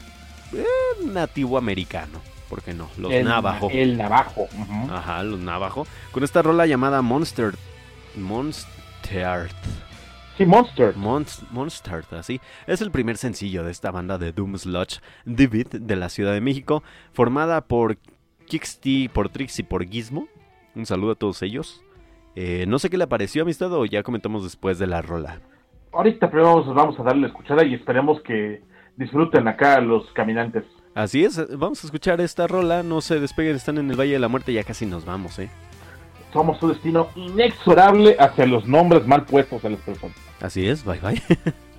eh, 0.53 0.65
nativo 1.07 1.59
americano. 1.59 2.21
¿Por 2.49 2.63
qué 2.63 2.75
no? 2.75 2.89
Los 2.99 3.13
Navajo. 3.25 3.69
El 3.71 3.97
Navajo. 3.97 4.49
Ajá, 4.91 5.23
los 5.23 5.41
Navajo. 5.41 5.87
Con 6.13 6.25
esta 6.25 6.43
rola 6.43 6.67
llamada 6.67 7.03
Monster. 7.03 7.55
Monster. 8.17 9.51
Sí, 10.37 10.47
Monster. 10.47 10.97
Monster, 10.97 12.05
así. 12.11 12.41
Es 12.67 12.81
el 12.81 12.91
primer 12.91 13.17
sencillo 13.17 13.63
de 13.63 13.71
esta 13.71 13.91
banda 13.91 14.19
de 14.19 14.33
Doom 14.33 14.59
Sludge 14.59 15.01
Divid 15.25 15.69
de 15.69 15.97
la 15.97 16.09
Ciudad 16.09 16.33
de 16.33 16.41
México, 16.41 16.83
formada 17.13 17.61
por 17.63 17.99
Kixty, 18.47 19.09
por 19.09 19.29
Trix 19.29 19.61
y 19.61 19.63
por 19.63 19.89
Gizmo. 19.89 20.29
Un 20.75 20.87
saludo 20.87 21.13
a 21.13 21.15
todos 21.15 21.43
ellos. 21.43 21.83
Eh, 22.35 22.65
no 22.67 22.79
sé 22.79 22.91
qué 22.91 22.99
le 22.99 23.07
pareció, 23.07 23.43
amistad, 23.43 23.73
o 23.73 23.85
ya 23.85 24.03
comentamos 24.03 24.43
después 24.43 24.79
de 24.79 24.87
la 24.87 25.03
rola. 25.03 25.41
Ahorita 25.93 26.29
primero 26.29 26.65
vamos, 26.75 26.99
a 26.99 27.03
darle 27.05 27.23
la 27.23 27.27
escuchada 27.29 27.65
y 27.65 27.75
esperemos 27.75 28.21
que 28.23 28.63
disfruten 28.97 29.47
acá 29.47 29.81
los 29.81 30.11
caminantes. 30.13 30.65
Así 30.95 31.25
es, 31.25 31.59
vamos 31.59 31.83
a 31.83 31.87
escuchar 31.87 32.21
esta 32.21 32.47
rola, 32.47 32.83
no 32.83 33.01
se 33.01 33.21
despeguen, 33.21 33.57
están 33.57 33.79
en 33.79 33.91
el 33.91 33.99
Valle 33.99 34.13
de 34.13 34.19
la 34.19 34.29
Muerte, 34.29 34.53
ya 34.53 34.63
casi 34.65 34.87
nos 34.87 35.05
vamos, 35.05 35.39
¿eh? 35.39 35.51
Somos 36.33 36.59
su 36.59 36.69
destino 36.69 37.09
inexorable 37.15 38.17
hacia 38.19 38.47
los 38.47 38.67
nombres 38.67 39.07
mal 39.07 39.25
puestos 39.25 39.65
a 39.65 39.69
las 39.71 39.81
personas. 39.81 40.17
Así 40.41 40.67
es, 40.67 40.85
bye 40.85 40.99
bye. 41.01 41.23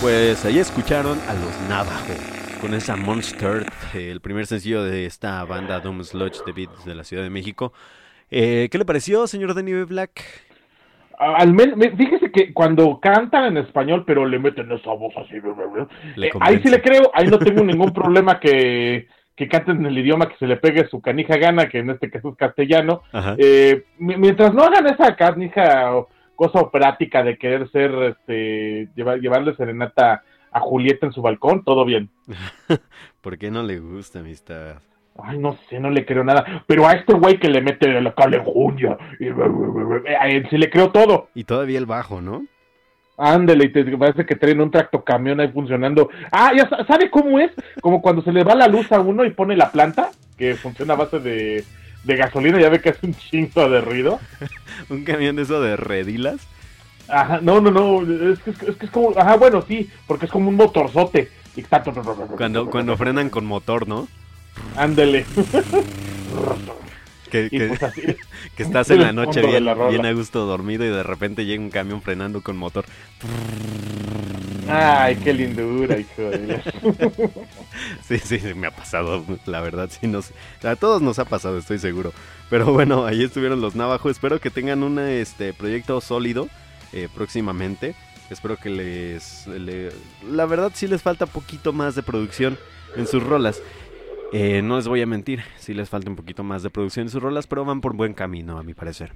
Pues 0.00 0.46
ahí 0.46 0.58
escucharon 0.58 1.18
a 1.28 1.34
los 1.34 1.68
Navajo 1.68 2.14
con 2.62 2.72
esa 2.72 2.96
Monster, 2.96 3.66
el 3.92 4.20
primer 4.22 4.46
sencillo 4.46 4.82
de 4.82 5.04
esta 5.04 5.44
banda 5.44 5.80
Doom 5.80 6.02
Sludge 6.04 6.42
de 6.46 6.52
Beats 6.52 6.86
de 6.86 6.94
la 6.94 7.04
Ciudad 7.04 7.22
de 7.22 7.28
México. 7.28 7.74
Eh, 8.30 8.68
¿Qué 8.70 8.78
le 8.78 8.86
pareció, 8.86 9.26
señor 9.26 9.54
Danny 9.54 9.84
Black? 9.84 10.22
Al 11.18 11.54
fíjese 11.98 12.32
que 12.32 12.54
cuando 12.54 12.98
cantan 12.98 13.44
en 13.44 13.58
español, 13.58 14.04
pero 14.06 14.24
le 14.24 14.38
meten 14.38 14.72
esa 14.72 14.90
voz 14.92 15.14
así, 15.18 15.36
eh, 15.36 16.30
ahí 16.40 16.60
sí 16.62 16.70
le 16.70 16.80
creo, 16.80 17.10
ahí 17.12 17.26
no 17.26 17.38
tengo 17.38 17.62
ningún 17.62 17.92
problema 17.92 18.40
que, 18.40 19.06
que 19.36 19.48
canten 19.48 19.80
en 19.80 19.86
el 19.86 19.98
idioma 19.98 20.30
que 20.30 20.38
se 20.38 20.46
le 20.46 20.56
pegue 20.56 20.88
su 20.88 21.02
canija 21.02 21.36
gana, 21.36 21.68
que 21.68 21.80
en 21.80 21.90
este 21.90 22.10
caso 22.10 22.30
es 22.30 22.36
castellano. 22.36 23.02
Eh, 23.36 23.84
mientras 23.98 24.54
no 24.54 24.62
hagan 24.62 24.86
esa 24.86 25.14
canija 25.14 25.92
cosa 26.40 26.60
operática 26.60 27.22
de 27.22 27.36
querer 27.36 27.70
ser, 27.70 27.92
este, 28.02 28.88
llevar, 28.96 29.20
llevarle 29.20 29.54
serenata 29.56 30.22
a 30.50 30.60
Julieta 30.60 31.04
en 31.04 31.12
su 31.12 31.20
balcón, 31.20 31.64
todo 31.64 31.84
bien. 31.84 32.08
¿Por 33.20 33.36
qué 33.36 33.50
no 33.50 33.62
le 33.62 33.78
gusta, 33.78 34.20
amistad? 34.20 34.76
Ay, 35.22 35.38
no 35.38 35.58
sé, 35.68 35.78
no 35.78 35.90
le 35.90 36.06
creo 36.06 36.24
nada. 36.24 36.64
Pero 36.66 36.86
a 36.86 36.92
este 36.92 37.12
güey 37.12 37.38
que 37.38 37.50
le 37.50 37.60
mete 37.60 38.00
la 38.00 38.14
calenjuña, 38.14 38.96
a 40.18 40.28
él 40.30 40.46
sí 40.48 40.56
le 40.56 40.70
creo 40.70 40.90
todo. 40.90 41.28
Y 41.34 41.44
todavía 41.44 41.76
el 41.76 41.84
bajo, 41.84 42.22
¿no? 42.22 42.46
Ándale, 43.18 43.66
y 43.66 43.72
te 43.72 43.84
parece 43.98 44.24
que 44.24 44.34
traen 44.34 44.62
un 44.62 44.70
tractocamión 44.70 45.40
ahí 45.40 45.48
funcionando. 45.48 46.08
Ah, 46.32 46.52
ya 46.56 46.66
sabe 46.86 47.10
cómo 47.10 47.38
es, 47.38 47.50
como 47.82 48.00
cuando 48.00 48.22
se 48.22 48.32
le 48.32 48.44
va 48.44 48.54
la 48.54 48.66
luz 48.66 48.90
a 48.92 49.00
uno 49.00 49.26
y 49.26 49.30
pone 49.30 49.58
la 49.58 49.70
planta, 49.70 50.10
que 50.38 50.54
funciona 50.54 50.94
a 50.94 50.96
base 50.96 51.18
de 51.18 51.64
de 52.04 52.16
gasolina, 52.16 52.60
ya 52.60 52.68
ve 52.68 52.80
que 52.80 52.90
es 52.90 53.02
un 53.02 53.14
chingo 53.14 53.68
de 53.68 53.80
ruido. 53.80 54.20
un 54.88 55.04
camión 55.04 55.36
de 55.36 55.42
eso 55.42 55.60
de 55.60 55.76
redilas. 55.76 56.40
Ajá, 57.08 57.40
no, 57.42 57.60
no, 57.60 57.70
no, 57.70 58.32
es 58.32 58.38
que 58.38 58.50
es, 58.50 58.90
como, 58.90 59.18
ajá, 59.18 59.36
bueno, 59.36 59.62
sí, 59.66 59.90
porque 60.06 60.26
es 60.26 60.32
como 60.32 60.48
un 60.48 60.56
motorzote. 60.56 61.30
Cuando, 62.36 62.70
cuando 62.70 62.96
frenan 62.96 63.28
con 63.28 63.44
motor, 63.44 63.88
¿no? 63.88 64.06
Ándele. 64.76 65.26
que, 67.30 67.48
pues 67.50 67.80
que, 68.56 68.62
estás 68.62 68.90
en 68.90 69.02
la 69.02 69.12
noche 69.12 69.42
bien, 69.42 69.64
bien 69.64 70.06
a 70.06 70.12
gusto 70.12 70.46
dormido 70.46 70.84
y 70.84 70.88
de 70.88 71.02
repente 71.02 71.44
llega 71.44 71.62
un 71.62 71.70
camión 71.70 72.02
frenando 72.02 72.42
con 72.42 72.56
motor. 72.56 72.84
Ay, 74.68 75.16
qué 75.16 75.32
lindura, 75.32 75.98
hijo 75.98 76.22
de 76.22 76.60
Sí, 78.02 78.18
sí, 78.18 78.54
me 78.54 78.66
ha 78.66 78.70
pasado, 78.70 79.24
la 79.46 79.60
verdad, 79.60 79.88
sí, 79.90 80.06
nos, 80.06 80.32
a 80.62 80.76
todos 80.76 81.02
nos 81.02 81.18
ha 81.18 81.24
pasado, 81.24 81.58
estoy 81.58 81.78
seguro. 81.78 82.12
Pero 82.48 82.72
bueno, 82.72 83.06
ahí 83.06 83.22
estuvieron 83.22 83.60
los 83.60 83.76
Navajo, 83.76 84.10
espero 84.10 84.40
que 84.40 84.50
tengan 84.50 84.82
un 84.82 84.98
este, 84.98 85.52
proyecto 85.52 86.00
sólido 86.00 86.48
eh, 86.92 87.08
próximamente. 87.14 87.94
Espero 88.30 88.56
que 88.56 88.70
les... 88.70 89.48
la 90.28 90.46
verdad 90.46 90.70
sí 90.74 90.86
les 90.86 91.02
falta 91.02 91.26
poquito 91.26 91.72
más 91.72 91.94
de 91.96 92.02
producción 92.02 92.58
en 92.96 93.06
sus 93.06 93.22
rolas. 93.22 93.62
Eh, 94.32 94.62
no 94.62 94.76
les 94.76 94.86
voy 94.86 95.02
a 95.02 95.06
mentir, 95.06 95.42
sí 95.56 95.74
les 95.74 95.88
falta 95.88 96.08
un 96.08 96.16
poquito 96.16 96.44
más 96.44 96.62
de 96.62 96.70
producción 96.70 97.06
en 97.06 97.10
sus 97.10 97.22
rolas, 97.22 97.48
pero 97.48 97.64
van 97.64 97.80
por 97.80 97.94
buen 97.94 98.14
camino, 98.14 98.58
a 98.58 98.62
mi 98.62 98.74
parecer. 98.74 99.12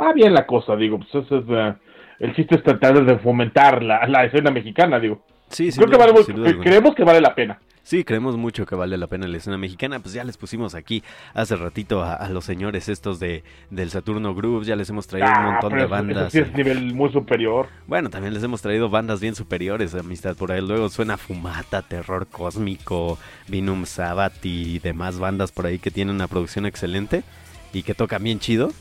Va 0.00 0.12
bien 0.12 0.32
la 0.32 0.46
cosa, 0.46 0.76
digo, 0.76 0.98
pues 0.98 1.24
eso 1.24 1.38
es... 1.38 1.44
Uh 1.46 1.76
el 2.22 2.36
chiste 2.36 2.54
es 2.54 2.62
tratar 2.62 3.04
de 3.04 3.18
fomentar 3.18 3.82
la, 3.82 4.06
la 4.06 4.24
escena 4.24 4.52
mexicana, 4.52 5.00
digo. 5.00 5.24
Sí, 5.52 5.70
Creo 5.70 5.86
que, 5.86 6.58
creemos 6.60 6.94
que 6.94 7.04
vale 7.04 7.20
la 7.20 7.34
pena. 7.34 7.60
Sí, 7.82 8.04
creemos 8.04 8.36
mucho 8.36 8.64
que 8.64 8.74
vale 8.74 8.96
la 8.96 9.06
pena 9.06 9.26
la 9.26 9.36
escena 9.36 9.58
mexicana. 9.58 9.98
Pues 9.98 10.14
ya 10.14 10.24
les 10.24 10.36
pusimos 10.36 10.74
aquí 10.74 11.02
hace 11.34 11.56
ratito 11.56 12.02
a, 12.02 12.26
los 12.30 12.44
señores 12.44 12.88
estos 12.88 13.20
de 13.20 13.42
del 13.70 13.90
Saturno 13.90 14.34
Group. 14.34 14.64
Ya 14.64 14.76
les 14.76 14.88
hemos 14.88 15.06
traído 15.06 15.28
un 15.28 15.34
ah, 15.34 15.50
montón 15.52 15.78
de 15.78 15.86
bandas. 15.86 16.32
sí 16.32 16.38
es 16.38 16.54
nivel 16.54 16.94
muy 16.94 17.10
superior. 17.12 17.68
Bueno, 17.86 18.08
también 18.08 18.32
les 18.32 18.42
hemos 18.42 18.62
traído 18.62 18.88
bandas 18.88 19.20
bien 19.20 19.34
superiores, 19.34 19.94
amistad. 19.94 20.36
Por 20.36 20.52
ahí 20.52 20.60
luego 20.60 20.88
suena 20.88 21.16
Fumata, 21.16 21.82
Terror 21.82 22.28
Cósmico, 22.28 23.18
Vinum 23.48 23.84
Sabbath 23.84 24.44
y 24.44 24.78
demás 24.78 25.18
bandas 25.18 25.52
por 25.52 25.66
ahí 25.66 25.78
que 25.78 25.90
tienen 25.90 26.14
una 26.14 26.28
producción 26.28 26.66
excelente 26.66 27.24
y 27.72 27.82
que 27.82 27.94
tocan 27.94 28.22
bien 28.22 28.38
chido. 28.38 28.72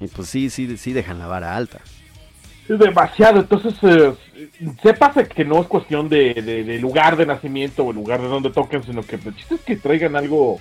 Y 0.00 0.06
pues 0.06 0.28
sí, 0.28 0.50
sí, 0.50 0.76
sí 0.76 0.92
dejan 0.92 1.18
la 1.18 1.26
vara 1.26 1.56
alta 1.56 1.80
demasiado. 2.76 3.40
Entonces, 3.40 3.74
eh, 3.82 4.14
sepas 4.82 5.16
que 5.28 5.44
no 5.44 5.60
es 5.60 5.66
cuestión 5.66 6.08
de, 6.08 6.78
lugar 6.80 7.16
de 7.16 7.26
nacimiento 7.26 7.84
o 7.84 7.90
el 7.90 7.96
lugar 7.96 8.20
de 8.20 8.28
donde 8.28 8.50
toquen, 8.50 8.82
sino 8.82 9.02
que 9.02 9.16
el 9.16 9.36
chiste 9.36 9.54
es 9.54 9.60
que 9.62 9.76
traigan 9.76 10.16
algo 10.16 10.60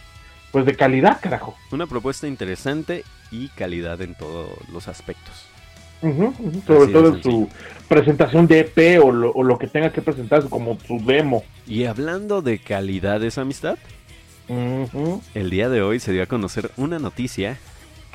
pues 0.52 0.66
de 0.66 0.76
calidad, 0.76 1.20
carajo. 1.22 1.56
Una 1.72 1.88
propuesta 1.88 2.28
interesante 2.28 3.04
y 3.32 3.50
calidad 3.50 4.02
en 4.02 4.16
todos 4.16 4.50
los 4.72 4.88
aspectos. 4.88 5.46
Sobre 6.02 6.94
todo 6.94 7.16
en 7.16 7.24
su 7.24 7.50
presentación 7.88 8.48
de 8.48 8.60
EP 8.60 9.04
o 9.04 9.12
lo, 9.12 9.58
que 9.58 9.68
tenga 9.68 9.92
que 9.92 10.02
presentarse 10.02 10.48
como 10.48 10.78
su 10.88 11.00
demo. 11.04 11.44
Y 11.66 11.86
hablando 11.86 12.42
de 12.42 12.60
calidad 12.60 13.20
de 13.20 13.28
esa 13.28 13.42
amistad, 13.42 13.78
el 14.48 15.50
día 15.50 15.70
de 15.70 15.82
hoy 15.82 16.00
se 16.00 16.14
dio 16.14 16.24
a 16.24 16.28
conocer 16.28 16.72
una 16.78 17.00
noticia 17.00 17.58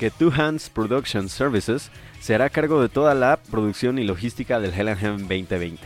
que 0.03 0.11
Two 0.11 0.33
Hands 0.35 0.69
Production 0.69 1.29
Services 1.29 1.89
se 2.19 2.35
hará 2.35 2.49
cargo 2.49 2.81
de 2.81 2.89
toda 2.89 3.13
la 3.13 3.37
producción 3.37 3.97
y 3.99 4.03
logística 4.03 4.59
del 4.59 4.73
Hell 4.73 4.89
and 4.89 5.29
2020. 5.29 5.79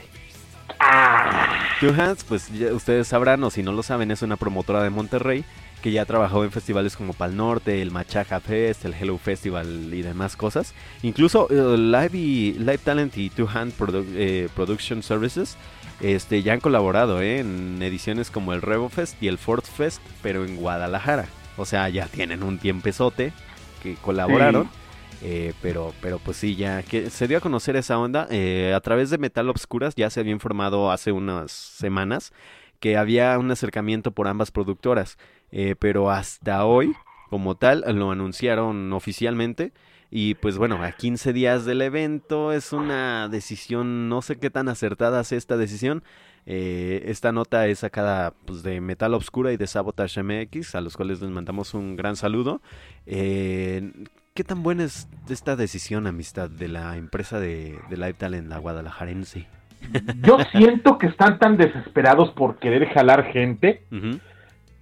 Ah, 0.80 1.46
Two 1.80 1.94
Hands, 1.96 2.24
pues 2.24 2.50
ustedes 2.74 3.08
sabrán, 3.08 3.44
o 3.44 3.52
si 3.52 3.62
no 3.62 3.74
lo 3.74 3.84
saben, 3.84 4.10
es 4.10 4.24
una 4.24 4.36
promotora 4.36 4.82
de 4.82 4.90
Monterrey 4.90 5.46
que 5.84 5.92
ya 5.92 6.02
ha 6.02 6.06
trabajado 6.06 6.44
en 6.44 6.52
festivales 6.52 6.98
como 6.98 7.14
Pal 7.14 7.38
Norte, 7.38 7.80
el 7.80 7.92
Machaca 7.92 8.40
Fest, 8.40 8.86
el 8.86 8.96
Hello 8.96 9.20
Festival 9.20 9.94
y 9.94 10.02
demás 10.02 10.36
cosas. 10.36 10.74
Incluso 11.04 11.48
eh, 11.52 11.78
Live, 11.78 12.18
y, 12.18 12.54
Live 12.54 12.80
Talent 12.80 13.16
y 13.20 13.30
Two 13.30 13.48
Hand 13.54 13.74
eh, 14.16 14.50
Production 14.56 15.04
Services 15.04 15.58
este, 16.00 16.42
ya 16.42 16.54
han 16.54 16.60
colaborado 16.60 17.22
¿eh? 17.22 17.38
en 17.38 17.80
ediciones 17.84 18.32
como 18.32 18.54
el 18.54 18.64
Revo 18.64 18.90
Fest 18.90 19.22
y 19.22 19.28
el 19.28 19.38
Ford 19.38 19.64
Fest, 19.64 20.02
pero 20.24 20.44
en 20.44 20.56
Guadalajara. 20.56 21.28
O 21.56 21.66
sea, 21.66 21.88
ya 21.90 22.08
tienen 22.08 22.42
un 22.42 22.58
tiempezote 22.58 23.32
que 23.96 24.02
colaboraron. 24.02 24.70
Eh, 25.24 25.54
pero, 25.64 25.94
pero 26.00 26.20
pues 26.20 26.38
sí, 26.38 26.56
ya 26.56 26.84
que 26.84 27.10
se 27.10 27.28
dio 27.28 27.40
a 27.40 27.42
conocer 27.42 27.76
esa 27.76 27.98
onda 27.98 28.28
eh, 28.30 28.74
a 28.76 28.80
través 28.82 29.10
de 29.10 29.18
Metal 29.18 29.50
Obscuras, 29.50 29.96
ya 29.96 30.12
se 30.12 30.20
había 30.20 30.32
informado 30.32 30.92
hace 30.92 31.12
unas 31.12 31.52
semanas 31.52 32.34
que 32.80 32.98
había 32.98 33.40
un 33.40 33.50
acercamiento 33.50 34.12
por 34.12 34.28
ambas 34.28 34.52
productoras, 34.52 35.18
pero 35.80 36.12
hasta 36.12 36.64
hoy, 36.66 36.94
como 37.32 37.56
tal, 37.56 37.84
lo 37.96 38.12
anunciaron 38.12 38.94
oficialmente. 38.94 39.74
Y 40.10 40.36
pues 40.36 40.58
bueno, 40.58 40.82
a 40.84 40.92
15 40.92 41.34
días 41.34 41.66
del 41.66 41.82
evento 41.82 42.54
es 42.54 42.72
una 42.72 43.28
decisión, 43.28 44.08
no 44.08 44.22
sé 44.22 44.38
qué 44.38 44.50
tan 44.50 44.70
acertada 44.70 45.22
es 45.22 45.32
esta 45.32 45.58
decisión. 45.58 46.04
Eh, 46.50 47.04
esta 47.08 47.34
nota 47.34 47.68
es 47.68 47.80
sacada 47.80 48.34
pues, 48.46 48.64
de 48.64 48.80
Metal 48.80 49.14
Obscura 49.14 49.52
y 49.52 49.58
de 49.58 49.68
Sabotage 49.68 50.24
MX, 50.24 50.76
a 50.76 50.82
los 50.82 50.96
cuales 50.96 51.22
les 51.22 51.30
mandamos 51.30 51.74
un 51.74 51.98
gran 51.98 52.16
saludo. 52.16 52.62
Eh, 53.06 53.92
¿Qué 54.34 54.46
tan 54.46 54.64
buena 54.64 54.86
es 54.86 55.10
esta 55.30 55.58
decisión, 55.58 56.08
amistad, 56.08 56.50
de 56.50 56.70
la 56.70 56.96
empresa 56.96 57.40
de, 57.40 57.78
de 57.90 57.98
Live 57.98 58.14
Talent, 58.14 58.48
la 58.48 58.60
guadalajarense? 58.60 59.46
Yo 60.24 60.38
siento 60.54 60.98
que 60.98 61.08
están 61.08 61.38
tan 61.38 61.58
desesperados 61.58 62.32
por 62.32 62.58
querer 62.60 62.88
jalar 62.94 63.26
gente 63.34 63.84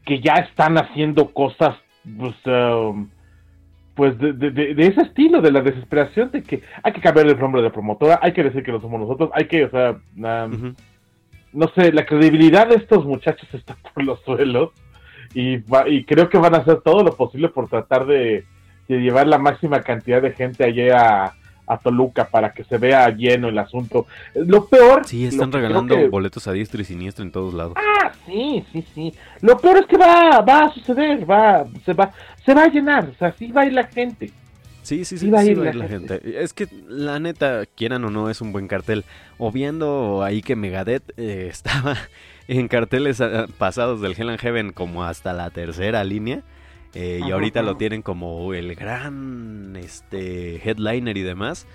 que 0.06 0.22
ya 0.22 0.34
están 0.36 0.78
haciendo 0.78 1.34
cosas 1.34 1.76
pues, 2.18 2.36
um, 2.46 3.10
pues 3.96 4.18
de, 4.20 4.34
de, 4.34 4.88
ese 4.88 5.02
estilo, 5.02 5.42
de 5.42 5.52
la 5.52 5.62
desesperación 5.62 6.30
de 6.30 6.44
que 6.44 6.62
hay 6.84 6.94
que 6.94 7.02
cambiar 7.02 7.26
el 7.26 7.40
nombre 7.40 7.62
de 7.62 7.72
promotora, 7.72 8.20
hay 8.22 8.34
que 8.34 8.44
decir 8.44 8.62
que 8.62 8.72
no 8.72 8.80
somos 8.80 9.00
nosotros, 9.00 9.32
hay 9.34 9.48
que, 9.48 9.66
o 9.66 9.70
sea, 9.72 9.98
no 11.56 11.70
sé, 11.74 11.92
la 11.92 12.06
credibilidad 12.06 12.68
de 12.68 12.76
estos 12.76 13.06
muchachos 13.06 13.48
está 13.54 13.76
por 13.76 14.04
los 14.04 14.22
suelos 14.22 14.72
y, 15.34 15.64
y 15.88 16.04
creo 16.04 16.30
que 16.30 16.38
van 16.38 16.54
a 16.54 16.60
hacer 16.60 16.82
todo 16.82 17.04
lo 17.04 17.16
posible 17.16 17.50
por 17.50 17.70
tratar 17.70 18.06
de, 18.06 18.46
llevar 18.88 19.28
la 19.28 19.38
máxima 19.38 19.82
cantidad 19.82 20.22
de 20.22 20.32
gente 20.32 20.64
allá 20.64 21.26
a, 21.26 21.34
a 21.68 21.78
Toluca 21.78 22.26
para 22.26 22.54
que 22.54 22.64
se 22.64 22.78
vea 22.78 23.10
lleno 23.10 23.50
el 23.50 23.58
asunto. 23.58 24.06
Lo 24.36 24.68
peor. 24.68 25.06
Sí, 25.06 25.26
están 25.26 25.52
regalando 25.52 26.10
boletos 26.10 26.48
a 26.48 26.52
diestro 26.52 26.82
y 26.82 26.86
siniestro 26.86 27.24
en 27.24 27.32
todos 27.32 27.54
lados. 27.54 27.74
Ah, 27.76 28.12
sí, 28.26 28.64
sí, 28.72 28.86
sí. 28.94 29.14
Lo 29.42 29.58
peor 29.58 29.78
es 29.78 29.86
que 29.88 29.98
va, 29.98 30.42
va 30.42 30.66
a 30.66 30.74
suceder, 30.74 31.30
va, 31.30 31.66
se 31.84 31.94
va, 31.94 32.12
se 32.46 32.54
va 32.54 32.64
a 32.64 32.70
llenar, 32.70 33.10
o 33.10 33.16
sea, 33.16 33.32
sí 33.34 33.52
va 33.52 33.62
a 33.62 33.66
ir 33.66 33.74
la 33.74 33.86
gente. 33.86 34.32
Sí, 34.86 35.04
sí, 35.04 35.18
sí, 35.18 35.32
va, 35.32 35.40
a 35.40 35.44
ir, 35.44 35.58
la, 35.58 35.88
gente. 35.88 36.22
Es 36.44 36.54
que 36.54 36.68
la 36.88 37.20
neta, 37.20 37.66
quieran 37.66 38.06
o 38.06 38.12
no, 38.12 38.30
es 38.30 38.40
un 38.40 38.52
buen 38.52 38.68
cartel. 38.68 39.04
O 39.40 39.52
viendo 39.52 40.22
ahí 40.24 40.44
que 40.44 40.56
Megadeth 40.56 41.12
eh, 41.18 41.48
estaba 41.52 41.98
en 42.48 42.68
carteles 42.68 43.20
ah, 43.20 43.48
pasados 43.58 44.00
del 44.00 44.14
Hell 44.16 44.30
and 44.30 44.40
Heaven 44.40 44.74
como 44.74 45.04
hasta 45.04 45.34
la 45.34 45.50
tercera 45.50 46.04
línea. 46.04 46.44
Eh, 46.94 47.20
y 47.26 47.32
ahorita 47.32 47.64
lo 47.64 47.76
tienen 47.78 48.04
como 48.04 48.54
el 48.54 48.76
gran 48.76 49.76
este 49.76 50.62
headliner 50.64 51.18
y 51.18 51.24
demás. 51.24 51.66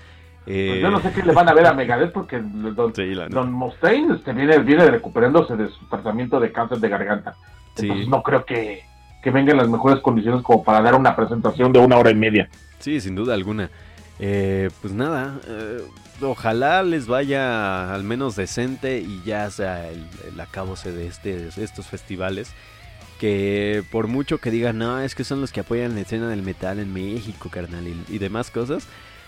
Pues 0.45 0.81
yo 0.81 0.91
no 0.91 1.01
sé 1.01 1.13
qué 1.13 1.23
le 1.23 1.33
van 1.33 1.49
a 1.49 1.53
ver 1.53 1.67
a 1.67 1.75
Megadeth 1.75 2.13
porque 2.13 2.41
Don, 2.41 3.53
Mustaine 3.53 4.15
este, 4.15 4.33
viene, 4.33 4.59
viene 4.61 4.89
recuperándose 4.89 5.57
de 5.57 5.69
su 5.69 5.85
tratamiento 5.89 6.39
de 6.39 6.53
cáncer 6.53 6.79
de 6.79 6.89
garganta. 6.89 7.35
Entonces 7.77 8.09
no 8.09 8.23
creo 8.23 8.45
que, 8.45 8.83
que 9.23 9.31
venga 9.31 9.51
en 9.51 9.59
las 9.59 9.69
mejores 9.69 10.01
condiciones 10.01 10.43
como 10.43 10.63
para 10.63 10.81
dar 10.81 10.95
una 10.95 11.15
presentación 11.17 11.73
de 11.73 11.81
una 11.81 11.99
hora 11.99 12.11
y 12.11 12.15
media. 12.15 12.49
Sí, 12.81 13.01
sin 13.01 13.15
duda 13.15 13.35
alguna. 13.35 13.71
Eh, 14.19 14.69
pues 14.83 14.93
nada, 14.93 15.41
eh, 15.47 15.83
ojalá 16.21 16.83
les 16.83 17.07
vaya 17.07 17.95
al 17.95 18.05
menos 18.05 18.37
decente 18.37 18.99
y 18.99 19.23
ya 19.25 19.51
sea 19.51 19.89
el, 19.89 20.05
el 20.31 20.39
acabose 20.41 20.93
de, 20.93 21.07
este, 21.07 21.51
de 21.51 21.65
estos 21.65 21.87
festivales 21.87 22.53
que 23.21 23.85
por 23.93 24.09
mucho 24.09 24.39
que 24.39 24.51
digan, 24.51 24.79
no, 24.79 24.99
es 24.99 25.15
que 25.15 25.25
son 25.25 25.43
los 25.43 25.53
que 25.53 25.61
apoyan 25.61 25.95
la 25.95 26.01
escena 26.01 26.29
del 26.29 26.43
metal 26.43 26.79
en 26.79 26.91
México, 26.91 27.51
carnal, 27.51 27.87
y, 27.87 28.19
demás 28.19 28.51
cosas, 28.51 28.87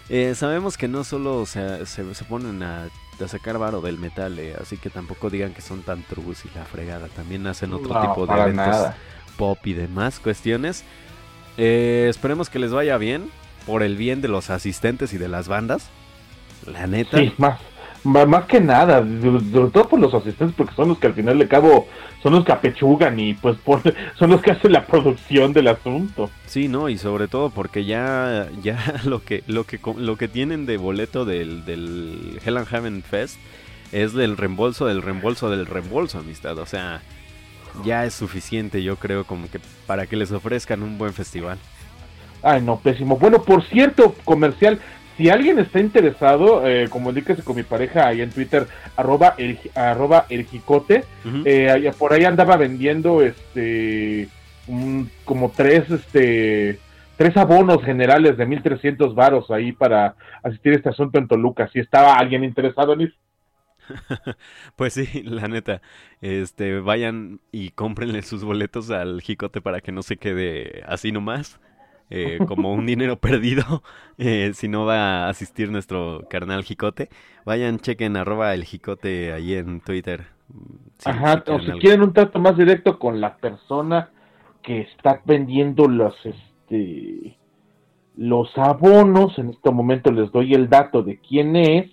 eh, 0.08 0.34
sabemos 0.34 0.78
que 0.78 0.88
no 0.88 1.04
solo 1.04 1.44
se, 1.44 1.84
se, 1.84 2.24
ponen 2.24 2.62
a, 2.62 2.88
sacar 3.28 3.58
varo 3.58 3.82
del 3.82 3.98
metal, 3.98 4.38
eh, 4.38 4.56
así 4.58 4.78
que 4.78 4.88
tampoco 4.88 5.28
digan 5.28 5.52
que 5.52 5.60
son 5.60 5.82
tan 5.82 6.02
trubus 6.04 6.44
y 6.46 6.48
la 6.56 6.64
fregada, 6.64 7.08
también 7.08 7.46
hacen 7.46 7.74
otro 7.74 8.00
tipo 8.00 8.26
de 8.26 8.40
eventos 8.40 8.94
pop 9.36 9.58
y 9.64 9.74
demás 9.74 10.18
cuestiones. 10.18 10.84
Eh, 11.58 12.06
esperemos 12.08 12.48
que 12.48 12.58
les 12.58 12.72
vaya 12.72 12.96
bien, 12.96 13.30
por 13.66 13.82
el 13.82 13.96
bien 13.96 14.20
de 14.20 14.28
los 14.28 14.50
asistentes 14.50 15.12
y 15.12 15.18
de 15.18 15.28
las 15.28 15.48
bandas, 15.48 15.90
la 16.66 16.86
neta. 16.86 17.18
Sí, 17.18 17.32
más, 17.38 17.58
más 18.04 18.44
que 18.46 18.60
nada, 18.60 18.98
sobre 18.98 19.70
todo 19.70 19.88
por 19.88 20.00
los 20.00 20.14
asistentes, 20.14 20.54
porque 20.56 20.74
son 20.74 20.88
los 20.88 20.98
que 20.98 21.06
al 21.08 21.14
final 21.14 21.38
de 21.38 21.48
cabo 21.48 21.86
son 22.22 22.34
los 22.34 22.44
que 22.44 22.52
apechugan 22.52 23.18
y 23.18 23.34
pues 23.34 23.56
son 24.18 24.30
los 24.30 24.40
que 24.40 24.52
hacen 24.52 24.72
la 24.72 24.86
producción 24.86 25.52
del 25.52 25.68
asunto. 25.68 26.30
Sí, 26.46 26.68
no, 26.68 26.88
y 26.88 26.98
sobre 26.98 27.28
todo 27.28 27.50
porque 27.50 27.84
ya, 27.84 28.48
ya 28.62 29.00
lo 29.04 29.22
que, 29.22 29.42
lo 29.46 29.64
que, 29.64 29.80
lo 29.96 30.16
que 30.16 30.28
tienen 30.28 30.66
de 30.66 30.76
boleto 30.76 31.24
del, 31.24 31.64
del 31.64 32.40
Hell 32.44 32.56
and 32.56 32.68
Heaven 32.68 33.02
Fest 33.02 33.38
es 33.92 34.14
del 34.14 34.36
reembolso 34.36 34.86
del 34.86 35.02
reembolso 35.02 35.50
del 35.50 35.66
reembolso, 35.66 36.18
amistad. 36.18 36.58
O 36.58 36.66
sea, 36.66 37.02
ya 37.84 38.04
es 38.04 38.14
suficiente, 38.14 38.82
yo 38.82 38.96
creo, 38.96 39.24
como 39.24 39.50
que 39.50 39.60
para 39.86 40.06
que 40.06 40.16
les 40.16 40.32
ofrezcan 40.32 40.82
un 40.82 40.98
buen 40.98 41.12
festival. 41.12 41.58
Ay, 42.42 42.62
no, 42.62 42.78
pésimo. 42.78 43.16
Bueno, 43.16 43.42
por 43.42 43.62
cierto, 43.64 44.14
comercial, 44.24 44.80
si 45.16 45.30
alguien 45.30 45.58
está 45.58 45.80
interesado, 45.80 46.66
eh, 46.66 46.88
comuníquese 46.88 47.42
con 47.42 47.56
mi 47.56 47.62
pareja 47.62 48.08
ahí 48.08 48.20
en 48.20 48.30
Twitter, 48.30 48.66
arroba 48.96 49.34
el, 49.38 49.58
arroba 49.74 50.26
el 50.28 50.44
jicote. 50.46 51.04
Eh, 51.44 51.92
por 51.98 52.12
ahí 52.12 52.24
andaba 52.24 52.56
vendiendo 52.56 53.22
este 53.22 54.28
como 55.24 55.50
tres, 55.50 55.90
este 55.90 56.78
tres 57.16 57.36
abonos 57.36 57.84
generales 57.84 58.36
de 58.36 58.46
1300 58.46 59.14
varos 59.14 59.50
ahí 59.50 59.72
para 59.72 60.14
asistir 60.42 60.72
a 60.72 60.76
este 60.76 60.88
asunto 60.88 61.18
en 61.18 61.28
Toluca. 61.28 61.68
Si 61.72 61.78
estaba 61.78 62.16
alguien 62.16 62.42
interesado 62.42 62.94
en 62.94 63.02
eso. 63.02 63.14
pues 64.76 64.94
sí, 64.94 65.22
la 65.24 65.48
neta, 65.48 65.82
este, 66.20 66.80
vayan 66.80 67.40
y 67.50 67.70
cómprenle 67.70 68.22
sus 68.22 68.44
boletos 68.44 68.90
al 68.90 69.20
jicote 69.20 69.60
para 69.60 69.80
que 69.80 69.92
no 69.92 70.02
se 70.02 70.16
quede 70.16 70.82
así 70.86 71.12
nomás. 71.12 71.60
Eh, 72.14 72.40
como 72.46 72.74
un 72.74 72.84
dinero 72.84 73.16
perdido 73.20 73.82
eh, 74.18 74.50
si 74.52 74.68
no 74.68 74.84
va 74.84 75.24
a 75.24 75.28
asistir 75.30 75.70
nuestro 75.70 76.26
carnal 76.28 76.62
Jicote. 76.62 77.08
Vayan, 77.46 77.78
chequen 77.78 78.18
arroba 78.18 78.52
el 78.52 78.64
Jicote 78.64 79.32
ahí 79.32 79.54
en 79.54 79.80
Twitter. 79.80 80.26
Ajá, 81.06 81.42
o 81.46 81.58
si 81.60 81.70
quieren 81.78 82.02
un 82.02 82.12
trato 82.12 82.38
más 82.38 82.58
directo 82.58 82.98
con 82.98 83.18
la 83.22 83.38
persona 83.38 84.10
que 84.62 84.82
está 84.82 85.22
vendiendo 85.24 85.88
los, 85.88 86.14
este, 86.26 87.38
los 88.18 88.50
abonos, 88.58 89.38
en 89.38 89.48
este 89.48 89.70
momento 89.70 90.12
les 90.12 90.30
doy 90.32 90.52
el 90.52 90.68
dato 90.68 91.02
de 91.02 91.16
quién 91.16 91.56
es 91.56 91.90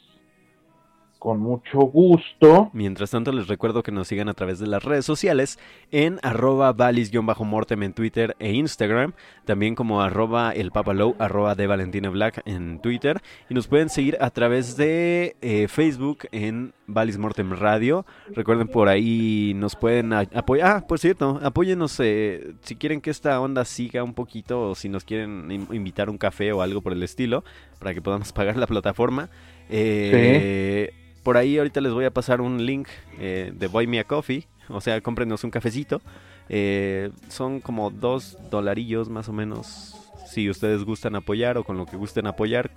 con 1.19 1.39
mucho 1.39 1.79
gusto. 1.79 2.71
Mientras 2.73 3.11
tanto, 3.11 3.31
les 3.33 3.47
recuerdo 3.47 3.83
que 3.83 3.91
nos 3.91 4.07
sigan 4.07 4.29
a 4.29 4.33
través 4.33 4.57
de 4.59 4.67
las 4.67 4.83
redes 4.83 5.05
sociales 5.05 5.59
en 5.91 6.17
arroba 6.23 6.73
valis-mortem 6.73 7.83
en 7.83 7.93
Twitter 7.93 8.35
e 8.39 8.53
Instagram, 8.53 9.13
también 9.45 9.75
como 9.75 10.01
arroba 10.01 10.51
el 10.51 10.71
papalow, 10.71 11.15
arroba 11.19 11.55
de 11.55 11.67
Valentina 11.67 12.09
Black 12.09 12.41
en 12.45 12.79
Twitter, 12.79 13.21
y 13.49 13.53
nos 13.53 13.67
pueden 13.67 13.89
seguir 13.89 14.17
a 14.21 14.29
través 14.31 14.77
de 14.77 15.35
eh, 15.41 15.67
Facebook 15.67 16.19
en 16.31 16.73
Valis 16.87 17.17
Mortem 17.17 17.51
Radio. 17.51 18.05
Recuerden 18.33 18.69
por 18.69 18.87
ahí 18.87 19.53
nos 19.55 19.75
pueden 19.75 20.13
apoyar. 20.13 20.69
Ah, 20.69 20.87
por 20.87 20.99
cierto, 20.99 21.39
apóyenos 21.43 21.99
eh, 21.99 22.53
si 22.61 22.75
quieren 22.75 23.01
que 23.01 23.09
esta 23.09 23.39
onda 23.41 23.65
siga 23.65 24.03
un 24.03 24.13
poquito 24.13 24.69
o 24.69 24.75
si 24.75 24.87
nos 24.87 25.03
quieren 25.03 25.67
invitar 25.71 26.09
un 26.09 26.17
café 26.17 26.53
o 26.53 26.61
algo 26.61 26.81
por 26.81 26.93
el 26.93 27.03
estilo 27.03 27.43
para 27.77 27.93
que 27.93 28.01
podamos 28.01 28.31
pagar 28.31 28.55
la 28.55 28.67
plataforma. 28.67 29.29
Eh, 29.69 30.93
por 31.23 31.37
ahí 31.37 31.57
ahorita 31.57 31.81
les 31.81 31.93
voy 31.93 32.05
a 32.05 32.11
pasar 32.11 32.41
un 32.41 32.65
link 32.65 32.87
eh, 33.19 33.51
de 33.53 33.67
Buy 33.67 33.87
Me 33.87 33.99
a 33.99 34.03
Coffee. 34.03 34.47
O 34.69 34.81
sea, 34.81 35.01
cómprenos 35.01 35.43
un 35.43 35.51
cafecito. 35.51 36.01
Eh, 36.47 37.11
son 37.27 37.59
como 37.59 37.89
dos 37.89 38.37
dolarillos 38.49 39.09
más 39.09 39.29
o 39.29 39.33
menos. 39.33 39.95
Si 40.27 40.49
ustedes 40.49 40.83
gustan 40.83 41.15
apoyar 41.15 41.57
o 41.57 41.63
con 41.63 41.77
lo 41.77 41.85
que 41.85 41.97
gusten 41.97 42.27
apoyar 42.27 42.71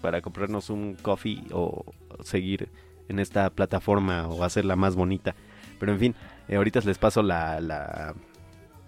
para 0.00 0.20
comprarnos 0.20 0.70
un 0.70 0.94
coffee 0.94 1.42
o 1.52 1.92
seguir 2.22 2.68
en 3.08 3.18
esta 3.18 3.50
plataforma 3.50 4.28
o 4.28 4.44
hacerla 4.44 4.76
más 4.76 4.94
bonita. 4.94 5.34
Pero 5.80 5.92
en 5.92 5.98
fin, 5.98 6.14
eh, 6.48 6.56
ahorita 6.56 6.80
les 6.80 6.98
paso 6.98 7.22
la, 7.22 7.60
la 7.60 8.14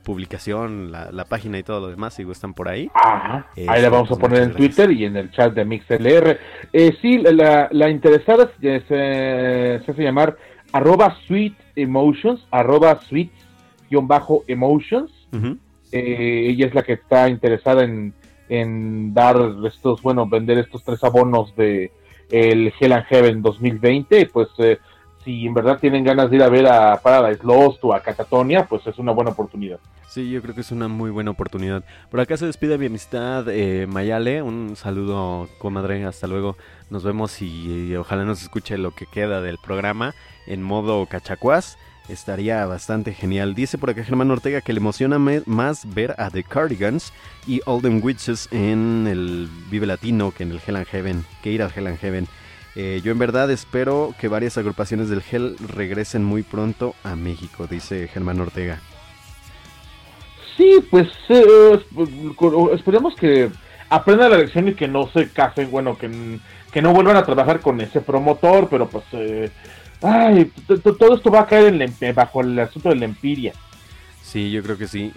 publicación, 0.03 0.91
la, 0.93 1.25
página 1.29 1.59
y 1.59 1.63
todo 1.63 1.81
lo 1.81 1.89
demás, 1.89 2.15
si 2.15 2.25
gustan 2.25 2.55
por 2.55 2.69
ahí. 2.69 2.91
Ajá. 2.95 3.47
ahí 3.57 3.67
la 3.67 3.77
este, 3.77 3.89
vamos 3.89 4.11
a 4.11 4.17
poner 4.17 4.43
en 4.43 4.55
Twitter 4.55 4.91
y 4.91 5.05
en 5.05 5.17
el 5.17 5.31
chat 5.31 5.55
de 5.55 5.65
MixLR. 5.65 6.41
Eh, 6.73 6.97
sí, 7.01 7.19
la, 7.19 7.69
la 7.71 7.89
interesada 7.91 8.51
se, 8.61 8.81
se, 8.83 9.81
hace 9.87 10.03
llamar 10.03 10.37
arroba 10.73 11.17
sweet 11.27 11.55
emotions, 11.77 12.45
arroba 12.51 13.01
sweet-emotions. 13.09 15.13
Eh, 15.93 16.47
ella 16.51 16.67
es 16.67 16.75
la 16.75 16.83
que 16.83 16.95
está 16.95 17.29
interesada 17.29 17.85
en, 17.85 18.13
en 18.49 19.15
dar 19.15 19.37
estos, 19.67 20.03
bueno, 20.03 20.29
vender 20.29 20.59
estos 20.59 20.83
tres 20.85 21.05
abonos 21.05 21.55
de 21.57 21.93
el 22.31 22.73
Hell 22.79 22.93
and 22.93 23.07
Heaven 23.07 23.43
2020, 23.43 24.27
pues 24.27 24.49
eh, 24.59 24.79
si 25.31 25.47
en 25.47 25.55
verdad 25.55 25.79
tienen 25.79 26.03
ganas 26.03 26.29
de 26.29 26.37
ir 26.37 26.43
a 26.43 26.49
ver 26.49 26.67
a 26.67 27.01
Paradise 27.01 27.45
Lost 27.45 27.79
o 27.85 27.95
a 27.95 28.01
Catatonia, 28.01 28.67
pues 28.67 28.85
es 28.87 28.99
una 28.99 29.13
buena 29.13 29.31
oportunidad. 29.31 29.79
Sí, 30.09 30.29
yo 30.29 30.43
creo 30.43 30.57
que 30.57 30.63
es 30.63 30.73
una 30.73 30.89
muy 30.89 31.11
buena 31.11 31.31
oportunidad. 31.31 31.85
Por 32.11 32.19
acá 32.19 32.37
se 32.37 32.47
despide 32.47 32.79
mi 32.79 32.87
amistad 32.87 33.49
eh, 33.49 33.87
Mayale, 33.87 34.43
un 34.43 34.75
saludo 34.75 35.49
comadre, 35.59 36.05
hasta 36.05 36.27
luego. 36.27 36.57
Nos 36.91 37.05
vemos 37.05 37.41
y, 37.43 37.95
ojalá 37.95 38.25
nos 38.25 38.43
escuche 38.43 38.77
lo 38.77 38.91
que 38.91 39.07
queda 39.07 39.41
del 39.41 39.59
programa 39.59 40.15
en 40.49 40.63
modo 40.63 41.07
cachacuás. 41.07 41.79
Estaría 42.09 42.67
bastante 42.67 43.15
genial. 43.15 43.55
Dice 43.55 43.79
por 43.79 43.91
acá 43.91 44.03
Germán 44.03 44.33
Ortega 44.33 44.63
que 44.63 44.73
le 44.73 44.81
emociona 44.81 45.21
más 45.21 45.95
ver 45.95 46.17
a 46.19 46.29
The 46.31 46.43
Cardigans 46.43 47.13
y 47.47 47.61
Olden 47.67 48.01
Witches 48.03 48.49
en 48.51 49.07
el 49.09 49.49
Vive 49.71 49.87
Latino 49.87 50.33
que 50.33 50.43
en 50.43 50.51
el 50.51 50.61
Hell 50.67 50.75
and 50.75 50.87
Heaven, 50.89 51.25
que 51.41 51.53
ir 51.53 51.63
al 51.63 51.71
Hell 51.73 51.87
and 51.87 51.99
Heaven. 52.01 52.27
Eh, 52.77 53.01
yo 53.03 53.11
en 53.11 53.19
verdad 53.19 53.51
espero 53.51 54.15
que 54.19 54.29
varias 54.29 54.57
agrupaciones 54.57 55.09
del 55.09 55.23
Hell 55.29 55.57
regresen 55.59 56.25
muy 56.25 56.43
pronto 56.43 56.95
a 57.03 57.17
México, 57.17 57.67
dice 57.67 58.09
Germán 58.09 58.41
Ortega. 58.41 58.81
Sí, 60.57 60.85
pues 60.91 61.09
eh, 61.29 61.81
esperemos 62.75 63.15
que 63.17 63.51
aprendan 63.89 64.31
la 64.31 64.39
lección 64.39 64.69
y 64.69 64.75
que 64.75 64.87
no 64.87 65.09
se 65.11 65.31
casen, 65.31 65.71
bueno, 65.71 65.99
que, 65.99 66.39
que 66.71 66.83
no 66.83 66.93
vuelvan 66.93 67.17
a 67.17 67.25
trabajar 67.25 67.61
con 67.61 67.81
ese 67.81 68.01
promotor, 68.01 68.69
pero 68.69 68.89
pues, 68.89 69.05
eh, 69.13 69.51
ay, 70.03 70.53
todo 70.67 71.15
esto 71.15 71.31
va 71.31 71.41
a 71.41 71.47
caer 71.47 71.75
en 71.81 72.15
bajo 72.15 72.43
el 72.43 72.59
asunto 72.59 72.91
de 72.91 72.97
la 72.97 73.07
empiria. 73.07 73.53
Sí, 74.23 74.53
yo 74.53 74.63
creo 74.63 74.79
que 74.79 74.87
sí, 74.87 75.13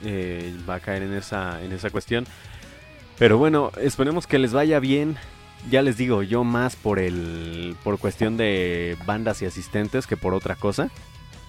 va 0.68 0.76
a 0.76 0.80
caer 0.80 1.04
en 1.04 1.14
esa, 1.14 1.62
en 1.62 1.72
esa 1.72 1.92
cuestión. 1.92 2.26
Pero 3.20 3.38
bueno, 3.38 3.72
esperemos 3.80 4.26
que 4.26 4.40
les 4.40 4.54
vaya 4.54 4.80
bien 4.80 5.18
ya 5.70 5.82
les 5.82 5.98
digo, 5.98 6.24
yo 6.24 6.44
más 6.44 6.76
por 6.76 7.00
el 7.00 7.76
por 7.84 8.00
cuestión 8.00 8.38
de 8.38 8.98
bandas 9.06 9.42
y 9.42 9.46
asistentes 9.46 10.08
que 10.08 10.18
por 10.18 10.34
otra 10.34 10.56
cosa. 10.56 10.90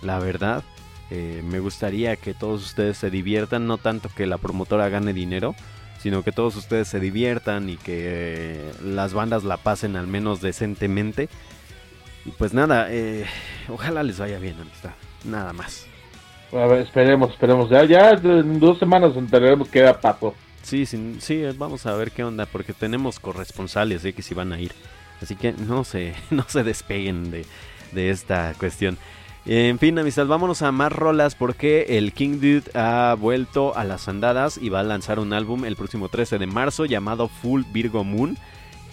La 0.02 0.18
verdad, 0.18 0.62
eh, 1.10 1.42
me 1.44 1.60
gustaría 1.60 2.16
que 2.16 2.34
todos 2.34 2.64
ustedes 2.64 2.98
se 2.98 3.10
diviertan, 3.10 3.66
no 3.66 3.78
tanto 3.78 4.08
que 4.14 4.26
la 4.26 4.38
promotora 4.38 4.88
gane 4.88 5.12
dinero, 5.12 5.54
sino 5.98 6.22
que 6.22 6.32
todos 6.32 6.56
ustedes 6.56 6.88
se 6.88 7.00
diviertan 7.00 7.68
y 7.68 7.76
que 7.76 8.02
eh, 8.04 8.72
las 8.82 9.14
bandas 9.14 9.44
la 9.44 9.56
pasen 9.56 9.96
al 9.96 10.06
menos 10.06 10.40
decentemente. 10.40 11.28
Y 12.24 12.30
pues 12.30 12.54
nada, 12.54 12.88
eh, 12.90 13.26
ojalá 13.68 14.02
les 14.02 14.18
vaya 14.18 14.38
bien, 14.38 14.56
amistad. 14.60 14.92
Nada 15.24 15.52
más. 15.52 15.86
A 16.52 16.66
ver, 16.66 16.80
esperemos, 16.80 17.30
esperemos. 17.32 17.68
Ya, 17.70 17.84
ya 17.84 18.10
en 18.10 18.60
dos 18.60 18.78
semanas 18.78 19.16
enteraremos 19.16 19.68
que 19.68 19.80
queda 19.80 20.00
pato. 20.00 20.34
Sí, 20.64 20.86
sí, 20.86 21.16
sí, 21.20 21.42
vamos 21.58 21.84
a 21.84 21.94
ver 21.94 22.10
qué 22.10 22.24
onda, 22.24 22.46
porque 22.46 22.72
tenemos 22.72 23.20
corresponsales 23.20 24.02
de 24.02 24.14
que 24.14 24.22
si 24.22 24.32
van 24.32 24.52
a 24.52 24.60
ir. 24.60 24.72
Así 25.20 25.36
que 25.36 25.52
no 25.52 25.84
se, 25.84 26.14
no 26.30 26.44
se 26.48 26.64
despeguen 26.64 27.30
de, 27.30 27.44
de 27.92 28.10
esta 28.10 28.54
cuestión. 28.58 28.96
En 29.46 29.78
fin, 29.78 29.98
amistad, 29.98 30.26
vámonos 30.26 30.62
a 30.62 30.72
más 30.72 30.90
rolas 30.90 31.34
porque 31.34 31.98
el 31.98 32.14
King 32.14 32.40
Dude 32.40 32.70
ha 32.72 33.14
vuelto 33.14 33.76
a 33.76 33.84
las 33.84 34.08
andadas 34.08 34.56
y 34.56 34.70
va 34.70 34.80
a 34.80 34.84
lanzar 34.84 35.18
un 35.18 35.34
álbum 35.34 35.66
el 35.66 35.76
próximo 35.76 36.08
13 36.08 36.38
de 36.38 36.46
marzo 36.46 36.86
llamado 36.86 37.28
Full 37.28 37.64
Virgo 37.70 38.02
Moon. 38.04 38.38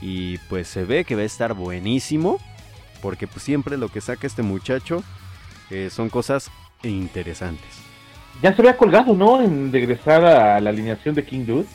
Y 0.02 0.40
pues 0.50 0.68
se 0.68 0.84
ve 0.84 1.06
que 1.06 1.16
va 1.16 1.22
a 1.22 1.26
estar 1.26 1.54
buenísimo 1.54 2.38
porque 3.02 3.28
pues 3.28 3.44
siempre 3.44 3.78
lo 3.78 3.88
que 3.88 4.02
saca 4.02 4.28
este 4.28 4.42
muchacho 4.42 5.04
eh, 5.70 5.90
son 5.90 6.10
cosas 6.10 6.52
interesantes 6.84 7.91
ya 8.42 8.54
se 8.54 8.62
había 8.62 8.78
colgado, 8.78 9.14
¿no? 9.14 9.42
En 9.42 9.72
regresar 9.72 10.26
a 10.26 10.60
la 10.60 10.70
alineación 10.70 11.14
de 11.16 11.24
King 11.24 11.46
Dude. 11.46 11.68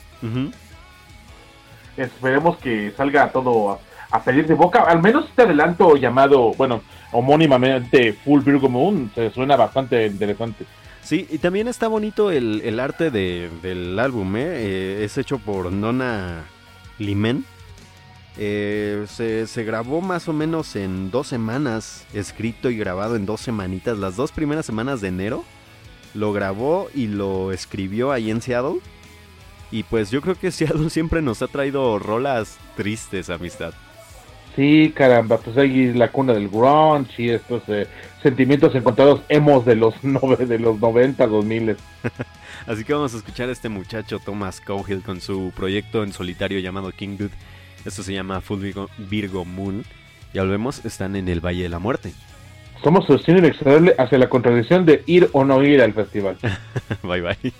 Esperemos 1.95 2.57
que 2.57 2.91
salga 2.95 3.31
todo 3.31 3.79
a, 4.11 4.23
pedir 4.23 4.45
de 4.47 4.53
boca. 4.53 4.81
Al 4.81 5.01
menos 5.01 5.25
este 5.25 5.43
adelanto 5.43 5.95
llamado, 5.95 6.53
bueno, 6.53 6.81
homónimamente 7.11 8.13
Full 8.13 8.41
Virgo 8.41 8.69
Moon, 8.69 9.09
se 9.15 9.31
suena 9.31 9.55
bastante 9.55 10.05
interesante. 10.07 10.65
Sí, 11.01 11.25
y 11.31 11.37
también 11.37 11.69
está 11.69 11.87
bonito 11.87 12.31
el, 12.31 12.79
arte 12.79 13.11
del 13.11 13.97
álbum, 13.97 14.35
¿eh? 14.35 14.41
¿eh? 14.45 15.03
Es 15.05 15.17
hecho 15.17 15.39
por 15.39 15.71
Nona 15.71 16.43
Limen. 16.99 17.45
Eh, 18.39 19.05
se, 19.07 19.47
se, 19.47 19.63
grabó 19.63 20.01
más 20.01 20.27
o 20.27 20.33
menos 20.33 20.75
en 20.75 21.09
dos 21.09 21.27
semanas, 21.27 22.05
escrito 22.13 22.69
y 22.69 22.77
grabado 22.77 23.15
en 23.15 23.25
dos 23.25 23.41
semanitas, 23.41 23.97
las 23.97 24.15
dos 24.15 24.31
primeras 24.31 24.63
semanas 24.63 25.01
de 25.01 25.07
enero 25.07 25.43
lo 26.17 26.33
grabó 26.33 26.89
y 26.93 27.07
lo 27.07 27.51
escribió 27.51 28.11
ahí 28.11 28.31
en 28.31 28.41
Seattle. 28.41 28.79
Y 29.71 29.83
pues 29.83 30.11
yo 30.11 30.21
creo 30.21 30.35
que 30.35 30.51
Seattle 30.51 30.89
siempre 30.89 31.21
nos 31.21 31.41
ha 31.41 31.47
traído 31.47 31.99
rolas 31.99 32.57
tristes, 32.75 33.29
amistad. 33.29 33.73
Sí, 34.55 34.91
caramba, 34.95 35.37
pues 35.37 35.55
ahí 35.57 35.93
la 35.93 36.11
cuna 36.11 36.33
del 36.33 36.49
grunge 36.49 37.21
y 37.21 37.29
estos 37.29 37.61
eh, 37.67 37.85
sentimientos 38.23 38.73
encontrados 38.73 39.21
hemos 39.29 39.63
de 39.65 39.75
los, 39.75 39.93
de 40.01 40.59
los 40.59 40.79
90, 40.79 41.27
2000. 41.27 41.77
Así 42.65 42.83
que 42.83 42.93
vamos 42.93 43.13
a 43.13 43.17
escuchar 43.17 43.49
a 43.49 43.51
este 43.51 43.69
muchacho 43.69 44.17
Thomas 44.17 44.59
Cowhill 44.59 45.03
con 45.03 45.21
su 45.21 45.53
proyecto 45.55 46.03
en 46.03 46.11
solitario 46.11 46.59
llamado 46.59 46.91
King 46.91 47.17
Dude. 47.17 47.35
Esto 47.85 48.01
se 48.01 48.13
llama 48.13 48.41
Full 48.41 48.59
Virgo, 48.59 48.89
Virgo 48.97 49.45
Moon. 49.45 49.85
Ya 50.33 50.41
volvemos, 50.41 50.83
están 50.85 51.15
en 51.15 51.29
el 51.29 51.39
Valle 51.39 51.63
de 51.63 51.69
la 51.69 51.79
Muerte. 51.79 52.13
Somos 52.83 53.05
sostenible 53.05 53.47
inexorable 53.47 53.95
hacia 53.97 54.17
la 54.17 54.29
contradicción 54.29 54.85
de 54.85 55.03
ir 55.05 55.29
o 55.33 55.43
no 55.43 55.63
ir 55.63 55.81
al 55.81 55.93
festival. 55.93 56.37
bye 57.03 57.21
bye. 57.21 57.53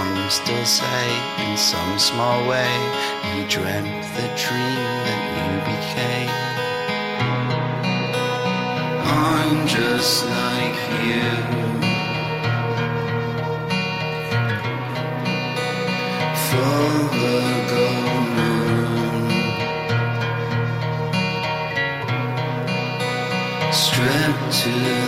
song 0.00 0.30
still 0.30 0.64
say 0.64 1.06
in 1.44 1.56
some 1.56 1.98
small 1.98 2.48
way. 2.48 2.72
You 3.34 3.46
dreamt 3.48 4.04
the 4.16 4.26
dream 4.42 4.80
that 5.06 5.22
you 5.36 5.50
became. 5.72 6.34
I'm 9.04 9.66
just 9.66 10.24
like 10.36 10.78
you. 11.08 11.30
For 16.46 16.82
the 17.22 17.40
gold 17.70 18.26
moon, 18.36 19.24
stripped 23.72 24.50
to. 24.62 24.99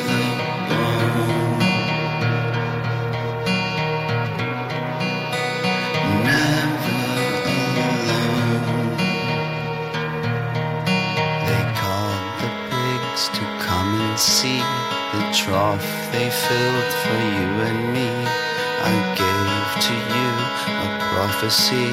Prophecy. 21.42 21.90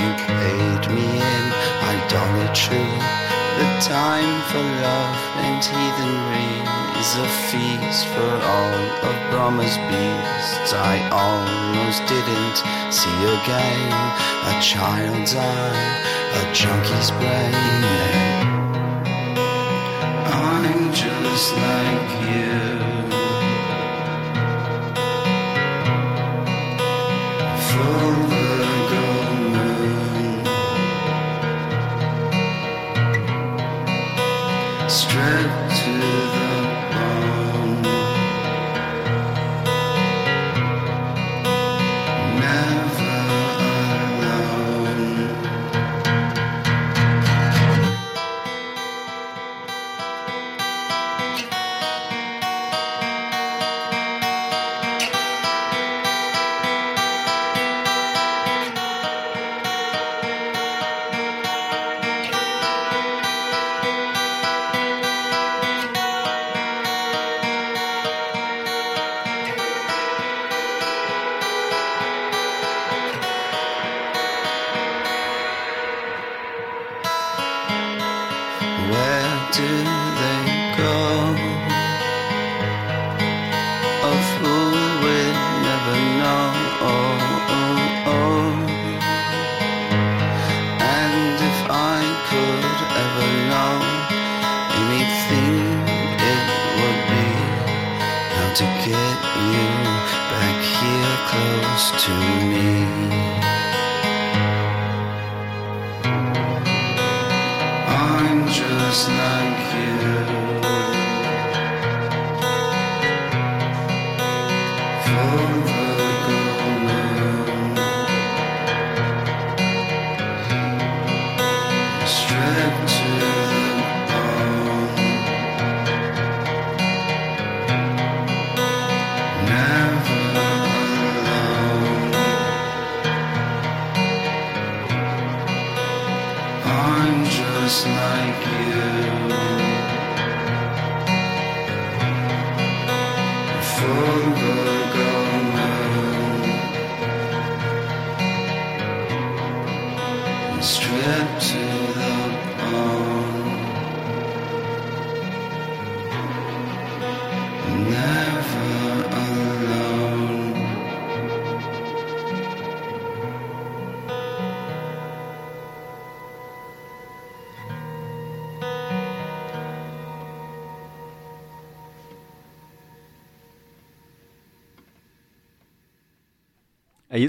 You 0.00 0.10
paid 0.26 0.82
me 0.94 1.08
in 1.18 1.44
idolatry. 1.94 2.90
The 3.58 3.68
time 3.80 4.36
for 4.50 4.64
love 4.86 5.20
and 5.46 5.62
heathenry 5.62 6.52
is 7.00 7.10
a 7.16 7.28
feast 7.48 8.06
for 8.12 8.32
all 8.54 8.82
of 9.08 9.14
Brahma's 9.30 9.76
beasts. 9.88 10.72
I 10.72 10.96
almost 11.24 12.00
didn't 12.12 12.58
see 12.92 13.18
again 13.36 13.92
a 14.50 14.54
child's 14.60 15.34
eye, 15.34 15.86
a 16.38 16.42
junkie's 16.52 17.10
brain. 17.20 17.54
I'm 20.26 20.92
just 20.92 21.54
like 21.56 21.89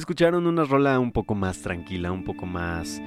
escucharon 0.01 0.47
una 0.47 0.65
rola 0.65 0.99
un 0.99 1.11
poco 1.11 1.35
más 1.35 1.61
tranquila, 1.61 2.11
un 2.11 2.23
poco 2.23 2.45
más... 2.45 2.99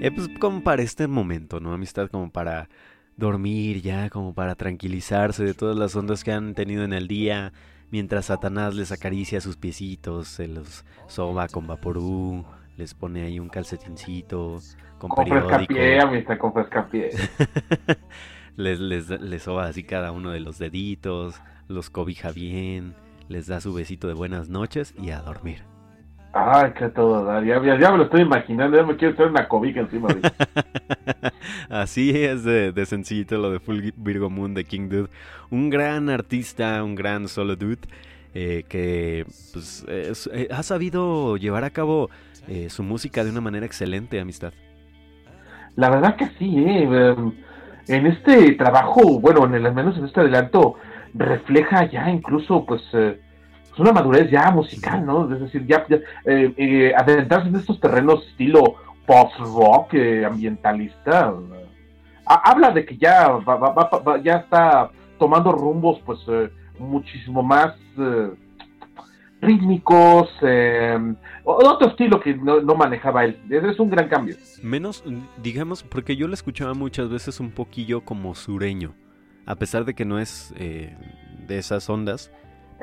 Eh, 0.00 0.12
pues 0.14 0.28
como 0.38 0.62
para 0.62 0.82
este 0.82 1.08
momento, 1.08 1.58
¿no? 1.58 1.72
Amistad 1.72 2.08
como 2.08 2.30
para 2.30 2.68
dormir 3.16 3.82
ya, 3.82 4.10
como 4.10 4.32
para 4.32 4.54
tranquilizarse 4.54 5.44
de 5.44 5.54
todas 5.54 5.76
las 5.76 5.96
ondas 5.96 6.22
que 6.22 6.32
han 6.32 6.54
tenido 6.54 6.84
en 6.84 6.92
el 6.92 7.08
día, 7.08 7.52
mientras 7.90 8.26
Satanás 8.26 8.74
les 8.74 8.92
acaricia 8.92 9.40
sus 9.40 9.56
piecitos, 9.56 10.28
se 10.28 10.46
los 10.46 10.84
soba 11.08 11.48
con 11.48 11.66
vaporú, 11.66 12.44
les 12.76 12.94
pone 12.94 13.22
ahí 13.22 13.40
un 13.40 13.48
calcetincito 13.48 14.60
con, 14.98 15.10
periódico. 15.10 15.74
amistad, 16.02 16.38
con 16.38 16.52
frescapié. 16.52 17.10
les, 18.56 18.78
les, 18.78 19.08
les 19.08 19.42
soba 19.42 19.66
así 19.66 19.82
cada 19.82 20.12
uno 20.12 20.30
de 20.30 20.40
los 20.40 20.58
deditos, 20.58 21.40
los 21.66 21.90
cobija 21.90 22.30
bien, 22.30 22.94
les 23.28 23.46
da 23.46 23.60
su 23.60 23.72
besito 23.72 24.06
de 24.06 24.14
buenas 24.14 24.48
noches 24.48 24.94
y 25.02 25.10
a 25.10 25.20
dormir. 25.22 25.75
Ay, 26.38 26.72
qué 26.78 26.88
todo 26.90 27.24
dar. 27.24 27.42
Ya, 27.44 27.58
me 27.60 27.96
lo 27.96 28.04
estoy 28.04 28.20
imaginando. 28.20 28.76
Ya 28.76 28.84
me 28.84 28.96
quiero 28.96 29.14
hacer 29.14 29.28
una 29.28 29.48
cobija 29.48 29.80
encima 29.80 30.08
de 30.08 30.30
Así 31.70 32.10
es 32.10 32.44
de, 32.44 32.72
de, 32.72 32.86
sencillito 32.86 33.38
lo 33.38 33.50
de 33.50 33.58
Full 33.58 33.80
Virgo 33.96 34.28
Moon 34.28 34.52
de 34.52 34.64
King 34.64 34.90
Dude. 34.90 35.08
Un 35.50 35.70
gran 35.70 36.10
artista, 36.10 36.84
un 36.84 36.94
gran 36.94 37.28
solo 37.28 37.56
dude. 37.56 37.88
Eh, 38.34 38.64
que 38.68 39.24
pues, 39.54 39.86
eh, 39.88 40.48
ha 40.50 40.62
sabido 40.62 41.38
llevar 41.38 41.64
a 41.64 41.70
cabo 41.70 42.10
eh, 42.48 42.68
su 42.68 42.82
música 42.82 43.24
de 43.24 43.30
una 43.30 43.40
manera 43.40 43.64
excelente, 43.64 44.20
amistad. 44.20 44.52
La 45.74 45.88
verdad 45.88 46.16
que 46.16 46.26
sí, 46.38 46.54
em, 46.54 47.32
en 47.88 48.06
este 48.06 48.52
trabajo, 48.56 49.20
bueno, 49.20 49.46
en 49.46 49.54
el, 49.54 49.64
al 49.64 49.74
menos 49.74 49.96
en 49.96 50.04
este 50.04 50.20
adelanto, 50.20 50.74
refleja 51.14 51.90
ya 51.90 52.10
incluso 52.10 52.66
pues 52.66 52.82
es 53.76 53.80
una 53.80 53.92
madurez 53.92 54.30
ya 54.30 54.50
musical, 54.50 55.04
¿no? 55.04 55.30
Es 55.30 55.38
decir, 55.38 55.66
ya, 55.66 55.84
eh, 56.24 56.54
eh, 56.56 56.94
adentrarse 56.96 57.48
en 57.48 57.56
estos 57.56 57.78
terrenos 57.78 58.26
estilo 58.28 58.76
post-rock, 59.04 59.92
eh, 59.92 60.24
ambientalista, 60.24 61.34
habla 62.24 62.70
de 62.70 62.86
que 62.86 62.96
ya, 62.96 63.38
ya 64.24 64.36
está 64.36 64.90
tomando 65.18 65.52
rumbos, 65.52 66.00
pues, 66.06 66.20
muchísimo 66.78 67.42
más 67.42 67.74
rítmicos, 69.42 70.30
otro 71.44 71.88
estilo 71.88 72.18
que 72.18 72.34
no, 72.34 72.60
no, 72.62 72.74
manejaba 72.74 73.26
él. 73.26 73.38
Es 73.50 73.78
un 73.78 73.90
gran 73.90 74.08
cambio. 74.08 74.36
Menos, 74.62 75.04
digamos, 75.42 75.82
porque 75.82 76.16
yo 76.16 76.28
lo 76.28 76.34
escuchaba 76.34 76.72
muchas 76.72 77.10
veces 77.10 77.40
un 77.40 77.50
poquillo 77.50 78.00
como 78.00 78.34
sureño, 78.34 78.94
a 79.44 79.54
pesar 79.54 79.84
de 79.84 79.94
que 79.94 80.06
no 80.06 80.18
es 80.18 80.54
de 80.56 81.58
esas 81.58 81.88
ondas 81.90 82.32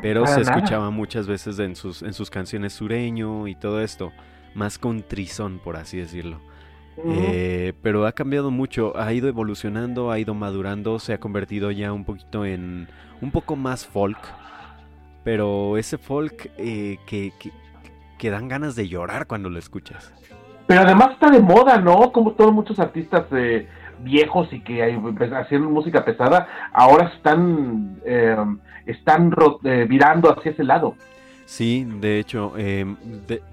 pero 0.01 0.25
se 0.27 0.41
escuchaba 0.41 0.89
muchas 0.89 1.27
veces 1.27 1.59
en 1.59 1.75
sus, 1.75 2.01
en 2.01 2.13
sus 2.13 2.29
canciones 2.29 2.73
sureño 2.73 3.47
y 3.47 3.55
todo 3.55 3.81
esto, 3.81 4.11
más 4.53 4.77
con 4.77 5.03
trizón, 5.03 5.59
por 5.63 5.77
así 5.77 5.97
decirlo. 5.97 6.39
Eh, 7.05 7.73
pero 7.81 8.05
ha 8.05 8.11
cambiado 8.11 8.51
mucho, 8.51 8.95
ha 8.97 9.11
ido 9.13 9.27
evolucionando, 9.27 10.11
ha 10.11 10.19
ido 10.19 10.33
madurando, 10.35 10.99
se 10.99 11.13
ha 11.13 11.19
convertido 11.19 11.71
ya 11.71 11.91
un 11.91 12.05
poquito 12.05 12.45
en 12.45 12.87
un 13.21 13.31
poco 13.31 13.55
más 13.55 13.85
folk, 13.87 14.19
pero 15.23 15.77
ese 15.77 15.97
folk 15.97 16.51
eh, 16.57 16.97
que, 17.07 17.33
que, 18.19 18.29
dan 18.29 18.47
ganas 18.47 18.75
de 18.75 18.87
llorar 18.87 19.27
cuando 19.27 19.49
lo 19.49 19.59
escuchas. 19.59 20.13
Pero 20.67 20.81
además 20.81 21.11
está 21.13 21.29
de 21.29 21.41
moda, 21.41 21.77
¿no? 21.77 22.11
Como 22.11 22.33
todos 22.33 22.53
muchos 22.53 22.79
artistas 22.79 23.25
eh, 23.31 23.67
viejos 23.99 24.53
y 24.53 24.61
que 24.61 24.97
pues, 25.17 25.31
hacían 25.33 25.63
música 25.63 26.05
pesada, 26.05 26.47
ahora 26.71 27.11
están 27.15 27.99
están 28.85 29.33
eh, 29.63 29.85
virando 29.87 30.31
hacia 30.31 30.51
ese 30.51 30.63
lado. 30.63 30.95
Sí, 31.45 31.85
de 31.99 32.19
hecho, 32.19 32.57
em, 32.57 32.95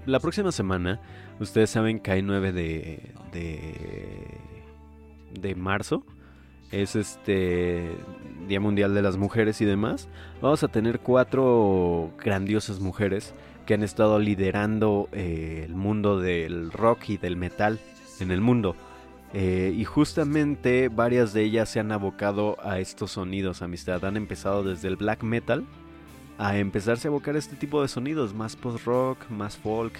la 0.05 0.19
próxima 0.19 0.51
semana, 0.51 0.99
ustedes 1.39 1.69
saben 1.69 1.99
que 1.99 2.11
hay 2.11 2.21
9 2.21 2.51
de, 2.51 3.11
de, 3.31 4.37
de 5.39 5.55
marzo, 5.55 6.03
es 6.71 6.95
este 6.95 7.91
Día 8.47 8.59
Mundial 8.59 8.93
de 8.93 9.01
las 9.01 9.17
Mujeres 9.17 9.59
y 9.61 9.65
demás, 9.65 10.07
vamos 10.41 10.63
a 10.63 10.69
tener 10.69 10.99
cuatro 10.99 12.11
grandiosas 12.17 12.79
mujeres 12.79 13.33
que 13.65 13.73
han 13.73 13.83
estado 13.83 14.19
liderando 14.19 15.09
eh, 15.11 15.63
el 15.65 15.75
mundo 15.75 16.19
del 16.19 16.71
rock 16.71 17.09
y 17.09 17.17
del 17.17 17.35
metal 17.35 17.79
en 18.19 18.31
el 18.31 18.41
mundo. 18.41 18.75
Eh, 19.33 19.73
y 19.75 19.85
justamente 19.85 20.89
varias 20.89 21.33
de 21.33 21.43
ellas 21.43 21.69
se 21.69 21.79
han 21.79 21.91
abocado 21.91 22.57
a 22.63 22.79
estos 22.79 23.11
sonidos, 23.11 23.61
amistad. 23.61 24.03
Han 24.03 24.17
empezado 24.17 24.63
desde 24.63 24.89
el 24.89 24.97
black 24.97 25.23
metal 25.23 25.65
a 26.37 26.57
empezarse 26.57 27.07
a 27.07 27.09
abocar 27.09 27.35
este 27.35 27.55
tipo 27.55 27.81
de 27.81 27.87
sonidos, 27.87 28.33
más 28.33 28.55
post-rock, 28.55 29.29
más 29.29 29.55
folk, 29.57 29.93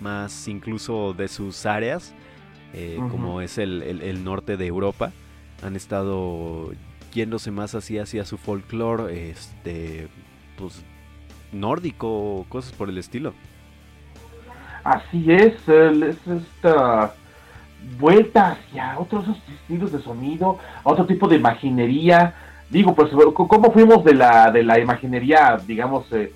más 0.00 0.48
incluso 0.48 1.12
de 1.12 1.28
sus 1.28 1.64
áreas, 1.66 2.12
eh, 2.72 2.98
como 3.10 3.40
es 3.40 3.58
el, 3.58 4.24
norte 4.24 4.56
de 4.56 4.66
Europa. 4.66 5.12
Han 5.62 5.76
estado 5.76 6.72
yéndose 7.12 7.50
más 7.50 7.74
así 7.74 7.98
hacia 7.98 8.24
su 8.24 8.36
folclore, 8.36 9.30
este, 9.30 10.08
pues 10.56 10.82
nórdico, 11.52 12.46
cosas 12.48 12.72
por 12.72 12.88
el 12.88 12.98
estilo. 12.98 13.34
Así 14.82 15.30
es, 15.30 15.54
es 15.68 16.16
esta 16.26 17.14
vuelta 17.98 18.52
hacia 18.52 18.98
otros 18.98 19.24
estilos 19.28 19.92
de 19.92 20.02
sonido, 20.02 20.58
a 20.84 20.90
otro 20.90 21.06
tipo 21.06 21.28
de 21.28 21.36
imaginería. 21.36 22.34
Digo, 22.70 22.94
pues, 22.94 23.10
¿cómo 23.34 23.72
fuimos 23.72 24.04
de 24.04 24.14
la, 24.14 24.50
de 24.50 24.62
la 24.62 24.78
imaginería, 24.78 25.58
digamos, 25.66 26.10
eh, 26.12 26.32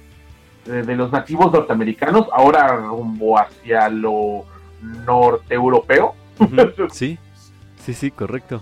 de 0.65 0.97
los 0.97 1.11
nativos 1.13 1.53
norteamericanos, 1.53 2.27
ahora 2.33 2.77
rumbo 2.77 3.39
hacia 3.39 3.89
lo 3.89 4.45
norte 5.07 5.55
europeo? 5.55 6.15
sí, 6.93 7.19
sí, 7.79 7.95
sí, 7.95 8.11
correcto. 8.11 8.61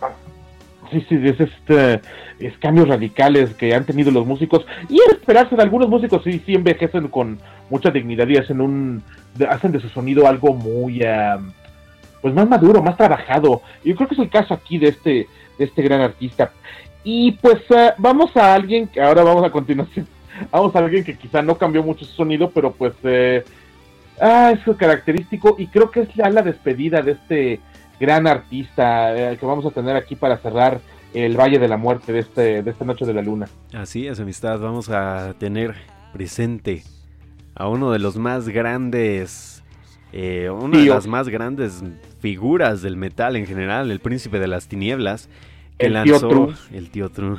Sí, 0.91 1.05
sí, 1.09 1.19
es 1.25 1.41
este 1.41 2.03
es 2.39 2.57
cambios 2.59 2.89
radicales 2.89 3.55
que 3.55 3.75
han 3.75 3.85
tenido 3.85 4.11
los 4.11 4.27
músicos 4.27 4.67
y 4.89 5.01
esperarse 5.11 5.57
de 5.57 5.63
algunos 5.63 5.89
músicos 5.89 6.23
sí, 6.23 6.43
sí 6.45 6.55
envejecen 6.55 7.09
con 7.09 7.39
mucha 7.71 7.91
dignidad 7.91 8.29
y 8.29 8.37
hacen 8.37 8.61
un 8.61 9.03
hacen 9.49 9.73
de 9.73 9.81
su 9.81 9.89
sonido 9.89 10.27
algo 10.29 10.53
muy 10.53 11.03
pues 12.25 12.33
más 12.33 12.49
maduro, 12.49 12.83
más 12.83 12.97
trabajado. 12.97 13.61
Yo 13.85 13.95
creo 13.95 14.09
que 14.09 14.15
es 14.15 14.21
el 14.23 14.31
caso 14.31 14.55
aquí 14.55 14.79
de 14.79 14.89
este, 14.89 15.29
de 15.59 15.65
este 15.67 15.83
gran 15.83 16.01
artista. 16.01 16.53
Y 17.05 17.33
pues 17.33 17.59
eh, 17.69 17.93
vamos 17.99 18.35
a 18.35 18.55
alguien 18.55 18.89
que 18.89 19.03
ahora 19.03 19.23
vamos 19.23 19.45
a 19.45 19.51
continuación. 19.51 20.09
Vamos 20.51 20.75
a 20.75 20.79
alguien 20.79 21.05
que 21.05 21.19
quizá 21.19 21.43
no 21.43 21.57
cambió 21.57 21.83
mucho 21.83 22.07
su 22.07 22.13
sonido, 22.13 22.51
pero 22.51 22.73
pues 22.73 22.95
eh, 23.05 23.45
ah, 24.21 24.53
es 24.53 24.77
característico 24.77 25.55
y 25.59 25.67
creo 25.67 25.91
que 25.91 26.01
es 26.01 26.15
ya 26.15 26.29
la 26.31 26.43
despedida 26.43 27.03
de 27.03 27.13
este 27.13 27.61
gran 28.01 28.27
artista 28.27 29.15
eh, 29.15 29.37
que 29.37 29.47
vamos 29.47 29.67
a 29.67 29.71
tener 29.71 29.95
aquí 29.95 30.17
para 30.17 30.39
cerrar 30.39 30.81
el 31.13 31.39
Valle 31.39 31.59
de 31.59 31.69
la 31.69 31.77
Muerte 31.77 32.13
de, 32.13 32.21
este, 32.21 32.63
de 32.63 32.71
esta 32.71 32.87
Noche 32.87 33.05
de 33.05 33.13
la 33.13 33.23
Luna. 33.23 33.47
Así 33.75 34.09
es, 34.09 34.19
amistad. 34.19 34.59
Vamos 34.59 34.89
a 34.89 35.35
tener 35.39 35.75
presente 36.13 36.83
a 37.55 37.69
uno 37.69 37.93
de 37.93 37.99
los 37.99 38.17
más 38.17 38.49
grandes, 38.49 39.54
una 40.51 40.79
de 40.79 40.87
las 40.87 41.07
más 41.07 41.29
grandes 41.29 41.83
figuras 42.21 42.83
del 42.83 42.97
metal 42.97 43.37
en 43.37 43.47
general, 43.47 43.91
el 43.91 44.01
príncipe 44.01 44.39
de 44.39 44.47
las 44.47 44.69
tinieblas, 44.69 45.29
que 45.79 45.87
el 45.87 45.95
lanzó 45.95 46.29
tío 46.29 46.55
el 46.73 46.91
tío 46.91 47.09
True, 47.09 47.37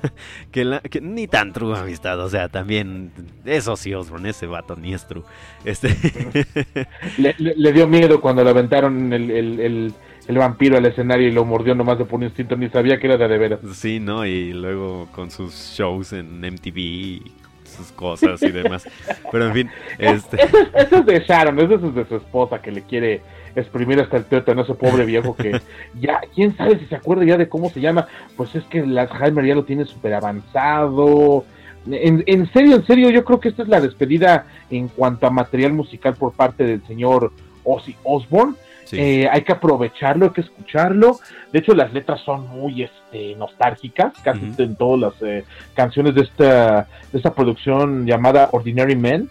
que, 0.52 1.00
ni 1.00 1.26
tan 1.26 1.52
true 1.52 1.76
amistad, 1.76 2.20
o 2.20 2.28
sea, 2.28 2.48
también 2.48 3.12
eso 3.46 3.76
sí 3.76 3.94
Osborne, 3.94 4.28
ese 4.30 4.46
vato 4.46 4.76
ni 4.76 4.92
es 4.92 5.06
true. 5.06 5.22
Este 5.64 5.96
le, 7.16 7.72
dio 7.72 7.88
miedo 7.88 8.20
cuando 8.20 8.44
le 8.44 8.50
aventaron 8.50 9.12
el, 9.12 9.94
vampiro 10.28 10.76
al 10.76 10.84
escenario 10.84 11.28
y 11.28 11.32
lo 11.32 11.46
mordió 11.46 11.74
nomás 11.74 11.98
de 11.98 12.04
por 12.04 12.22
instinto, 12.22 12.56
ni 12.56 12.68
sabía 12.68 12.98
que 12.98 13.06
era 13.06 13.16
de 13.16 13.26
de 13.26 13.38
veras. 13.38 13.60
Sí, 13.72 14.00
¿no? 14.00 14.26
Y 14.26 14.52
luego 14.52 15.08
con 15.12 15.30
sus 15.30 15.54
shows 15.54 16.12
en 16.12 16.40
MTV 16.40 17.47
sus 17.78 17.92
cosas 17.92 18.42
y 18.42 18.50
demás. 18.50 18.86
Pero 19.32 19.46
en 19.46 19.52
fin, 19.54 19.70
este... 19.98 20.42
Eso, 20.42 20.96
es, 20.96 21.06
de 21.06 21.20
Sharon, 21.20 21.58
eso 21.58 21.74
es 21.74 21.94
de 21.94 22.06
su 22.06 22.16
esposa 22.16 22.60
que 22.60 22.70
le 22.70 22.82
quiere 22.82 23.22
exprimir 23.56 24.00
hasta 24.00 24.18
el 24.18 24.24
tétano 24.26 24.62
ese 24.62 24.74
pobre 24.74 25.04
viejo 25.06 25.34
que 25.34 25.60
ya, 26.00 26.20
quién 26.34 26.56
sabe 26.56 26.78
si 26.78 26.86
se 26.86 26.96
acuerda 26.96 27.24
ya 27.24 27.36
de 27.36 27.48
cómo 27.48 27.70
se 27.70 27.80
llama, 27.80 28.06
pues 28.36 28.54
es 28.54 28.64
que 28.64 28.80
el 28.80 28.96
Alzheimer 28.98 29.46
ya 29.46 29.54
lo 29.54 29.64
tiene 29.64 29.84
súper 29.84 30.14
avanzado. 30.14 31.44
En, 31.86 32.22
en, 32.26 32.52
serio, 32.52 32.76
en 32.76 32.86
serio, 32.86 33.10
yo 33.10 33.24
creo 33.24 33.40
que 33.40 33.48
esta 33.48 33.62
es 33.62 33.68
la 33.68 33.80
despedida 33.80 34.46
en 34.70 34.88
cuanto 34.88 35.26
a 35.26 35.30
material 35.30 35.72
musical 35.72 36.14
por 36.14 36.32
parte 36.32 36.64
del 36.64 36.86
señor 36.86 37.32
Ozzy 37.64 37.96
Osbourne. 38.04 38.54
Eh, 38.92 39.28
hay 39.30 39.42
que 39.42 39.52
aprovecharlo, 39.52 40.26
hay 40.26 40.32
que 40.32 40.40
escucharlo. 40.42 41.18
De 41.52 41.58
hecho, 41.58 41.74
las 41.74 41.92
letras 41.92 42.20
son 42.24 42.48
muy 42.48 42.82
este, 42.82 43.34
nostálgicas, 43.36 44.12
casi 44.22 44.52
en 44.58 44.76
todas 44.76 45.00
las 45.00 45.22
eh, 45.22 45.44
canciones 45.74 46.14
de 46.14 46.22
esta, 46.22 46.88
de 47.12 47.18
esta 47.18 47.34
producción 47.34 48.06
llamada 48.06 48.48
Ordinary 48.52 48.96
Men. 48.96 49.28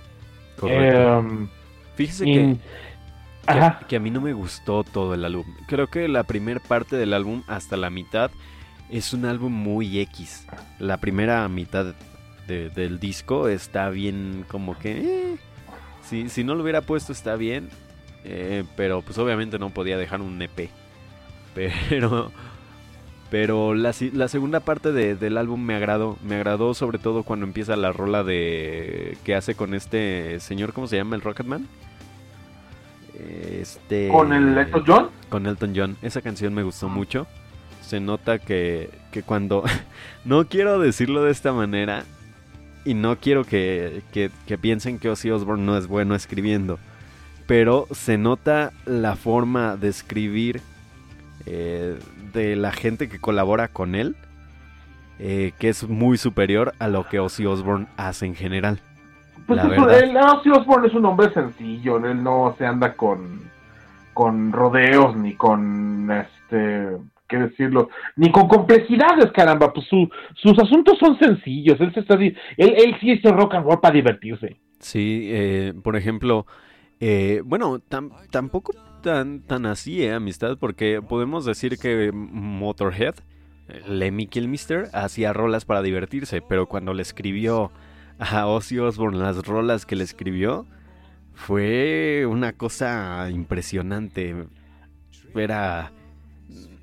Em, 0.63 1.47
Fíjese 1.95 2.25
que 2.25 2.57
que, 3.87 3.95
a 3.95 3.99
mí 3.99 4.11
no 4.11 4.21
me 4.21 4.33
gustó 4.33 4.83
todo 4.83 5.13
el 5.13 5.23
álbum. 5.23 5.45
Creo 5.67 5.87
que 5.87 6.07
la 6.07 6.23
primera 6.23 6.59
parte 6.59 6.97
del 6.97 7.13
álbum 7.13 7.43
hasta 7.47 7.77
la 7.77 7.89
mitad 7.89 8.29
es 8.89 9.13
un 9.13 9.25
álbum 9.25 9.53
muy 9.53 9.99
X. 9.99 10.45
La 10.79 10.97
primera 10.97 11.47
mitad 11.47 11.95
del 12.47 12.99
disco 12.99 13.47
está 13.47 13.89
bien 13.89 14.45
como 14.47 14.77
que... 14.77 15.33
Eh, 15.33 15.37
si, 16.03 16.29
si, 16.29 16.45
no 16.45 16.55
lo 16.55 16.63
hubiera 16.63 16.81
puesto 16.81 17.11
está 17.11 17.35
bien. 17.35 17.69
Eh, 18.23 18.63
pero 18.75 19.01
pues 19.01 19.17
obviamente 19.17 19.59
no 19.59 19.69
podía 19.69 19.97
dejar 19.97 20.21
un 20.21 20.41
EP. 20.41 20.69
Pero... 21.53 22.31
Pero 23.29 23.73
la, 23.73 23.93
la 24.13 24.29
segunda 24.29 24.61
parte 24.61 24.93
del 24.93 25.37
álbum 25.37 25.61
me 25.61 25.75
agradó. 25.75 26.17
Me 26.23 26.35
agradó 26.35 26.73
sobre 26.73 26.97
todo 26.97 27.23
cuando 27.23 27.45
empieza 27.45 27.75
la 27.75 27.91
rola 27.91 28.23
de... 28.23 29.17
que 29.25 29.35
hace 29.35 29.53
con 29.53 29.73
este 29.73 30.39
señor, 30.39 30.71
¿cómo 30.71 30.87
se 30.87 30.95
llama? 30.95 31.17
El 31.17 31.21
Rocketman. 31.21 31.67
Este, 33.13 34.07
¿Con 34.07 34.31
el 34.31 34.57
Elton 34.57 34.83
John? 34.87 35.09
Con 35.27 35.45
Elton 35.45 35.73
John. 35.75 35.97
Esa 36.01 36.21
canción 36.21 36.53
me 36.53 36.63
gustó 36.63 36.87
mucho. 36.87 37.27
Se 37.81 37.99
nota 37.99 38.39
que, 38.39 38.91
que 39.11 39.23
cuando... 39.23 39.63
no 40.23 40.47
quiero 40.47 40.79
decirlo 40.79 41.23
de 41.23 41.31
esta 41.31 41.51
manera 41.51 42.05
y 42.87 42.93
no 42.93 43.17
quiero 43.19 43.43
que, 43.43 44.01
que, 44.13 44.57
piensen 44.57 44.97
que 44.97 45.09
Ozzy 45.09 45.29
Osbourne 45.29 45.65
no 45.65 45.77
es 45.77 45.87
bueno 45.87 46.15
escribiendo. 46.15 46.79
Pero 47.47 47.87
se 47.91 48.17
nota 48.17 48.71
la 48.85 49.15
forma 49.15 49.77
de 49.77 49.87
escribir 49.87 50.61
eh, 51.45 51.97
de 52.33 52.55
la 52.55 52.71
gente 52.71 53.09
que 53.09 53.19
colabora 53.19 53.69
con 53.69 53.95
él. 53.95 54.15
Eh, 55.19 55.53
que 55.57 55.69
es 55.69 55.89
muy 55.89 56.17
superior 56.17 56.73
a 56.77 56.87
lo 56.87 57.07
que 57.07 57.19
Ozzy 57.19 57.47
Osbourne 57.47 57.87
hace 57.97 58.27
en 58.27 58.35
general. 58.35 58.79
Pues 59.47 59.63
el 59.63 60.15
Ozzy 60.15 60.49
Osbourne 60.51 60.87
es 60.87 60.93
un 60.93 61.05
hombre 61.05 61.33
sencillo, 61.33 61.97
él 62.05 62.21
no 62.21 62.53
se 62.59 62.67
anda 62.67 62.93
con, 62.93 63.49
con 64.13 64.51
rodeos 64.51 65.15
ni 65.15 65.33
con 65.33 66.11
este 66.11 66.97
qué 67.27 67.37
decirlo, 67.37 67.89
ni 68.15 68.31
con 68.31 68.47
complejidades, 68.47 69.31
caramba, 69.33 69.73
pues 69.73 69.85
sus 69.87 70.59
asuntos 70.59 70.97
son 70.97 71.17
sencillos, 71.19 71.79
él 71.81 71.93
se 71.93 71.99
está 72.01 72.13
él, 72.13 72.35
él 72.57 72.95
sí 73.01 73.11
es 73.11 73.23
rock 73.23 73.55
and 73.55 73.65
roll 73.65 73.79
para 73.79 73.95
divertirse. 73.95 74.57
Sí, 74.79 75.27
eh, 75.31 75.73
por 75.83 75.95
ejemplo, 75.95 76.45
eh, 76.99 77.41
bueno, 77.45 77.79
tampoco 77.79 78.73
tan, 79.01 79.41
tan 79.41 79.65
así, 79.65 80.03
eh, 80.03 80.13
amistad, 80.13 80.57
porque 80.57 81.01
podemos 81.01 81.45
decir 81.45 81.77
que 81.77 82.11
Motorhead, 82.13 83.15
Lemmy 83.87 84.27
Kilmister, 84.27 84.89
hacía 84.93 85.33
rolas 85.33 85.65
para 85.65 85.81
divertirse, 85.81 86.41
pero 86.41 86.67
cuando 86.67 86.93
le 86.93 87.01
escribió 87.01 87.71
a 88.19 88.47
Ozzy 88.47 88.79
Osbourne, 88.79 89.19
las 89.19 89.45
rolas 89.45 89.85
que 89.85 89.95
le 89.95 90.03
escribió, 90.03 90.65
fue 91.33 92.25
una 92.27 92.53
cosa 92.53 93.29
impresionante. 93.29 94.47
Era. 95.35 95.91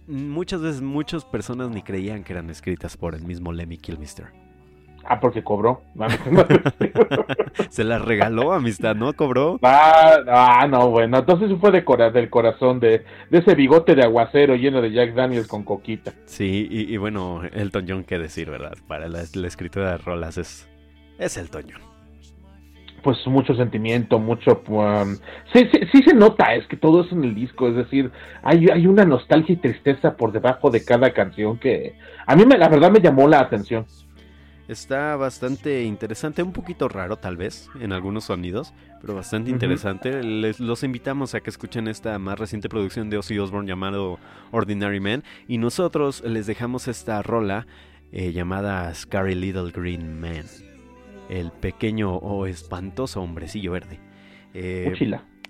Muchas 0.07 0.61
veces, 0.61 0.83
muchas 0.83 1.25
personas 1.25 1.71
ni 1.71 1.83
creían 1.83 2.25
que 2.25 2.35
eran 2.35 2.51
escritas 2.51 2.97
por 2.97 3.15
el 3.15 3.23
mismo 3.23 3.53
Lemmy 3.53 3.79
Kilmister. 3.79 4.44
Ah, 5.07 5.21
porque 5.21 5.43
cobró. 5.43 5.83
Se 7.71 7.85
las 7.85 8.03
regaló, 8.03 8.53
amistad, 8.53 8.97
¿no? 8.97 9.13
¿Cobró? 9.13 9.59
Ah, 9.63 10.17
ah 10.27 10.67
no, 10.67 10.91
bueno. 10.91 11.19
Entonces 11.19 11.51
fue 11.61 11.71
de 11.71 11.85
del 12.11 12.31
corazón, 12.31 12.81
de, 12.81 13.05
de, 13.31 13.39
ese 13.39 13.55
bigote 13.55 13.95
de 13.95 14.03
aguacero 14.03 14.57
lleno 14.57 14.81
de 14.81 14.93
Jack 14.93 15.15
Daniels 15.15 15.47
con 15.47 15.63
coquita. 15.63 16.13
Sí, 16.25 16.67
y, 16.71 16.97
bueno, 16.97 17.43
Elton 17.53 17.85
John, 17.89 18.05
qué 18.05 18.19
decir, 18.19 18.51
¿verdad? 18.51 18.75
Para 18.89 19.09
la, 19.09 19.23
la 19.35 19.47
escritura 19.47 19.93
de 19.93 19.99
rolas 19.99 20.39
es 20.39 20.69
es 21.19 21.37
el 21.37 21.51
Toño. 21.51 21.77
Pues 23.03 23.19
mucho 23.27 23.55
sentimiento, 23.55 24.19
mucho... 24.19 24.63
Um, 24.67 25.17
sí, 25.53 25.69
sí, 25.71 25.81
sí, 25.93 26.03
se 26.03 26.15
nota, 26.15 26.55
es 26.55 26.67
que 26.67 26.77
todo 26.77 27.05
es 27.05 27.13
en 27.13 27.23
el 27.23 27.35
disco, 27.35 27.69
es 27.69 27.77
decir, 27.77 28.11
hay, 28.43 28.67
hay 28.73 28.87
una 28.87 29.05
nostalgia 29.05 29.53
y 29.53 29.57
tristeza 29.57 30.17
por 30.17 30.33
debajo 30.33 30.71
de 30.71 30.83
cada 30.83 31.13
canción 31.13 31.59
que 31.59 31.97
a 32.27 32.35
mí 32.35 32.47
me, 32.47 32.57
la 32.57 32.69
verdad 32.69 32.91
me 32.91 33.01
llamó 33.01 33.29
la 33.29 33.41
atención. 33.41 33.85
Está 34.67 35.15
bastante 35.17 35.85
interesante, 35.85 36.43
un 36.43 36.53
poquito 36.53 36.89
raro 36.89 37.19
tal 37.19 37.37
vez 37.37 37.69
en 37.81 37.93
algunos 37.93 38.25
sonidos, 38.25 38.73
pero 39.01 39.15
bastante 39.15 39.51
interesante. 39.51 40.23
Les, 40.23 40.59
los 40.59 40.83
invitamos 40.83 41.35
a 41.35 41.41
que 41.41 41.51
escuchen 41.51 41.87
esta 41.87 42.19
más 42.19 42.39
reciente 42.39 42.71
producción 42.71 43.11
de 43.11 43.19
Ozzy 43.19 43.39
Osbourne 43.39 43.69
llamado 43.69 44.19
Ordinary 44.53 45.01
Man 45.01 45.23
y 45.49 45.59
nosotros 45.59 46.23
les 46.25 46.47
dejamos 46.47 46.89
esta 46.89 47.21
rola 47.21 47.67
eh, 48.11 48.33
llamada 48.33 48.95
Scary 48.95 49.35
Little 49.35 49.71
Green 49.71 50.19
Man, 50.19 50.45
el 51.29 51.51
pequeño 51.51 52.15
o 52.17 52.47
espantoso 52.47 53.21
hombrecillo 53.21 53.73
verde. 53.73 54.01
Eh, 54.55 54.95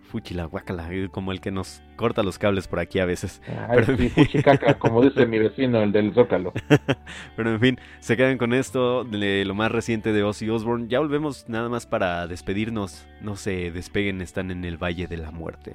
fuchila, 0.05 0.45
guacala, 0.45 0.89
como 1.11 1.33
el 1.33 1.41
que 1.41 1.51
nos 1.51 1.83
corta 1.97 2.23
los 2.23 2.39
cables 2.39 2.69
por 2.69 2.79
aquí 2.79 2.99
a 2.99 3.05
veces. 3.05 3.43
Pero, 3.71 3.97
sí, 3.97 4.09
fuchicaca, 4.09 4.75
como 4.79 5.03
dice 5.03 5.27
mi 5.27 5.39
vecino, 5.39 5.83
el 5.83 5.93
del 5.93 6.15
Zócalo. 6.15 6.53
Pero 7.37 7.51
en 7.51 7.61
fin, 7.61 7.81
se 8.01 8.17
quedan 8.17 8.39
con 8.39 8.53
esto 8.53 9.05
de 9.05 9.45
lo 9.45 9.55
más 9.55 9.73
reciente 9.73 10.13
de 10.13 10.23
Ozzy 10.23 10.49
Osbourne. 10.49 10.87
Ya 10.89 11.01
volvemos 11.01 11.49
nada 11.49 11.69
más 11.69 11.87
para 11.87 12.27
despedirnos. 12.27 13.07
No 13.21 13.37
se 13.37 13.71
despeguen, 13.71 14.21
están 14.21 14.51
en 14.51 14.65
el 14.65 14.77
Valle 14.77 15.07
de 15.07 15.17
la 15.17 15.31
Muerte. 15.31 15.75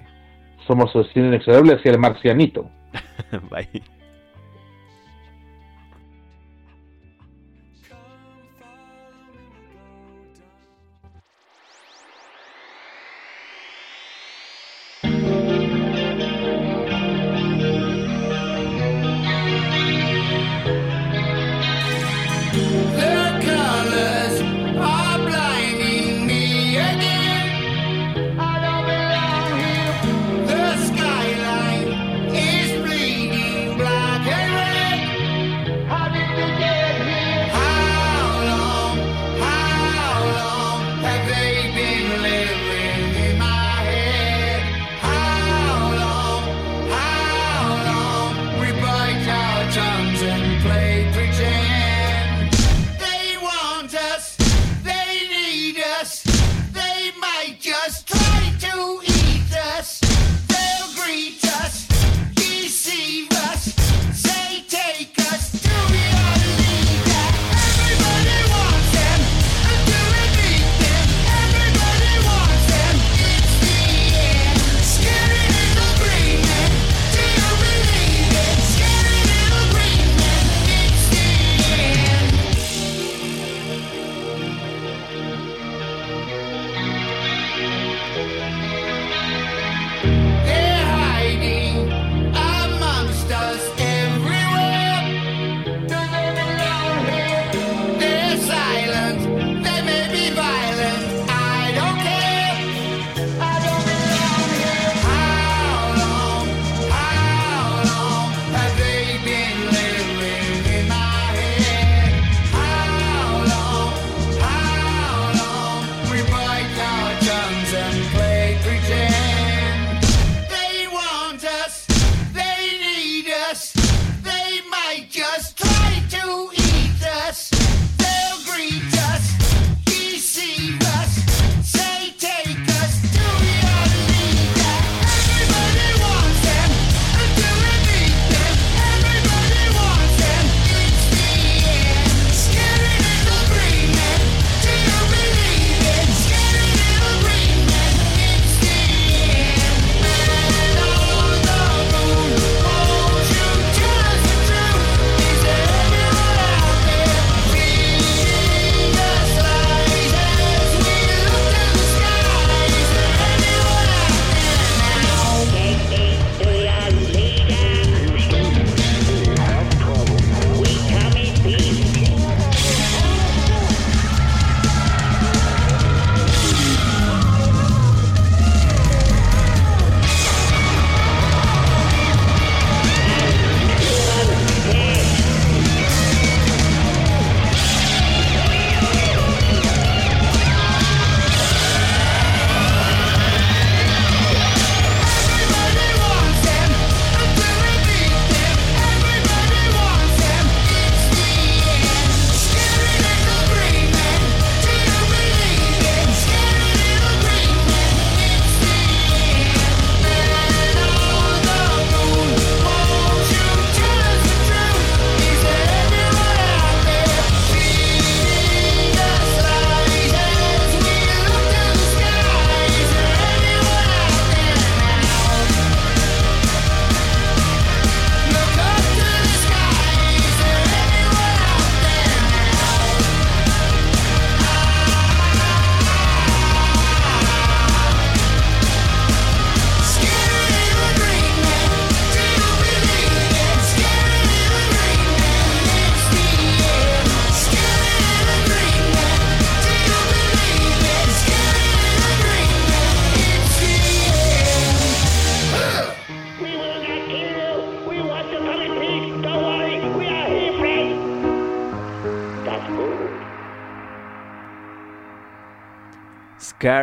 Somos 0.68 0.96
el 0.96 1.06
cine 1.14 1.28
inexorable 1.28 1.74
hacia 1.74 1.92
el 1.92 2.00
marcianito. 2.00 2.70
Bye. 3.50 3.99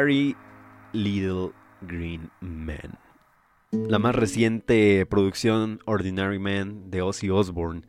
Little 0.05 1.52
Green 1.81 2.31
Man. 2.40 2.98
La 3.73 3.98
más 3.98 4.14
reciente 4.14 5.06
producción 5.06 5.81
Ordinary 5.86 6.39
Man 6.39 6.90
de 6.90 7.01
Ozzy 7.01 7.31
Osbourne. 7.31 7.82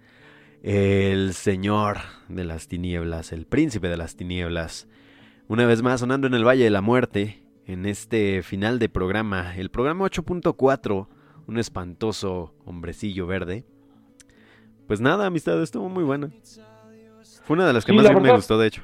El 0.64 1.34
señor 1.34 1.98
de 2.30 2.46
las 2.46 2.70
tinieblas, 2.70 3.34
el 3.34 3.46
príncipe 3.46 3.90
de 3.90 3.98
las 3.98 4.16
tinieblas. 4.16 4.88
Una 5.50 5.66
vez 5.66 5.82
más 5.82 6.00
sonando 6.00 6.28
en 6.28 6.34
el 6.34 6.48
Valle 6.48 6.64
de 6.64 6.70
la 6.70 6.82
Muerte, 6.82 7.44
en 7.66 7.86
este 7.86 8.42
final 8.42 8.80
de 8.80 8.88
programa, 8.88 9.58
el 9.58 9.70
programa 9.70 10.06
8.4, 10.06 11.08
un 11.46 11.60
espantoso 11.60 12.54
hombrecillo 12.64 13.28
verde. 13.28 13.66
Pues 14.88 15.02
nada, 15.02 15.26
amistad, 15.26 15.62
estuvo 15.62 15.90
muy 15.90 16.06
buena. 16.06 16.32
Fue 17.44 17.56
una 17.56 17.68
de 17.68 17.74
las 17.74 17.84
que 17.84 17.92
más 17.92 18.22
me 18.22 18.32
gustó, 18.32 18.58
de 18.58 18.68
hecho. 18.68 18.84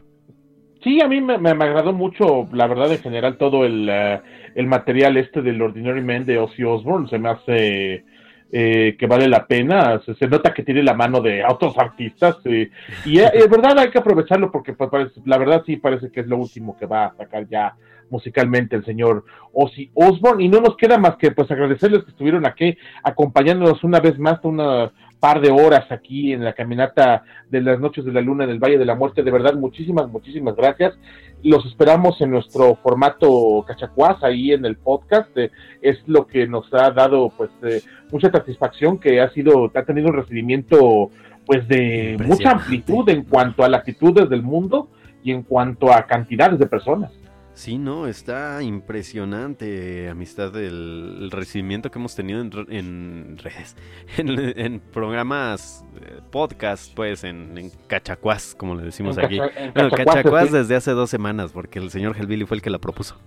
Sí, 0.84 1.02
a 1.02 1.08
mí 1.08 1.22
me, 1.22 1.36
agradó 1.50 1.94
mucho, 1.94 2.48
la 2.52 2.68
verdad, 2.68 2.92
en 2.92 3.00
general, 3.00 3.38
todo 3.38 3.66
el, 3.66 3.88
eh, 3.90 4.22
el 4.56 4.68
material 4.68 5.16
este 5.18 5.42
del 5.42 5.62
Ordinary 5.62 6.02
Man 6.02 6.26
de 6.26 6.40
Ozzy 6.40 6.64
Osbourne. 6.64 7.08
Se 7.08 7.18
me 7.18 7.30
hace 7.30 8.04
eh, 8.52 8.96
que 9.00 9.08
vale 9.08 9.28
la 9.28 9.48
pena. 9.48 10.02
Se, 10.20 10.28
nota 10.28 10.54
que 10.54 10.64
tiene 10.64 10.84
la 10.84 10.94
mano 10.94 11.22
de 11.22 11.44
otros 11.44 11.78
artistas. 11.78 12.38
Eh, 12.46 12.70
y 13.06 13.20
es 13.20 13.50
verdad, 13.50 13.80
hay 13.80 13.90
que 13.90 13.98
aprovecharlo 14.00 14.52
porque 14.52 14.74
pues, 14.74 15.12
la 15.26 15.38
verdad 15.38 15.64
sí 15.66 15.78
parece 15.78 16.12
que 16.12 16.20
es 16.20 16.28
lo 16.28 16.38
último 16.38 16.78
que 16.78 16.86
va 16.86 17.06
a 17.06 17.16
sacar 17.16 17.48
ya 17.48 17.76
musicalmente 18.10 18.76
el 18.76 18.86
señor 18.86 19.24
Ozzy 19.54 19.90
Osbourne. 19.94 20.44
Y 20.44 20.50
no 20.50 20.60
nos 20.60 20.76
queda 20.76 20.98
más 20.98 21.16
que 21.16 21.32
pues 21.32 21.50
agradecerles 21.50 22.04
que 22.04 22.12
estuvieron 22.12 22.46
aquí 22.46 22.78
acompañándonos 23.04 23.84
una 23.84 24.00
vez 24.00 24.20
más, 24.20 24.44
una 24.44 24.92
par 25.24 25.40
de 25.40 25.52
horas 25.52 25.90
aquí 25.90 26.34
en 26.34 26.44
la 26.44 26.52
caminata 26.52 27.24
de 27.50 27.62
las 27.62 27.80
noches 27.80 28.04
de 28.04 28.12
la 28.12 28.20
luna 28.20 28.44
en 28.44 28.50
el 28.50 28.60
Valle 28.60 28.78
de 28.78 28.84
la 28.84 28.94
Muerte. 28.94 29.24
De 29.24 29.32
verdad, 29.32 29.54
muchísimas, 29.54 30.10
muchísimas 30.10 30.54
gracias. 30.54 30.96
Los 31.42 31.66
esperamos 31.66 32.20
en 32.20 32.32
nuestro 32.32 32.76
formato 32.84 33.64
cachacuás 33.66 34.22
ahí 34.22 34.52
en 34.52 34.66
el 34.66 34.76
podcast. 34.76 35.30
Eh, 35.38 35.50
es 35.82 35.98
lo 36.08 36.28
que 36.28 36.46
nos 36.46 36.66
ha 36.74 36.92
dado 36.92 37.32
pues 37.38 37.52
eh, 37.64 37.82
mucha 38.12 38.30
satisfacción 38.32 39.00
que 39.00 39.22
ha 39.22 39.30
sido, 39.30 39.72
ha 39.74 39.84
tenido 39.84 40.10
un 40.10 40.16
recibimiento 40.16 41.10
pues 41.46 41.66
de 41.70 42.18
mucha 42.28 42.52
amplitud 42.52 43.08
en 43.08 43.24
cuanto 43.24 43.64
a 43.64 43.70
latitudes 43.70 44.30
del 44.30 44.44
mundo 44.44 44.90
y 45.24 45.32
en 45.32 45.44
cuanto 45.44 45.94
a 45.94 46.06
cantidades 46.06 46.60
de 46.60 46.66
personas. 46.66 47.14
Sí, 47.54 47.78
no, 47.78 48.08
está 48.08 48.64
impresionante, 48.64 50.10
amistad, 50.10 50.56
el, 50.58 51.30
recibimiento 51.32 51.92
que 51.92 52.00
hemos 52.00 52.16
tenido 52.16 52.42
en, 52.42 53.38
redes, 53.38 53.78
en, 54.18 54.80
programas, 54.80 55.86
eh, 56.02 56.20
podcast, 56.32 56.94
pues, 56.96 57.24
en, 57.24 57.72
Cachacuás, 57.88 58.56
como 58.56 58.76
le 58.76 58.84
decimos 58.84 59.20
aquí. 59.20 59.38
bueno, 59.38 59.92
Cachacuás 59.92 60.52
desde 60.52 60.76
hace 60.76 60.92
dos 60.92 61.12
semanas, 61.12 61.52
porque 61.52 61.78
el 61.78 61.92
señor 61.92 62.18
Helvili 62.18 62.46
fue 62.46 62.58
el 62.58 62.64
que 62.64 62.72
la 62.72 62.80
propuso. 62.80 63.20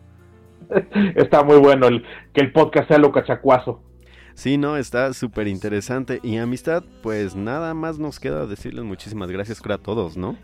está 1.15 1.43
muy 1.45 1.59
bueno 1.59 1.87
el, 1.87 2.05
que 2.33 2.41
el 2.41 2.53
podcast 2.53 2.89
sea 2.89 2.99
lo 2.99 3.13
cachacuazo. 3.13 3.83
Sí, 4.35 4.59
no, 4.59 4.77
está 4.77 5.13
súper 5.15 5.49
interesante. 5.49 6.21
Y 6.23 6.37
amistad, 6.37 6.85
pues 7.03 7.35
nada 7.35 7.73
más 7.75 7.99
nos 7.99 8.21
queda 8.21 8.47
decirles 8.47 8.85
muchísimas 8.85 9.31
gracias 9.31 9.63
a 9.65 9.79
todos, 9.79 10.17
¿no? 10.17 10.37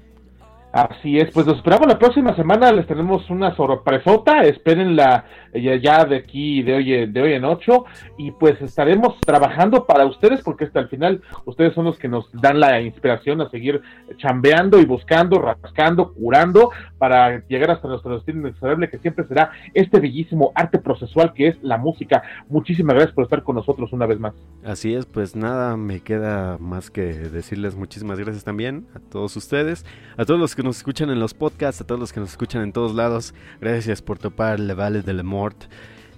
Así 0.73 1.19
es, 1.19 1.31
pues 1.33 1.47
nos 1.47 1.57
esperamos 1.57 1.87
la 1.87 1.99
próxima 1.99 2.35
semana, 2.35 2.73
les 2.73 2.87
tenemos 2.87 3.29
una 3.29 3.55
sorpresota, 3.55 4.41
espérenla 4.45 5.27
ya, 5.53 5.77
ya 5.77 6.05
de 6.07 6.17
aquí, 6.17 6.63
de 6.63 6.75
hoy, 6.75 7.07
de 7.07 7.21
hoy 7.21 7.35
en 7.35 7.45
ocho, 7.45 7.85
y 8.17 8.31
pues 8.31 8.59
estaremos 8.63 9.21
trabajando 9.21 9.85
para 9.85 10.07
ustedes, 10.07 10.41
porque 10.41 10.65
hasta 10.65 10.81
el 10.81 10.89
final 10.89 11.21
ustedes 11.45 11.75
son 11.75 11.85
los 11.85 11.99
que 11.99 12.09
nos 12.09 12.33
dan 12.33 12.59
la 12.59 12.81
inspiración 12.81 13.43
a 13.43 13.51
seguir 13.51 13.83
chambeando 14.17 14.81
y 14.81 14.87
buscando, 14.87 15.41
rascando, 15.41 16.15
curando, 16.15 16.71
para 16.97 17.47
llegar 17.49 17.73
hasta 17.73 17.89
nuestro 17.89 18.15
destino 18.15 18.41
inexorable, 18.41 18.89
que 18.89 18.97
siempre 18.99 19.27
será 19.27 19.51
este 19.75 20.01
bellísimo 20.01 20.53
arte 20.55 20.79
procesual 20.79 21.35
que 21.35 21.49
es 21.49 21.63
la 21.63 21.77
música. 21.77 22.23
Muchísimas 22.49 22.95
gracias 22.95 23.15
por 23.15 23.25
estar 23.25 23.43
con 23.43 23.57
nosotros 23.57 23.93
una 23.93 24.07
vez 24.07 24.19
más. 24.19 24.33
Así 24.65 24.95
es, 24.95 25.05
pues 25.05 25.37
nada, 25.37 25.77
me 25.77 26.01
queda 26.01 26.57
más 26.59 26.91
que 26.91 27.03
decirles 27.03 27.77
muchísimas 27.77 28.19
gracias 28.19 28.45
también 28.45 28.87
a 28.95 29.01
todos 29.01 29.37
ustedes, 29.37 29.85
a 30.17 30.25
todos 30.25 30.41
los 30.41 30.57
que 30.57 30.62
nos 30.63 30.79
escuchan 30.79 31.11
en 31.11 31.21
los 31.21 31.35
podcasts, 31.35 31.81
a 31.81 31.87
todos 31.87 32.01
los 32.01 32.13
que 32.13 32.21
nos 32.21 32.31
escuchan 32.31 32.63
en 32.63 32.73
todos 32.73 32.95
lados. 32.95 33.35
Gracias 33.61 34.03
por 34.03 34.19
topar 34.19 34.61
Le 34.61 34.75
Valle 34.75 35.03
de 35.03 35.13
la 35.13 35.23
Mort 35.23 35.65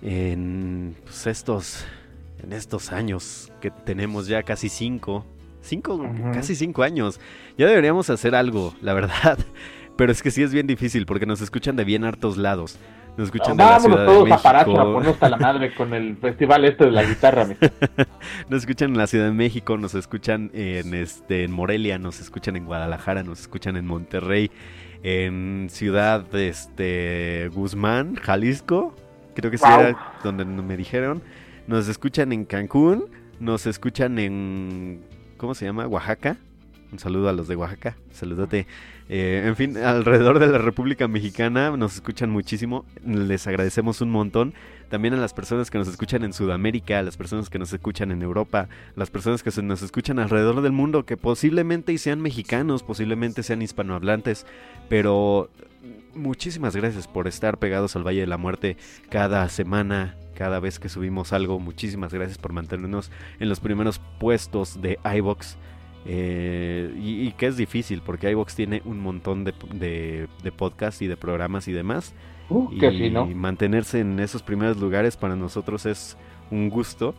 en 0.03 0.97
pues, 1.05 1.27
estos, 1.27 1.85
en 2.43 2.53
estos 2.53 2.93
años 2.93 3.53
que 3.61 3.71
tenemos 3.71 4.27
ya 4.27 4.43
casi 4.43 4.69
cinco. 4.69 5.25
Cinco, 5.63 6.07
casi 6.35 6.55
cinco 6.55 6.83
años. 6.83 7.19
Ya 7.57 7.67
deberíamos 7.67 8.11
hacer 8.11 8.35
algo, 8.35 8.75
la 8.83 8.93
verdad. 8.93 9.39
Pero 9.97 10.13
es 10.13 10.23
que 10.23 10.31
sí 10.31 10.43
es 10.43 10.53
bien 10.53 10.67
difícil 10.67 11.07
porque 11.07 11.25
nos 11.25 11.41
escuchan 11.41 11.77
de 11.77 11.85
bien 11.85 12.05
hartos 12.05 12.37
lados. 12.37 12.79
Nos 13.17 13.27
escuchan 13.27 13.57
de 13.57 13.65
la 13.65 13.81
Ciudad 13.81 14.07
todos 14.07 14.25
de 14.25 14.31
México. 14.31 14.49
a 14.49 14.65
ponernos 14.65 15.07
hasta 15.15 15.29
la 15.29 15.37
madre 15.37 15.75
con 15.75 15.95
el 15.95 16.17
festival 16.17 16.65
este 16.65 16.87
de 16.87 16.91
la 16.91 17.05
guitarra. 17.05 17.47
nos 18.49 18.61
escuchan 18.61 18.91
en 18.91 18.99
la 18.99 19.07
Ciudad 19.07 19.27
de 19.27 19.33
México, 19.33 19.77
nos 19.77 19.95
escuchan 19.95 20.51
en 20.53 20.95
este 20.95 21.45
en 21.45 21.53
Morelia, 21.53 21.99
nos 21.99 22.21
escuchan 22.21 22.57
en 22.57 22.65
Guadalajara, 22.65 23.23
nos 23.23 23.41
escuchan 23.41 23.77
en 23.77 23.87
Monterrey, 23.87 24.51
en 25.05 25.69
Ciudad 25.71 26.35
este 26.35 27.51
Guzmán, 27.55 28.17
Jalisco, 28.17 28.97
creo 29.35 29.51
que 29.51 29.59
sí 29.59 29.65
era 29.67 29.97
donde 30.25 30.45
me 30.45 30.77
dijeron. 30.77 31.23
Nos 31.67 31.89
escuchan 31.89 32.33
en 32.33 32.45
Cancún, 32.45 33.07
nos 33.39 33.67
escuchan 33.67 34.19
en 34.19 35.03
¿cómo 35.37 35.55
se 35.55 35.67
llama? 35.67 35.87
Oaxaca. 35.87 36.37
Un 36.91 36.99
saludo 36.99 37.29
a 37.29 37.33
los 37.33 37.49
de 37.49 37.57
Oaxaca. 37.57 37.97
Saludote. 38.13 38.67
Eh, 39.09 39.43
en 39.47 39.55
fin, 39.55 39.77
alrededor 39.77 40.39
de 40.39 40.47
la 40.47 40.59
República 40.59 41.09
Mexicana 41.09 41.77
nos 41.77 41.95
escuchan 41.95 42.31
muchísimo. 42.31 42.85
Les 43.05 43.47
agradecemos 43.47 44.01
un 44.01 44.11
montón. 44.11 44.55
También 44.89 45.15
a 45.15 45.19
las 45.19 45.35
personas 45.35 45.71
que 45.71 45.79
nos 45.79 45.89
escuchan 45.89 46.25
en 46.25 46.33
Sudamérica, 46.33 46.99
a 46.99 47.03
las 47.03 47.17
personas 47.17 47.51
que 47.51 47.59
nos 47.59 47.73
escuchan 47.73 48.11
en 48.13 48.23
Europa, 48.23 48.69
las 48.97 49.11
personas 49.11 49.43
que 49.43 49.51
nos 49.63 49.83
escuchan 49.83 50.19
alrededor 50.19 50.63
del 50.63 50.73
mundo, 50.73 51.05
que 51.05 51.17
posiblemente 51.17 51.97
sean 51.99 52.21
mexicanos, 52.21 52.83
posiblemente 52.83 53.43
sean 53.43 53.63
hispanohablantes, 53.63 54.47
pero 54.89 55.51
muchísimas 56.15 56.77
gracias 56.77 57.09
por 57.09 57.27
estar 57.27 57.59
pegados 57.59 57.97
al 57.97 58.07
Valle 58.07 58.21
de 58.21 58.27
la 58.27 58.37
Muerte 58.37 58.77
cada 59.11 59.49
semana, 59.49 60.17
cada 60.35 60.61
vez 60.61 60.79
que 60.79 60.89
subimos 60.89 61.33
algo. 61.33 61.59
Muchísimas 61.59 62.13
gracias 62.13 62.39
por 62.39 62.53
mantenernos 62.53 63.11
en 63.41 63.49
los 63.49 63.61
primeros 63.61 64.01
puestos 64.21 64.81
de 64.81 64.99
iBox. 65.05 65.57
Eh, 66.07 66.93
y, 66.99 67.33
que 67.33 67.47
es 67.47 67.57
difícil 67.57 68.03
porque 68.05 68.31
iVox 68.31 68.55
tiene 68.55 68.83
un 68.85 69.01
montón 69.01 69.45
de, 69.45 69.55
de, 70.43 70.53
podcasts 70.53 71.01
y 71.03 71.07
de 71.07 71.17
programas 71.17 71.67
y 71.69 71.73
demás. 71.73 72.15
Uh, 72.51 72.71
y, 72.73 73.11
mantenerse 73.35 74.01
en 74.01 74.21
esos 74.21 74.43
primeros 74.43 74.77
lugares 74.77 75.17
para 75.17 75.35
nosotros 75.35 75.87
es 75.87 76.19
un 76.51 76.69
gusto. 76.69 77.15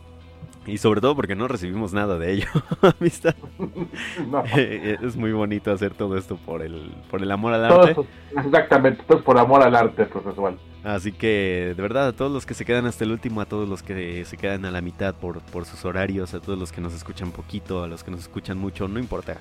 Y 0.66 0.78
sobre 0.78 1.00
todo 1.00 1.14
porque 1.14 1.36
no 1.36 1.46
recibimos 1.46 1.92
nada 1.92 2.18
de 2.18 2.32
ello, 2.32 2.48
amistad. 3.00 3.34
Eh, 4.56 4.96
es 5.02 5.16
muy 5.16 5.32
bonito 5.32 5.72
hacer 5.72 5.94
todo 5.94 6.16
esto 6.16 6.36
por 6.36 6.62
el, 6.62 6.92
por 7.10 7.22
el 7.22 7.30
amor 7.30 7.52
al 7.54 7.64
arte. 7.64 7.96
exactamente, 8.36 9.02
todo 9.06 9.18
es 9.18 9.24
por 9.24 9.38
amor 9.38 9.62
al 9.62 9.74
arte 9.74 10.06
profesional. 10.06 10.58
Así 10.86 11.10
que, 11.10 11.74
de 11.76 11.82
verdad, 11.82 12.06
a 12.06 12.12
todos 12.12 12.30
los 12.30 12.46
que 12.46 12.54
se 12.54 12.64
quedan 12.64 12.86
hasta 12.86 13.02
el 13.02 13.10
último, 13.10 13.40
a 13.40 13.44
todos 13.44 13.68
los 13.68 13.82
que 13.82 14.24
se 14.24 14.36
quedan 14.36 14.64
a 14.66 14.70
la 14.70 14.80
mitad 14.80 15.16
por, 15.16 15.40
por 15.40 15.64
sus 15.64 15.84
horarios, 15.84 16.32
a 16.32 16.38
todos 16.38 16.56
los 16.56 16.70
que 16.70 16.80
nos 16.80 16.94
escuchan 16.94 17.32
poquito, 17.32 17.82
a 17.82 17.88
los 17.88 18.04
que 18.04 18.12
nos 18.12 18.20
escuchan 18.20 18.56
mucho, 18.56 18.86
no 18.86 19.00
importa 19.00 19.38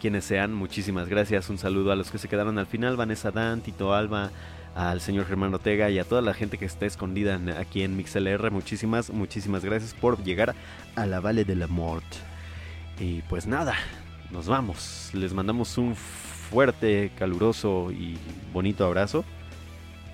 quiénes 0.00 0.24
sean, 0.24 0.52
muchísimas 0.52 1.08
gracias. 1.08 1.48
Un 1.48 1.58
saludo 1.58 1.92
a 1.92 1.96
los 1.96 2.10
que 2.10 2.18
se 2.18 2.26
quedaron 2.26 2.58
al 2.58 2.66
final, 2.66 2.96
Vanessa 2.96 3.30
Dan, 3.30 3.60
Tito 3.60 3.94
Alba, 3.94 4.32
al 4.74 5.00
señor 5.00 5.26
Germán 5.26 5.54
Ortega 5.54 5.90
y 5.90 6.00
a 6.00 6.04
toda 6.04 6.22
la 6.22 6.34
gente 6.34 6.58
que 6.58 6.64
está 6.64 6.86
escondida 6.86 7.38
aquí 7.56 7.84
en 7.84 7.96
MixLR. 7.96 8.50
Muchísimas, 8.50 9.10
muchísimas 9.10 9.64
gracias 9.64 9.94
por 9.94 10.20
llegar 10.24 10.56
a 10.96 11.06
la 11.06 11.20
Valle 11.20 11.44
de 11.44 11.54
la 11.54 11.68
Mort. 11.68 12.04
Y 12.98 13.22
pues 13.28 13.46
nada, 13.46 13.76
nos 14.32 14.48
vamos. 14.48 15.10
Les 15.12 15.32
mandamos 15.34 15.78
un 15.78 15.94
fuerte, 15.94 17.12
caluroso 17.16 17.92
y 17.92 18.18
bonito 18.52 18.84
abrazo. 18.84 19.24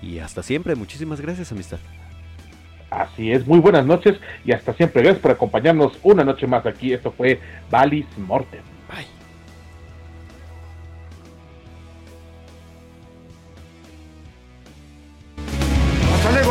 Y 0.01 0.19
hasta 0.19 0.43
siempre, 0.43 0.75
muchísimas 0.75 1.21
gracias, 1.21 1.51
amistad. 1.51 1.79
Así 2.89 3.31
es, 3.31 3.45
muy 3.45 3.59
buenas 3.59 3.85
noches 3.85 4.17
y 4.45 4.53
hasta 4.53 4.73
siempre. 4.73 5.01
Gracias 5.01 5.21
por 5.21 5.31
acompañarnos 5.31 5.93
una 6.03 6.23
noche 6.23 6.47
más 6.47 6.65
aquí. 6.65 6.93
Esto 6.93 7.11
fue 7.11 7.39
Valis 7.69 8.05
Mortem. 8.17 8.61
Bye. 8.89 9.17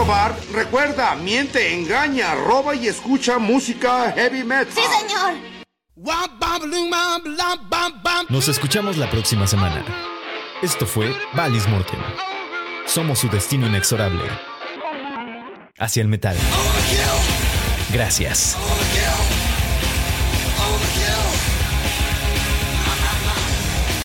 Bart. 0.07 0.39
Recuerda, 0.53 1.17
miente, 1.17 1.75
engaña, 1.75 2.35
roba 2.35 2.75
y 2.75 2.87
escucha 2.87 3.39
música 3.39 4.13
heavy 4.13 4.45
metal. 4.45 4.73
¡Sí, 4.73 4.83
señor! 5.01 5.35
Nos 8.29 8.49
escuchamos 8.49 8.97
la 8.97 9.11
próxima 9.11 9.47
semana. 9.47 9.85
Esto 10.63 10.87
fue 10.87 11.13
Valis 11.35 11.67
Mortem. 11.69 12.01
Somos 12.87 13.19
su 13.19 13.29
destino 13.29 13.67
inexorable. 13.67 14.23
Hacia 15.79 16.03
el 16.03 16.09
metal. 16.09 16.37
Gracias. 17.93 18.57